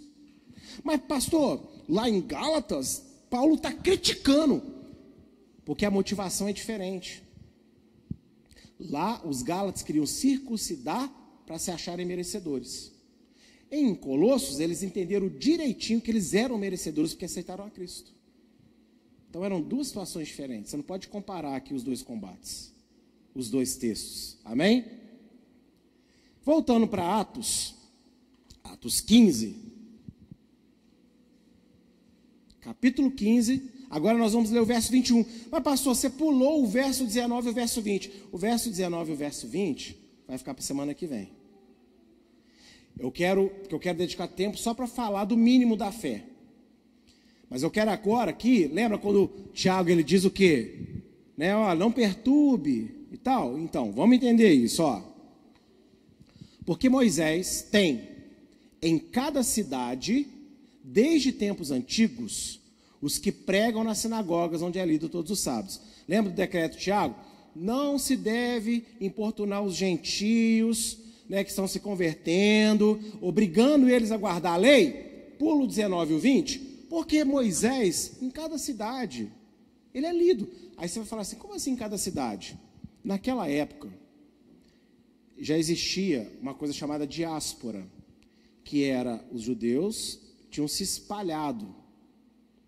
Mas, 0.85 1.01
pastor, 1.01 1.69
lá 1.89 2.09
em 2.09 2.21
Gálatas, 2.25 3.05
Paulo 3.29 3.57
está 3.57 3.73
criticando, 3.73 4.63
porque 5.65 5.85
a 5.85 5.91
motivação 5.91 6.47
é 6.47 6.53
diferente. 6.53 7.21
Lá, 8.79 9.21
os 9.27 9.43
Gálatas 9.43 9.83
queriam 9.83 10.07
circuncidar 10.07 11.13
para 11.45 11.59
se 11.59 11.73
acharem 11.73 12.07
merecedores. 12.07 12.92
Em 13.75 13.95
Colossos, 13.95 14.61
eles 14.61 14.83
entenderam 14.83 15.31
direitinho 15.31 15.99
que 15.99 16.11
eles 16.11 16.35
eram 16.35 16.59
merecedores 16.59 17.15
porque 17.15 17.25
aceitaram 17.25 17.65
a 17.65 17.71
Cristo. 17.71 18.13
Então 19.31 19.43
eram 19.43 19.63
duas 19.63 19.87
situações 19.87 20.29
diferentes. 20.29 20.71
Você 20.71 20.77
não 20.77 20.85
pode 20.85 21.09
comparar 21.09 21.57
aqui 21.57 21.73
os 21.73 21.83
dois 21.83 22.03
combates, 22.03 22.71
os 23.35 23.49
dois 23.49 23.75
textos. 23.77 24.37
Amém? 24.45 24.85
Voltando 26.45 26.87
para 26.87 27.19
Atos, 27.19 27.75
Atos 28.63 29.01
15, 29.01 29.57
capítulo 32.61 33.11
15, 33.11 33.71
Agora 33.89 34.17
nós 34.17 34.33
vamos 34.33 34.51
ler 34.51 34.61
o 34.61 34.65
verso 34.65 34.91
21. 34.91 35.23
Mas, 35.51 35.63
pastor, 35.63 35.95
você 35.95 36.09
pulou 36.09 36.65
o 36.65 36.67
verso 36.67 37.05
19 37.05 37.49
e 37.49 37.51
o 37.51 37.53
verso 37.53 37.83
20. 37.83 38.11
O 38.33 38.39
verso 38.39 38.71
19 38.71 39.11
e 39.11 39.13
o 39.13 39.17
verso 39.17 39.47
20 39.47 39.99
vai 40.27 40.39
ficar 40.39 40.55
para 40.55 40.63
a 40.63 40.67
semana 40.67 40.95
que 40.95 41.07
vem. 41.07 41.42
Eu 42.99 43.11
quero, 43.11 43.51
eu 43.71 43.79
quero 43.79 43.99
dedicar 43.99 44.29
tempo 44.29 44.57
só 44.57 44.75
para 44.75 44.87
falar 44.87 45.25
do 45.25 45.37
mínimo 45.37 45.77
da 45.77 45.91
fé. 45.91 46.25
Mas 47.49 47.63
eu 47.63 47.71
quero 47.71 47.91
agora 47.91 48.31
aqui, 48.31 48.67
lembra 48.67 48.97
quando 48.97 49.31
Tiago 49.53 49.91
ele 49.91 50.03
diz 50.03 50.25
o 50.25 50.31
quê? 50.31 51.03
Né, 51.37 51.55
ó, 51.55 51.75
não 51.75 51.93
perturbe 51.93 52.95
e 53.11 53.17
tal. 53.17 53.59
Então, 53.59 53.93
vamos 53.93 54.17
entender 54.17 54.53
isso, 54.53 54.83
ó. 54.83 55.03
Porque 56.65 56.89
Moisés 56.89 57.67
tem 57.71 58.09
em 58.81 58.99
cada 58.99 59.43
cidade, 59.43 60.27
desde 60.83 61.33
tempos 61.33 61.71
antigos, 61.71 62.61
os 63.01 63.19
que 63.19 63.33
pregam 63.33 63.85
nas 63.85 63.99
sinagogas 63.99 64.63
onde 64.63 64.79
é 64.79 64.87
lido 64.87 65.09
todos 65.09 65.31
os 65.31 65.41
sábados. 65.41 65.81
Lembra 66.09 66.31
do 66.31 66.37
decreto 66.37 66.79
Tiago? 66.79 67.15
Não 67.55 67.99
se 67.99 68.17
deve 68.17 68.85
importunar 69.01 69.63
os 69.63 69.75
gentios, 69.75 70.99
né, 71.33 71.43
que 71.43 71.49
estão 71.49 71.67
se 71.67 71.81
convertendo, 71.81 73.01
obrigando 73.23 73.89
eles 73.89 74.13
a 74.13 74.19
guardar 74.19 74.53
a 74.53 74.57
lei. 74.59 75.33
Pulo 75.39 75.67
19 75.67 76.13
e 76.13 76.19
20, 76.19 76.59
porque 76.91 77.25
Moisés, 77.25 78.19
em 78.21 78.31
cada 78.31 78.59
cidade, 78.59 79.33
ele 79.95 80.05
é 80.05 80.13
lido. 80.13 80.47
Aí 80.77 80.87
você 80.87 80.99
vai 80.99 81.09
falar 81.09 81.23
assim: 81.23 81.37
como 81.37 81.55
assim 81.55 81.71
em 81.71 81.77
cada 81.77 81.97
cidade? 81.97 82.59
Naquela 83.03 83.49
época, 83.49 83.89
já 85.39 85.57
existia 85.57 86.31
uma 86.39 86.53
coisa 86.53 86.75
chamada 86.75 87.07
diáspora, 87.07 87.83
que 88.63 88.85
era 88.85 89.25
os 89.33 89.41
judeus 89.41 90.21
tinham 90.51 90.69
se 90.69 90.83
espalhado 90.83 91.75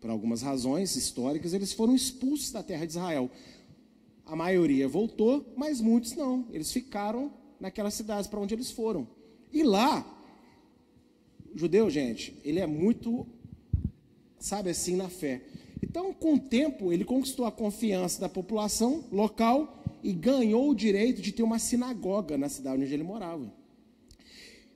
por 0.00 0.08
algumas 0.08 0.40
razões 0.40 0.96
históricas, 0.96 1.52
eles 1.52 1.74
foram 1.74 1.94
expulsos 1.94 2.50
da 2.50 2.62
terra 2.62 2.86
de 2.86 2.92
Israel. 2.92 3.30
A 4.24 4.34
maioria 4.34 4.88
voltou, 4.88 5.52
mas 5.54 5.82
muitos 5.82 6.14
não. 6.14 6.46
Eles 6.50 6.72
ficaram 6.72 7.43
naquelas 7.60 7.94
cidades 7.94 8.26
para 8.26 8.40
onde 8.40 8.54
eles 8.54 8.70
foram. 8.70 9.06
E 9.52 9.62
lá, 9.62 10.04
o 11.54 11.58
judeu, 11.58 11.88
gente, 11.88 12.34
ele 12.44 12.60
é 12.60 12.66
muito, 12.66 13.26
sabe 14.38 14.70
assim, 14.70 14.96
na 14.96 15.08
fé. 15.08 15.42
Então, 15.82 16.12
com 16.12 16.34
o 16.34 16.38
tempo, 16.40 16.92
ele 16.92 17.04
conquistou 17.04 17.46
a 17.46 17.52
confiança 17.52 18.20
da 18.20 18.28
população 18.28 19.04
local 19.12 19.84
e 20.02 20.12
ganhou 20.12 20.70
o 20.70 20.74
direito 20.74 21.22
de 21.22 21.32
ter 21.32 21.42
uma 21.42 21.58
sinagoga 21.58 22.36
na 22.36 22.48
cidade 22.48 22.82
onde 22.82 22.92
ele 22.92 23.02
morava. 23.02 23.52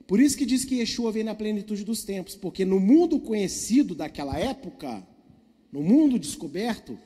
Por 0.07 0.19
isso 0.19 0.35
que 0.35 0.45
diz 0.45 0.65
que 0.65 0.75
Yeshua 0.75 1.11
vem 1.11 1.23
na 1.23 1.35
plenitude 1.35 1.83
dos 1.83 2.03
tempos, 2.03 2.35
porque 2.35 2.65
no 2.65 2.79
mundo 2.79 3.19
conhecido 3.19 3.93
daquela 3.93 4.39
época, 4.39 5.05
no 5.71 5.83
mundo 5.83 6.17
descoberto, 6.17 6.97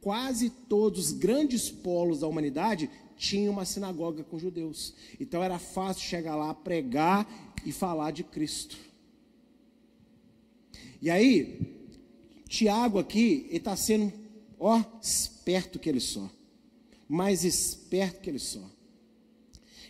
quase 0.00 0.50
todos 0.68 1.06
os 1.06 1.12
grandes 1.12 1.70
polos 1.70 2.20
da 2.20 2.28
humanidade 2.28 2.88
tinham 3.22 3.52
uma 3.52 3.64
sinagoga 3.64 4.24
com 4.24 4.36
judeus. 4.36 4.94
Então 5.20 5.44
era 5.44 5.56
fácil 5.56 6.02
chegar 6.02 6.34
lá, 6.34 6.52
pregar 6.52 7.54
e 7.64 7.70
falar 7.70 8.10
de 8.10 8.24
Cristo. 8.24 8.76
E 11.00 11.08
aí, 11.08 11.86
Tiago 12.48 12.98
aqui, 12.98 13.46
ele 13.48 13.58
está 13.58 13.76
sendo, 13.76 14.12
ó, 14.58 14.82
esperto 15.00 15.78
que 15.78 15.88
ele 15.88 16.00
só. 16.00 16.28
Mais 17.08 17.44
esperto 17.44 18.20
que 18.20 18.28
ele 18.28 18.40
só. 18.40 18.68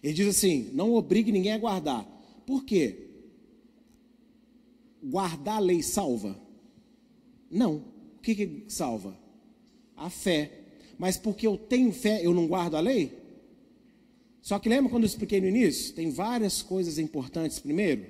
Ele 0.03 0.12
diz 0.12 0.26
assim: 0.26 0.68
não 0.74 0.93
obrigue 0.93 1.33
ninguém 1.33 1.53
a 1.53 1.59
guardar. 1.59 2.07
Por 2.45 2.64
quê? 2.64 3.09
Guardar 5.03 5.57
a 5.57 5.61
lei 5.61 5.83
salva? 5.83 6.39
Não. 7.51 7.76
O 8.18 8.20
que, 8.22 8.35
que 8.35 8.64
salva? 8.68 9.16
A 9.97 10.11
fé. 10.11 10.59
Mas 10.99 11.16
porque 11.16 11.47
eu 11.47 11.57
tenho 11.57 11.93
fé, 11.93 12.24
eu 12.24 12.35
não 12.35 12.47
guardo 12.47 12.76
a 12.76 12.80
lei? 12.80 13.22
Só 14.43 14.59
que 14.59 14.68
lembra 14.68 14.90
quando 14.90 15.05
eu 15.05 15.09
expliquei 15.09 15.40
no 15.40 15.47
início? 15.47 15.95
Tem 15.95 16.11
várias 16.11 16.61
coisas 16.61 16.99
importantes 16.99 17.61
primeiro. 17.61 18.05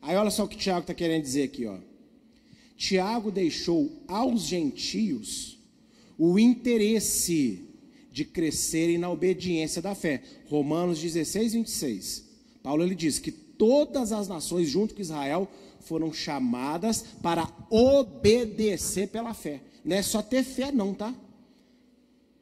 Aí 0.00 0.16
olha 0.16 0.30
só 0.30 0.44
o 0.44 0.48
que 0.48 0.56
Tiago 0.56 0.82
está 0.82 0.94
querendo 0.94 1.22
dizer 1.22 1.42
aqui, 1.42 1.66
ó. 1.66 1.76
Tiago 2.76 3.32
deixou 3.32 3.90
aos 4.06 4.42
gentios 4.42 5.58
o 6.16 6.38
interesse 6.38 7.64
de 8.12 8.24
crescerem 8.24 8.98
na 8.98 9.10
obediência 9.10 9.82
da 9.82 9.96
fé. 9.96 10.22
Romanos 10.46 11.00
16, 11.00 11.54
26. 11.54 12.24
Paulo 12.62 12.84
ele 12.84 12.94
diz 12.94 13.18
que 13.18 13.32
todas 13.32 14.12
as 14.12 14.28
nações, 14.28 14.68
junto 14.68 14.94
com 14.94 15.00
Israel, 15.00 15.50
foram 15.80 16.12
chamadas 16.12 17.04
para 17.20 17.52
obedecer 17.68 19.08
pela 19.08 19.34
fé. 19.34 19.60
Não 19.84 19.96
é 19.96 20.02
só 20.02 20.22
ter 20.22 20.44
fé, 20.44 20.70
não, 20.70 20.94
tá? 20.94 21.12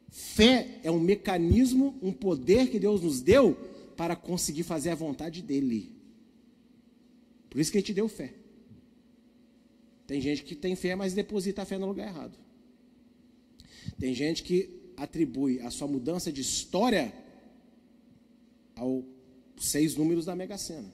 Fé 0.09 0.79
é 0.83 0.91
um 0.91 0.99
mecanismo, 0.99 1.97
um 2.01 2.13
poder 2.13 2.69
que 2.69 2.79
Deus 2.79 3.01
nos 3.01 3.21
deu 3.21 3.55
para 3.95 4.15
conseguir 4.15 4.63
fazer 4.63 4.89
a 4.91 4.95
vontade 4.95 5.41
dEle. 5.41 5.91
Por 7.49 7.59
isso 7.59 7.71
que 7.71 7.77
Ele 7.77 7.85
te 7.85 7.93
deu 7.93 8.07
fé. 8.07 8.33
Tem 10.05 10.21
gente 10.21 10.43
que 10.43 10.55
tem 10.55 10.75
fé, 10.75 10.95
mas 10.95 11.13
deposita 11.13 11.63
a 11.63 11.65
fé 11.65 11.77
no 11.77 11.87
lugar 11.87 12.07
errado. 12.07 12.37
Tem 13.99 14.13
gente 14.13 14.43
que 14.43 14.69
atribui 14.95 15.59
a 15.59 15.69
sua 15.69 15.87
mudança 15.87 16.31
de 16.31 16.41
história 16.41 17.13
aos 18.75 19.03
seis 19.57 19.95
números 19.95 20.25
da 20.25 20.35
Mega 20.35 20.57
Sena. 20.57 20.91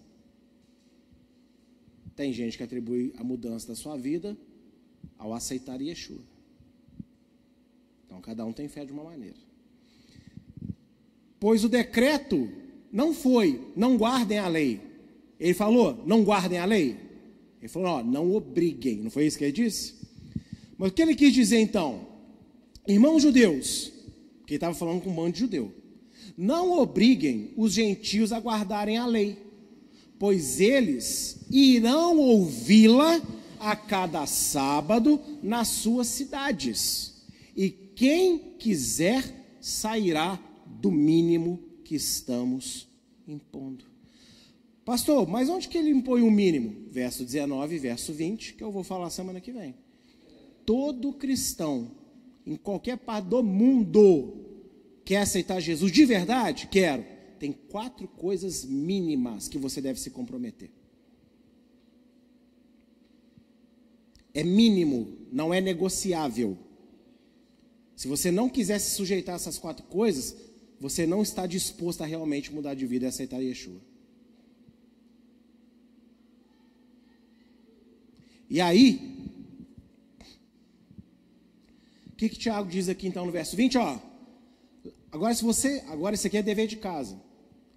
Tem 2.16 2.32
gente 2.32 2.57
que 2.57 2.64
atribui 2.64 3.14
a 3.18 3.24
mudança 3.24 3.68
da 3.68 3.76
sua 3.76 3.97
vida 3.97 4.38
ao 5.18 5.34
aceitar 5.34 5.82
Yeshua. 5.82 6.32
Então, 8.14 8.22
cada 8.22 8.45
um 8.45 8.53
tem 8.53 8.68
fé 8.68 8.86
de 8.86 8.91
uma 8.91 9.03
maneira. 9.03 9.36
Pois 11.39 11.64
o 11.64 11.70
decreto 11.70 12.47
não 12.91 13.11
foi, 13.11 13.59
não 13.76 13.97
guardem 13.97 14.38
a 14.38 14.47
lei. 14.47 14.80
Ele 15.39 15.55
falou, 15.55 16.03
não 16.05 16.24
guardem 16.24 16.59
a 16.59 16.66
lei. 16.66 16.95
Ele 17.59 17.68
falou, 17.68 18.03
não 18.03 18.32
obriguem. 18.32 18.97
Não 18.97 19.09
foi 19.09 19.26
isso 19.26 19.36
que 19.36 19.45
ele 19.45 19.51
disse? 19.51 19.95
Mas 20.78 20.91
o 20.91 20.93
que 20.93 21.01
ele 21.01 21.16
quis 21.16 21.34
dizer 21.34 21.59
então? 21.59 22.07
Irmãos 22.88 23.24
judeus, 23.24 23.91
porque 24.38 24.53
ele 24.53 24.57
estava 24.57 24.76
falando 24.76 25.01
com 25.01 25.09
um 25.09 25.16
bando 25.16 25.32
de 25.32 25.39
judeu, 25.39 25.74
não 26.38 26.80
obriguem 26.80 27.51
os 27.57 27.74
gentios 27.74 28.32
a 28.32 28.39
guardarem 28.39 28.97
a 28.97 29.07
lei 29.07 29.41
pois 30.20 30.61
eles 30.61 31.45
irão 31.51 32.18
ouvi-la 32.18 33.22
a 33.59 33.76
cada 33.76 34.26
sábado 34.26 35.20
nas 35.41 35.68
suas 35.68 36.07
cidades. 36.07 37.12
Quem 37.95 38.55
quiser 38.57 39.57
sairá 39.59 40.39
do 40.65 40.91
mínimo 40.91 41.59
que 41.83 41.95
estamos 41.95 42.87
impondo. 43.27 43.85
Pastor, 44.83 45.27
mas 45.27 45.47
onde 45.47 45.67
que 45.67 45.77
ele 45.77 45.89
impõe 45.89 46.21
o 46.21 46.31
mínimo? 46.31 46.89
Verso 46.89 47.23
19 47.23 47.77
verso 47.77 48.11
20, 48.11 48.55
que 48.55 48.63
eu 48.63 48.71
vou 48.71 48.83
falar 48.83 49.09
semana 49.09 49.39
que 49.39 49.51
vem. 49.51 49.75
Todo 50.65 51.13
cristão, 51.13 51.91
em 52.45 52.55
qualquer 52.55 52.97
parte 52.97 53.27
do 53.27 53.41
mundo, 53.41 54.33
quer 55.05 55.17
aceitar 55.17 55.59
Jesus 55.59 55.91
de 55.91 56.05
verdade? 56.05 56.67
Quero 56.67 57.13
tem 57.43 57.51
quatro 57.51 58.07
coisas 58.07 58.63
mínimas 58.63 59.49
que 59.49 59.57
você 59.57 59.81
deve 59.81 59.99
se 59.99 60.09
comprometer. 60.09 60.71
É 64.33 64.45
mínimo, 64.45 65.09
não 65.29 65.53
é 65.53 65.59
negociável. 65.59 66.57
Se 67.95 68.07
você 68.07 68.31
não 68.31 68.49
quiser 68.49 68.79
se 68.79 68.91
sujeitar 68.91 69.33
a 69.33 69.35
essas 69.35 69.57
quatro 69.57 69.85
coisas, 69.85 70.35
você 70.79 71.05
não 71.05 71.21
está 71.21 71.45
disposto 71.47 72.01
a 72.01 72.05
realmente 72.05 72.51
mudar 72.51 72.73
de 72.73 72.85
vida 72.85 73.05
e 73.05 73.07
aceitar 73.07 73.39
Yeshua. 73.39 73.79
E 78.49 78.61
aí, 78.61 79.17
o 82.07 82.15
que, 82.15 82.29
que 82.29 82.37
Tiago 82.37 82.69
diz 82.69 82.87
aqui 82.89 83.07
então 83.07 83.25
no 83.25 83.31
verso 83.31 83.55
20? 83.55 83.77
Ó, 83.77 83.99
agora 85.11 85.33
se 85.33 85.43
você, 85.43 85.83
agora 85.87 86.15
isso 86.15 86.27
aqui 86.27 86.37
é 86.37 86.43
dever 86.43 86.67
de 86.67 86.75
casa. 86.75 87.19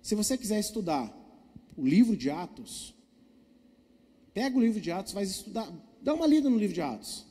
Se 0.03 0.15
você 0.15 0.37
quiser 0.37 0.61
estudar 0.61 1.11
o 1.77 1.87
livro 1.87 2.17
de 2.17 2.31
Atos, 2.31 2.95
pega 4.35 4.57
o 4.57 4.61
livro 4.61 4.81
de 4.81 4.91
Atos, 4.91 5.15
vai 5.15 5.25
estudar, 5.25 5.67
dá 6.03 6.13
uma 6.13 6.27
lida 6.27 6.51
no 6.51 6.59
livro 6.59 6.75
de 6.75 6.83
Atos. 6.83 7.25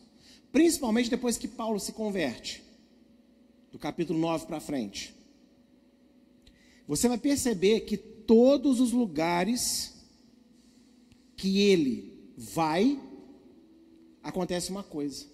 Principalmente 0.51 1.09
depois 1.09 1.37
que 1.37 1.47
Paulo 1.47 1.79
se 1.79 1.91
converte, 1.91 2.64
do 3.75 3.79
capítulo 3.79 4.17
9 4.17 4.45
para 4.45 4.61
frente. 4.61 5.13
Você 6.87 7.09
vai 7.09 7.17
perceber 7.17 7.81
que 7.81 7.97
todos 7.97 8.79
os 8.79 8.93
lugares 8.93 10.07
que 11.35 11.59
ele 11.59 12.31
vai, 12.37 12.97
acontece 14.23 14.71
uma 14.71 14.81
coisa. 14.81 15.25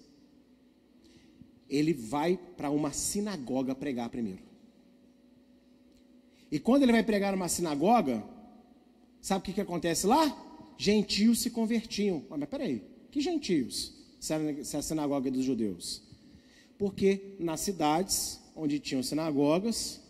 Ele 1.68 1.94
vai 1.94 2.36
para 2.56 2.68
uma 2.68 2.90
sinagoga 2.92 3.76
pregar 3.76 4.08
primeiro. 4.08 4.42
E 6.50 6.58
quando 6.58 6.82
ele 6.82 6.90
vai 6.90 7.04
pregar 7.04 7.30
numa 7.30 7.48
sinagoga, 7.48 8.24
sabe 9.20 9.42
o 9.42 9.44
que, 9.44 9.52
que 9.52 9.60
acontece 9.60 10.04
lá? 10.04 10.74
Gentios 10.76 11.42
se 11.42 11.50
convertiam. 11.50 12.24
Mas 12.28 12.48
peraí, 12.48 12.82
que 13.08 13.20
gentios? 13.20 13.94
Se 14.18 14.34
é 14.34 14.78
a 14.80 14.82
sinagoga 14.82 15.30
dos 15.30 15.44
judeus. 15.44 16.11
Porque 16.82 17.36
nas 17.38 17.60
cidades 17.60 18.40
onde 18.56 18.80
tinham 18.80 19.04
sinagogas, 19.04 20.00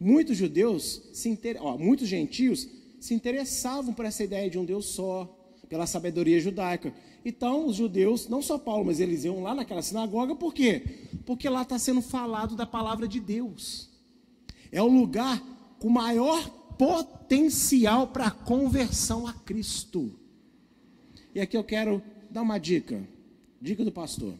muitos 0.00 0.34
judeus, 0.34 1.02
se 1.12 1.28
inter... 1.28 1.58
Ó, 1.60 1.76
muitos 1.76 2.08
gentios 2.08 2.66
se 2.98 3.12
interessavam 3.12 3.92
por 3.92 4.06
essa 4.06 4.24
ideia 4.24 4.48
de 4.48 4.58
um 4.58 4.64
Deus 4.64 4.86
só, 4.86 5.26
pela 5.68 5.86
sabedoria 5.86 6.40
judaica. 6.40 6.94
Então, 7.22 7.66
os 7.66 7.76
judeus, 7.76 8.30
não 8.30 8.40
só 8.40 8.56
Paulo, 8.56 8.86
mas 8.86 8.98
eles 8.98 9.24
iam 9.24 9.42
lá 9.42 9.54
naquela 9.54 9.82
sinagoga, 9.82 10.34
por 10.34 10.54
quê? 10.54 11.06
Porque 11.26 11.46
lá 11.50 11.60
está 11.60 11.78
sendo 11.78 12.00
falado 12.00 12.56
da 12.56 12.64
palavra 12.64 13.06
de 13.06 13.20
Deus. 13.20 13.90
É 14.72 14.80
o 14.80 14.88
lugar 14.88 15.38
com 15.78 15.90
maior 15.90 16.48
potencial 16.78 18.06
para 18.06 18.30
conversão 18.30 19.26
a 19.26 19.34
Cristo. 19.34 20.18
E 21.34 21.42
aqui 21.42 21.58
eu 21.58 21.62
quero 21.62 22.02
dar 22.30 22.40
uma 22.40 22.56
dica, 22.56 23.06
dica 23.60 23.84
do 23.84 23.92
pastor. 23.92 24.34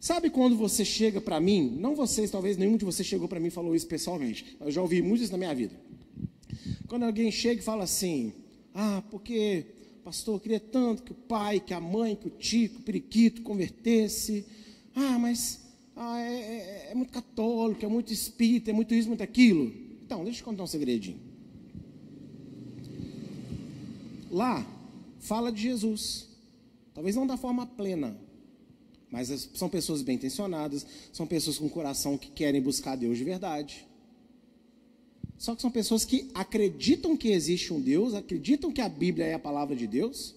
Sabe 0.00 0.30
quando 0.30 0.56
você 0.56 0.82
chega 0.82 1.20
para 1.20 1.38
mim, 1.38 1.76
não 1.78 1.94
vocês, 1.94 2.30
talvez 2.30 2.56
nenhum 2.56 2.78
de 2.78 2.86
vocês 2.86 3.06
chegou 3.06 3.28
para 3.28 3.38
mim 3.38 3.48
e 3.48 3.50
falou 3.50 3.76
isso 3.76 3.86
pessoalmente, 3.86 4.56
eu 4.58 4.70
já 4.70 4.80
ouvi 4.80 5.02
muito 5.02 5.22
isso 5.22 5.30
na 5.30 5.36
minha 5.36 5.54
vida. 5.54 5.78
Quando 6.88 7.02
alguém 7.02 7.30
chega 7.30 7.60
e 7.60 7.62
fala 7.64 7.84
assim, 7.84 8.32
ah, 8.74 9.02
porque, 9.10 9.66
pastor, 10.02 10.36
eu 10.36 10.40
queria 10.40 10.58
tanto 10.58 11.02
que 11.02 11.12
o 11.12 11.14
pai, 11.14 11.60
que 11.60 11.74
a 11.74 11.80
mãe, 11.80 12.16
que 12.16 12.28
o 12.28 12.30
tio, 12.30 12.70
que 12.70 12.76
o 12.78 12.82
periquito 12.82 13.42
convertesse, 13.42 14.46
ah, 14.94 15.18
mas 15.18 15.60
ah, 15.94 16.18
é, 16.18 16.32
é, 16.32 16.88
é 16.92 16.94
muito 16.94 17.12
católico, 17.12 17.84
é 17.84 17.88
muito 17.88 18.10
espírita, 18.10 18.70
é 18.70 18.72
muito 18.72 18.94
isso, 18.94 19.06
muito 19.06 19.22
aquilo. 19.22 19.70
Então, 20.02 20.24
deixa 20.24 20.40
eu 20.40 20.44
contar 20.46 20.62
um 20.62 20.66
segredinho. 20.66 21.20
Lá, 24.30 24.66
fala 25.18 25.52
de 25.52 25.60
Jesus. 25.60 26.26
Talvez 26.94 27.14
não 27.14 27.26
da 27.26 27.36
forma 27.36 27.66
plena, 27.66 28.16
mas 29.10 29.48
são 29.54 29.68
pessoas 29.68 30.02
bem 30.02 30.16
intencionadas, 30.16 30.86
são 31.12 31.26
pessoas 31.26 31.58
com 31.58 31.68
coração 31.68 32.16
que 32.16 32.30
querem 32.30 32.62
buscar 32.62 32.96
Deus 32.96 33.18
de 33.18 33.24
verdade. 33.24 33.86
Só 35.36 35.54
que 35.54 35.62
são 35.62 35.70
pessoas 35.70 36.04
que 36.04 36.30
acreditam 36.34 37.16
que 37.16 37.28
existe 37.28 37.72
um 37.72 37.80
Deus, 37.80 38.14
acreditam 38.14 38.70
que 38.70 38.80
a 38.80 38.88
Bíblia 38.88 39.24
é 39.24 39.34
a 39.34 39.38
palavra 39.38 39.74
de 39.74 39.86
Deus. 39.86 40.34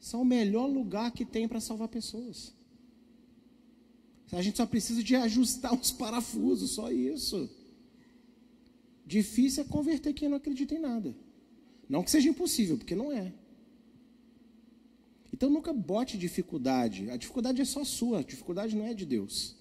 São 0.00 0.22
o 0.22 0.24
melhor 0.24 0.66
lugar 0.66 1.12
que 1.12 1.24
tem 1.24 1.46
para 1.46 1.60
salvar 1.60 1.88
pessoas. 1.88 2.52
A 4.32 4.42
gente 4.42 4.56
só 4.56 4.66
precisa 4.66 5.02
de 5.02 5.16
ajustar 5.16 5.72
os 5.78 5.90
parafusos, 5.90 6.72
só 6.72 6.90
isso. 6.90 7.48
Difícil 9.06 9.62
é 9.62 9.66
converter 9.66 10.12
quem 10.12 10.28
não 10.28 10.36
acredita 10.36 10.74
em 10.74 10.80
nada. 10.80 11.14
Não 11.88 12.02
que 12.02 12.10
seja 12.10 12.28
impossível, 12.28 12.76
porque 12.76 12.94
não 12.94 13.10
é. 13.10 13.32
Então 15.38 15.48
nunca 15.48 15.72
bote 15.72 16.18
dificuldade. 16.18 17.08
A 17.10 17.16
dificuldade 17.16 17.62
é 17.62 17.64
só 17.64 17.84
sua, 17.84 18.18
a 18.18 18.22
dificuldade 18.24 18.74
não 18.74 18.84
é 18.84 18.92
de 18.92 19.06
Deus. 19.06 19.54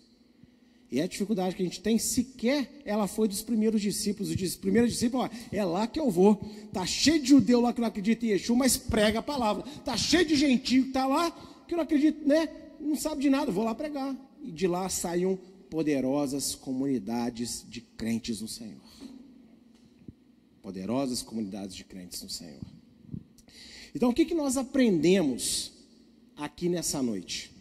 E 0.91 0.99
a 0.99 1.05
dificuldade 1.05 1.55
que 1.55 1.61
a 1.61 1.65
gente 1.65 1.81
tem, 1.81 1.99
sequer 1.99 2.81
ela 2.83 3.07
foi 3.07 3.27
dos 3.27 3.43
primeiros 3.43 3.79
discípulos. 3.79 4.31
Os 4.31 4.55
primeiros 4.55 4.91
discípulos, 4.91 5.29
ó, 5.29 5.55
é 5.55 5.63
lá 5.63 5.85
que 5.85 5.99
eu 5.99 6.09
vou. 6.09 6.41
Tá 6.73 6.83
cheio 6.83 7.21
de 7.21 7.29
judeu 7.29 7.61
lá 7.61 7.71
que 7.71 7.79
não 7.79 7.87
acredita 7.89 8.25
em 8.25 8.29
Yeshua, 8.29 8.55
mas 8.55 8.75
prega 8.75 9.19
a 9.19 9.21
palavra. 9.21 9.61
Tá 9.85 9.95
cheio 9.95 10.25
de 10.25 10.35
gentil 10.35 10.85
que 10.85 10.91
tá 10.91 11.05
lá 11.05 11.29
que 11.67 11.75
não 11.75 11.83
acredita, 11.83 12.25
né? 12.27 12.49
Não 12.79 12.95
sabe 12.95 13.21
de 13.21 13.29
nada, 13.29 13.51
vou 13.51 13.63
lá 13.63 13.75
pregar. 13.75 14.17
E 14.41 14.51
de 14.51 14.65
lá 14.65 14.89
saíam 14.89 15.37
poderosas 15.69 16.55
comunidades 16.55 17.63
de 17.69 17.81
crentes 17.81 18.41
no 18.41 18.47
Senhor. 18.47 18.81
Poderosas 20.59 21.21
comunidades 21.21 21.75
de 21.75 21.83
crentes 21.83 22.23
no 22.23 22.29
Senhor. 22.31 22.76
Então, 23.93 24.09
o 24.09 24.13
que, 24.13 24.25
que 24.25 24.33
nós 24.33 24.57
aprendemos 24.57 25.71
aqui 26.35 26.69
nessa 26.69 27.01
noite? 27.01 27.51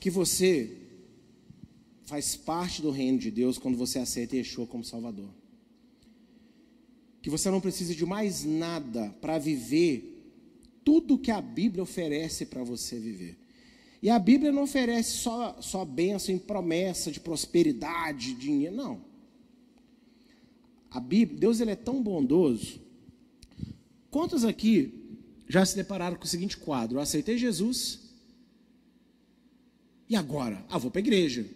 Que 0.00 0.10
você 0.10 0.76
faz 2.04 2.36
parte 2.36 2.82
do 2.82 2.90
reino 2.90 3.18
de 3.18 3.30
Deus 3.30 3.56
quando 3.56 3.78
você 3.78 3.98
aceita 3.98 4.36
Yeshua 4.36 4.66
como 4.66 4.84
Salvador. 4.84 5.30
Que 7.22 7.30
você 7.30 7.50
não 7.50 7.60
precisa 7.60 7.94
de 7.94 8.04
mais 8.04 8.44
nada 8.44 9.14
para 9.20 9.38
viver 9.38 10.12
tudo 10.84 11.16
que 11.16 11.30
a 11.30 11.40
Bíblia 11.40 11.82
oferece 11.82 12.44
para 12.44 12.62
você 12.62 12.98
viver. 12.98 13.38
E 14.02 14.10
a 14.10 14.18
Bíblia 14.18 14.50
não 14.50 14.64
oferece 14.64 15.12
só, 15.12 15.56
só 15.62 15.84
bênção 15.84 16.34
em 16.34 16.38
promessa 16.38 17.10
de 17.10 17.20
prosperidade, 17.20 18.34
dinheiro, 18.34 18.74
não. 18.74 19.00
A 20.90 21.00
Bíblia, 21.00 21.38
Deus 21.38 21.60
ele 21.60 21.70
é 21.70 21.76
tão 21.76 22.02
bondoso. 22.02 22.81
Quantos 24.12 24.44
aqui 24.44 24.92
já 25.48 25.64
se 25.64 25.74
depararam 25.74 26.18
com 26.18 26.24
o 26.24 26.28
seguinte 26.28 26.58
quadro? 26.58 26.98
Eu 26.98 27.00
aceitei 27.00 27.38
Jesus. 27.38 27.98
E 30.06 30.14
agora? 30.14 30.62
Ah, 30.68 30.76
vou 30.76 30.90
para 30.90 30.98
a 30.98 31.06
igreja. 31.06 31.46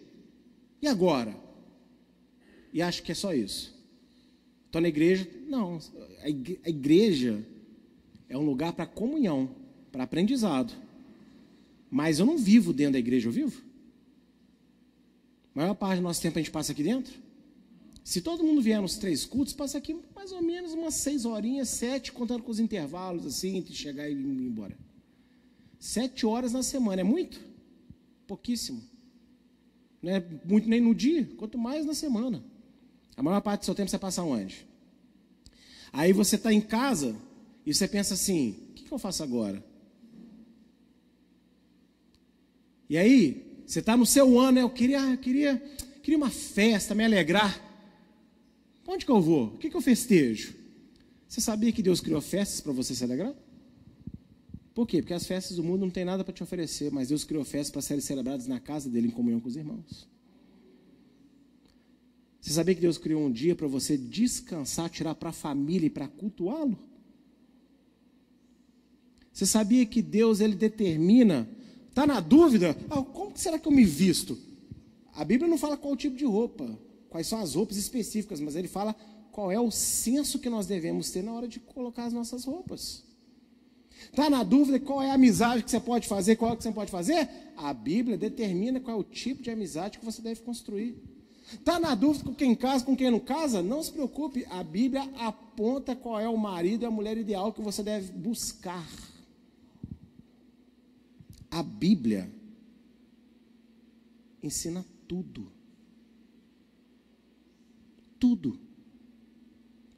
E 0.81 0.87
agora? 0.87 1.37
E 2.73 2.81
acho 2.81 3.03
que 3.03 3.11
é 3.11 3.15
só 3.15 3.31
isso. 3.31 3.79
Estou 4.65 4.81
na 4.81 4.87
igreja. 4.87 5.29
Não, 5.47 5.79
a 6.23 6.69
igreja 6.69 7.45
é 8.27 8.35
um 8.35 8.43
lugar 8.43 8.73
para 8.73 8.87
comunhão, 8.87 9.55
para 9.91 10.05
aprendizado. 10.05 10.73
Mas 11.91 12.17
eu 12.17 12.25
não 12.25 12.39
vivo 12.39 12.73
dentro 12.73 12.93
da 12.93 12.99
igreja, 12.99 13.27
eu 13.27 13.31
vivo? 13.31 13.61
A 15.53 15.59
maior 15.59 15.75
parte 15.75 15.99
do 15.99 16.03
nosso 16.03 16.23
tempo 16.23 16.39
a 16.39 16.41
gente 16.41 16.51
passa 16.51 16.71
aqui 16.71 16.81
dentro. 16.81 17.13
Se 18.07 18.21
todo 18.21 18.41
mundo 18.41 18.61
vier 18.61 18.81
nos 18.81 18.95
três 18.95 19.25
cultos, 19.25 19.53
passa 19.53 19.77
aqui 19.77 19.93
mais 20.15 20.31
ou 20.31 20.41
menos 20.41 20.71
umas 20.71 20.93
seis 20.93 21.25
horinhas, 21.25 21.67
sete, 21.67 22.13
contando 22.13 22.41
com 22.41 22.49
os 22.49 22.57
intervalos, 22.57 23.25
assim, 23.25 23.57
entre 23.57 23.73
chegar 23.75 24.07
e 24.07 24.13
ir 24.13 24.47
embora. 24.47 24.77
Sete 25.77 26.25
horas 26.25 26.53
na 26.53 26.63
semana, 26.63 27.01
é 27.01 27.03
muito? 27.03 27.37
Pouquíssimo. 28.25 28.81
Não 30.01 30.09
é 30.09 30.23
muito 30.45 30.69
nem 30.69 30.79
no 30.79 30.95
dia, 30.95 31.29
quanto 31.35 31.57
mais 31.57 31.85
na 31.85 31.93
semana. 31.93 32.41
A 33.17 33.21
maior 33.21 33.41
parte 33.41 33.63
do 33.63 33.65
seu 33.65 33.75
tempo 33.75 33.91
você 33.91 33.99
passa 33.99 34.23
onde? 34.23 34.65
Aí 35.91 36.13
você 36.13 36.37
está 36.37 36.53
em 36.53 36.61
casa 36.61 37.13
e 37.65 37.73
você 37.73 37.89
pensa 37.89 38.13
assim: 38.13 38.51
o 38.69 38.73
que, 38.73 38.85
que 38.85 38.91
eu 38.93 38.97
faço 38.97 39.21
agora? 39.21 39.61
E 42.89 42.97
aí, 42.97 43.61
você 43.65 43.79
está 43.79 43.97
no 43.97 44.05
seu 44.05 44.39
ano, 44.39 44.53
né? 44.53 44.61
eu 44.61 44.69
queria, 44.69 45.17
queria, 45.17 45.57
queria 46.01 46.17
uma 46.17 46.29
festa, 46.29 46.95
me 46.95 47.03
alegrar. 47.03 47.66
Onde 48.87 49.05
que 49.05 49.11
eu 49.11 49.21
vou? 49.21 49.47
O 49.47 49.57
que, 49.57 49.69
que 49.69 49.75
eu 49.75 49.81
festejo? 49.81 50.55
Você 51.27 51.41
sabia 51.41 51.73
que 51.73 51.83
Deus 51.83 51.99
criou 51.99 52.21
festas 52.21 52.61
para 52.61 52.71
você 52.71 52.95
se 52.95 53.03
alegrar? 53.03 53.35
Por 54.73 54.87
quê? 54.87 55.01
Porque 55.01 55.13
as 55.13 55.27
festas 55.27 55.57
do 55.57 55.63
mundo 55.63 55.81
não 55.81 55.89
tem 55.89 56.05
nada 56.05 56.23
para 56.23 56.33
te 56.33 56.41
oferecer, 56.41 56.89
mas 56.91 57.09
Deus 57.09 57.25
criou 57.25 57.43
festas 57.43 57.71
para 57.71 57.81
serem 57.81 58.01
celebradas 58.01 58.47
na 58.47 58.59
casa 58.61 58.89
dele 58.89 59.07
em 59.07 59.11
comunhão 59.11 59.41
com 59.41 59.49
os 59.49 59.57
irmãos. 59.57 60.07
Você 62.39 62.53
sabia 62.53 62.75
que 62.75 62.79
Deus 62.79 62.97
criou 62.97 63.25
um 63.25 63.31
dia 63.31 63.55
para 63.55 63.67
você 63.67 63.97
descansar, 63.97 64.89
tirar 64.89 65.15
para 65.15 65.29
a 65.29 65.33
família 65.33 65.87
e 65.87 65.89
para 65.89 66.07
cultuá-lo? 66.07 66.79
Você 69.33 69.45
sabia 69.45 69.85
que 69.85 70.01
Deus 70.01 70.39
ele 70.39 70.55
determina? 70.55 71.49
Está 71.89 72.07
na 72.07 72.21
dúvida? 72.21 72.77
Ah, 72.89 73.01
como 73.01 73.35
será 73.35 73.59
que 73.59 73.67
eu 73.67 73.71
me 73.71 73.83
visto? 73.83 74.37
A 75.13 75.25
Bíblia 75.25 75.49
não 75.49 75.57
fala 75.57 75.75
qual 75.75 75.97
tipo 75.97 76.15
de 76.15 76.23
roupa, 76.23 76.79
quais 77.09 77.27
são 77.27 77.39
as 77.39 77.55
roupas 77.55 77.77
específicas, 77.77 78.39
mas 78.39 78.55
ele 78.55 78.67
fala 78.67 78.95
qual 79.31 79.51
é 79.51 79.59
o 79.59 79.69
senso 79.69 80.39
que 80.39 80.49
nós 80.49 80.65
devemos 80.65 81.11
ter 81.11 81.23
na 81.23 81.33
hora 81.33 81.47
de 81.47 81.59
colocar 81.59 82.05
as 82.05 82.13
nossas 82.13 82.45
roupas. 82.45 83.03
Está 84.05 84.29
na 84.29 84.43
dúvida 84.43 84.79
qual 84.79 85.01
é 85.01 85.11
a 85.11 85.15
amizade 85.15 85.63
que 85.63 85.71
você 85.71 85.79
pode 85.79 86.07
fazer, 86.07 86.35
qual 86.35 86.53
é 86.53 86.55
que 86.55 86.63
você 86.63 86.71
pode 86.71 86.91
fazer? 86.91 87.29
A 87.55 87.73
Bíblia 87.73 88.17
determina 88.17 88.79
qual 88.79 88.97
é 88.97 88.99
o 88.99 89.03
tipo 89.03 89.41
de 89.41 89.49
amizade 89.49 89.99
que 89.99 90.05
você 90.05 90.21
deve 90.21 90.41
construir. 90.41 90.95
Está 91.53 91.79
na 91.79 91.95
dúvida 91.95 92.25
com 92.25 92.35
quem 92.35 92.55
casa, 92.55 92.83
com 92.83 92.95
quem 92.95 93.09
não 93.09 93.19
casa? 93.19 93.61
Não 93.61 93.81
se 93.81 93.91
preocupe, 93.91 94.45
a 94.49 94.63
Bíblia 94.63 95.03
aponta 95.17 95.95
qual 95.95 96.19
é 96.19 96.27
o 96.27 96.37
marido 96.37 96.83
e 96.83 96.85
a 96.85 96.91
mulher 96.91 97.17
ideal 97.17 97.53
que 97.53 97.61
você 97.61 97.81
deve 97.81 98.11
buscar. 98.11 98.87
A 101.49 101.63
Bíblia 101.63 102.29
ensina 104.43 104.85
tudo. 105.07 105.56
Tudo. 108.19 108.59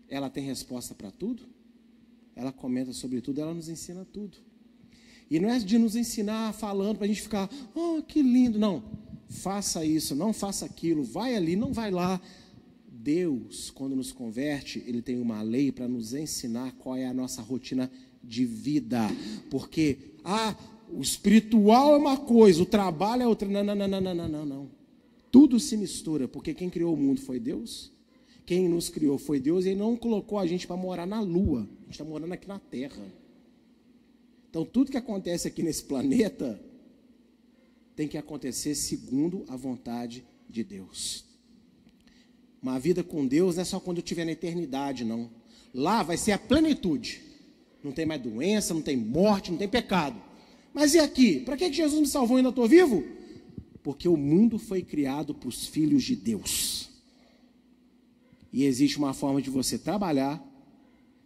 Ela 0.07 0.30
tem 0.30 0.43
resposta 0.43 0.95
para 0.95 1.11
tudo? 1.11 1.47
ela 2.39 2.53
comenta 2.53 2.93
sobre 2.93 3.20
tudo, 3.20 3.41
ela 3.41 3.53
nos 3.53 3.67
ensina 3.67 4.05
tudo. 4.05 4.38
E 5.30 5.39
não 5.39 5.49
é 5.49 5.59
de 5.59 5.78
nos 5.78 5.95
ensinar 5.95 6.53
falando 6.53 6.97
para 6.97 7.05
a 7.05 7.07
gente 7.07 7.22
ficar, 7.22 7.49
oh, 7.76 8.01
que 8.01 8.22
lindo. 8.22 8.57
Não, 8.57 8.82
faça 9.28 9.86
isso, 9.86 10.15
não 10.15 10.34
faça 10.34 10.65
aquilo, 10.65 11.03
vai 11.03 11.36
ali, 11.36 11.55
não 11.55 11.74
vai 11.74 11.91
lá. 11.91 12.20
Deus, 12.89 13.70
quando 13.70 13.95
nos 13.95 14.11
converte, 14.11 14.84
Ele 14.88 15.01
tem 15.01 15.20
uma 15.20 15.41
lei 15.41 15.72
para 15.72 15.88
nos 15.88 16.13
ensinar 16.13 16.72
qual 16.74 16.95
é 16.95 17.05
a 17.05 17.13
nossa 17.13 17.41
rotina 17.41 17.91
de 18.24 18.45
vida. 18.45 19.01
Porque, 19.51 19.97
ah, 20.24 20.55
o 20.91 21.01
espiritual 21.01 21.93
é 21.93 21.97
uma 21.97 22.17
coisa, 22.17 22.63
o 22.63 22.65
trabalho 22.65 23.24
é 23.24 23.28
outra. 23.28 23.47
Não, 23.47 23.63
não, 23.63 23.76
não, 23.76 23.88
não, 23.88 24.01
não, 24.01 24.30
não, 24.30 24.45
não. 24.45 24.70
Tudo 25.30 25.59
se 25.59 25.78
mistura, 25.78 26.28
porque 26.28 26.53
quem 26.53 26.70
criou 26.70 26.93
o 26.93 26.97
mundo 26.97 27.22
foi 27.22 27.39
Deus 27.39 27.91
quem 28.50 28.68
nos 28.68 28.89
criou 28.89 29.20
foi 29.20 29.39
Deus 29.39 29.64
e 29.64 29.70
Ele 29.70 29.80
não 29.80 29.95
colocou 29.95 30.39
a 30.39 30.47
gente 30.47 30.66
para 30.66 30.76
morar 30.76 31.06
na 31.06 31.22
lua. 31.22 31.70
A 31.82 31.84
gente 31.84 31.91
está 31.91 32.04
morando 32.04 32.34
aqui 32.34 32.47
na 32.47 32.58
terra. 32.58 33.06
Então, 34.50 34.66
tudo 34.66 34.89
que 34.89 34.97
acontece 34.97 35.47
aqui 35.47 35.62
nesse 35.62 35.84
planeta 35.84 36.60
tem 37.95 38.08
que 38.08 38.18
acontecer 38.18 38.74
segundo 38.74 39.45
a 39.47 39.56
vontade 39.56 40.26
de 40.50 40.64
Deus. 40.64 41.26
Uma 42.60 42.80
vida 42.80 43.04
com 43.04 43.28
Deus 43.28 43.56
não 43.56 43.62
é 43.62 43.66
só 43.66 43.80
quando 43.80 43.97
eu 43.97 44.04
estiver 44.04 44.26
na 44.26 44.32
eternidade, 44.32 45.06
não. 45.06 45.30
Lá 45.72 46.02
vai 46.02 46.18
ser 46.18 46.32
a 46.32 46.39
plenitude. 46.39 47.22
Não 47.84 47.91
tem 47.91 48.08
mais 48.08 48.20
doença, 48.20 48.74
não 48.74 48.82
tem 48.82 48.97
morte, 48.97 49.52
não 49.52 49.60
tem 49.60 49.70
pecado. 49.70 50.20
Mas 50.74 50.95
e 50.95 51.00
aqui? 51.00 51.41
Para 51.41 51.56
que 51.56 51.72
Jesus 51.72 52.02
me 52.02 52.08
salvou 52.08 52.38
e 52.38 52.39
ainda 52.39 52.50
estou 52.50 52.68
vivo? 52.68 53.04
Porque 53.84 54.10
o 54.10 54.18
mundo 54.18 54.58
foi 54.58 54.82
criado 54.82 55.36
para 55.36 55.50
os 55.50 55.68
filhos 55.68 56.04
de 56.04 56.16
Deus. 56.16 56.89
E 58.52 58.64
existe 58.64 58.97
uma 58.97 59.14
forma 59.14 59.41
de 59.41 59.50
você 59.50 59.78
trabalhar, 59.78 60.43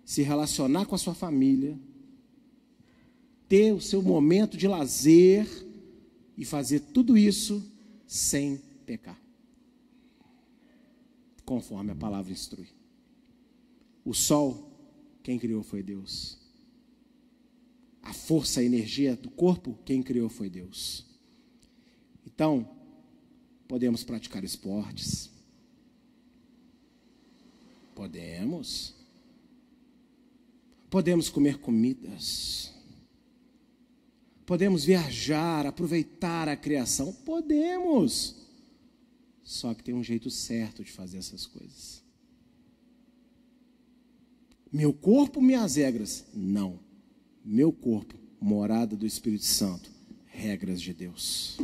se 0.03 0.21
relacionar 0.21 0.85
com 0.85 0.95
a 0.95 0.97
sua 0.97 1.13
família, 1.13 1.79
ter 3.47 3.71
o 3.73 3.81
seu 3.81 4.01
momento 4.01 4.57
de 4.57 4.67
lazer 4.67 5.47
e 6.37 6.43
fazer 6.43 6.79
tudo 6.79 7.17
isso 7.17 7.63
sem 8.07 8.57
pecar. 8.85 9.19
Conforme 11.45 11.91
a 11.91 11.95
palavra 11.95 12.31
instrui. 12.31 12.67
O 14.03 14.13
sol, 14.13 14.71
quem 15.21 15.39
criou 15.39 15.63
foi 15.63 15.81
Deus. 15.81 16.37
A 18.01 18.13
força, 18.13 18.59
a 18.59 18.63
energia 18.63 19.15
do 19.15 19.29
corpo, 19.29 19.79
quem 19.85 20.03
criou 20.03 20.29
foi 20.29 20.49
Deus. 20.49 21.05
Então, 22.25 22.69
podemos 23.67 24.03
praticar 24.03 24.43
esportes, 24.43 25.29
Podemos. 27.93 28.95
Podemos 30.89 31.29
comer 31.29 31.57
comidas. 31.57 32.73
Podemos 34.45 34.83
viajar, 34.83 35.65
aproveitar 35.65 36.47
a 36.47 36.55
criação. 36.55 37.13
Podemos. 37.13 38.35
Só 39.43 39.73
que 39.73 39.83
tem 39.83 39.93
um 39.93 40.03
jeito 40.03 40.29
certo 40.29 40.83
de 40.83 40.91
fazer 40.91 41.17
essas 41.17 41.45
coisas. 41.45 42.03
Meu 44.71 44.93
corpo, 44.93 45.41
minhas 45.41 45.75
regras. 45.75 46.25
Não. 46.33 46.79
Meu 47.45 47.71
corpo, 47.71 48.15
morada 48.39 48.95
do 48.95 49.05
Espírito 49.05 49.45
Santo. 49.45 49.91
Regras 50.25 50.81
de 50.81 50.93
Deus. 50.93 51.57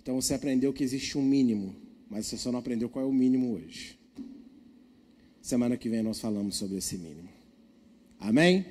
Então 0.00 0.20
você 0.20 0.34
aprendeu 0.34 0.72
que 0.72 0.84
existe 0.84 1.18
um 1.18 1.22
mínimo, 1.22 1.74
mas 2.08 2.26
você 2.26 2.36
só 2.36 2.50
não 2.52 2.58
aprendeu 2.58 2.88
qual 2.88 3.04
é 3.04 3.08
o 3.08 3.12
mínimo 3.12 3.54
hoje. 3.54 3.98
Semana 5.42 5.76
que 5.76 5.88
vem 5.88 6.02
nós 6.02 6.18
falamos 6.18 6.56
sobre 6.56 6.78
esse 6.78 6.96
mínimo. 6.96 7.28
Amém? 8.18 8.64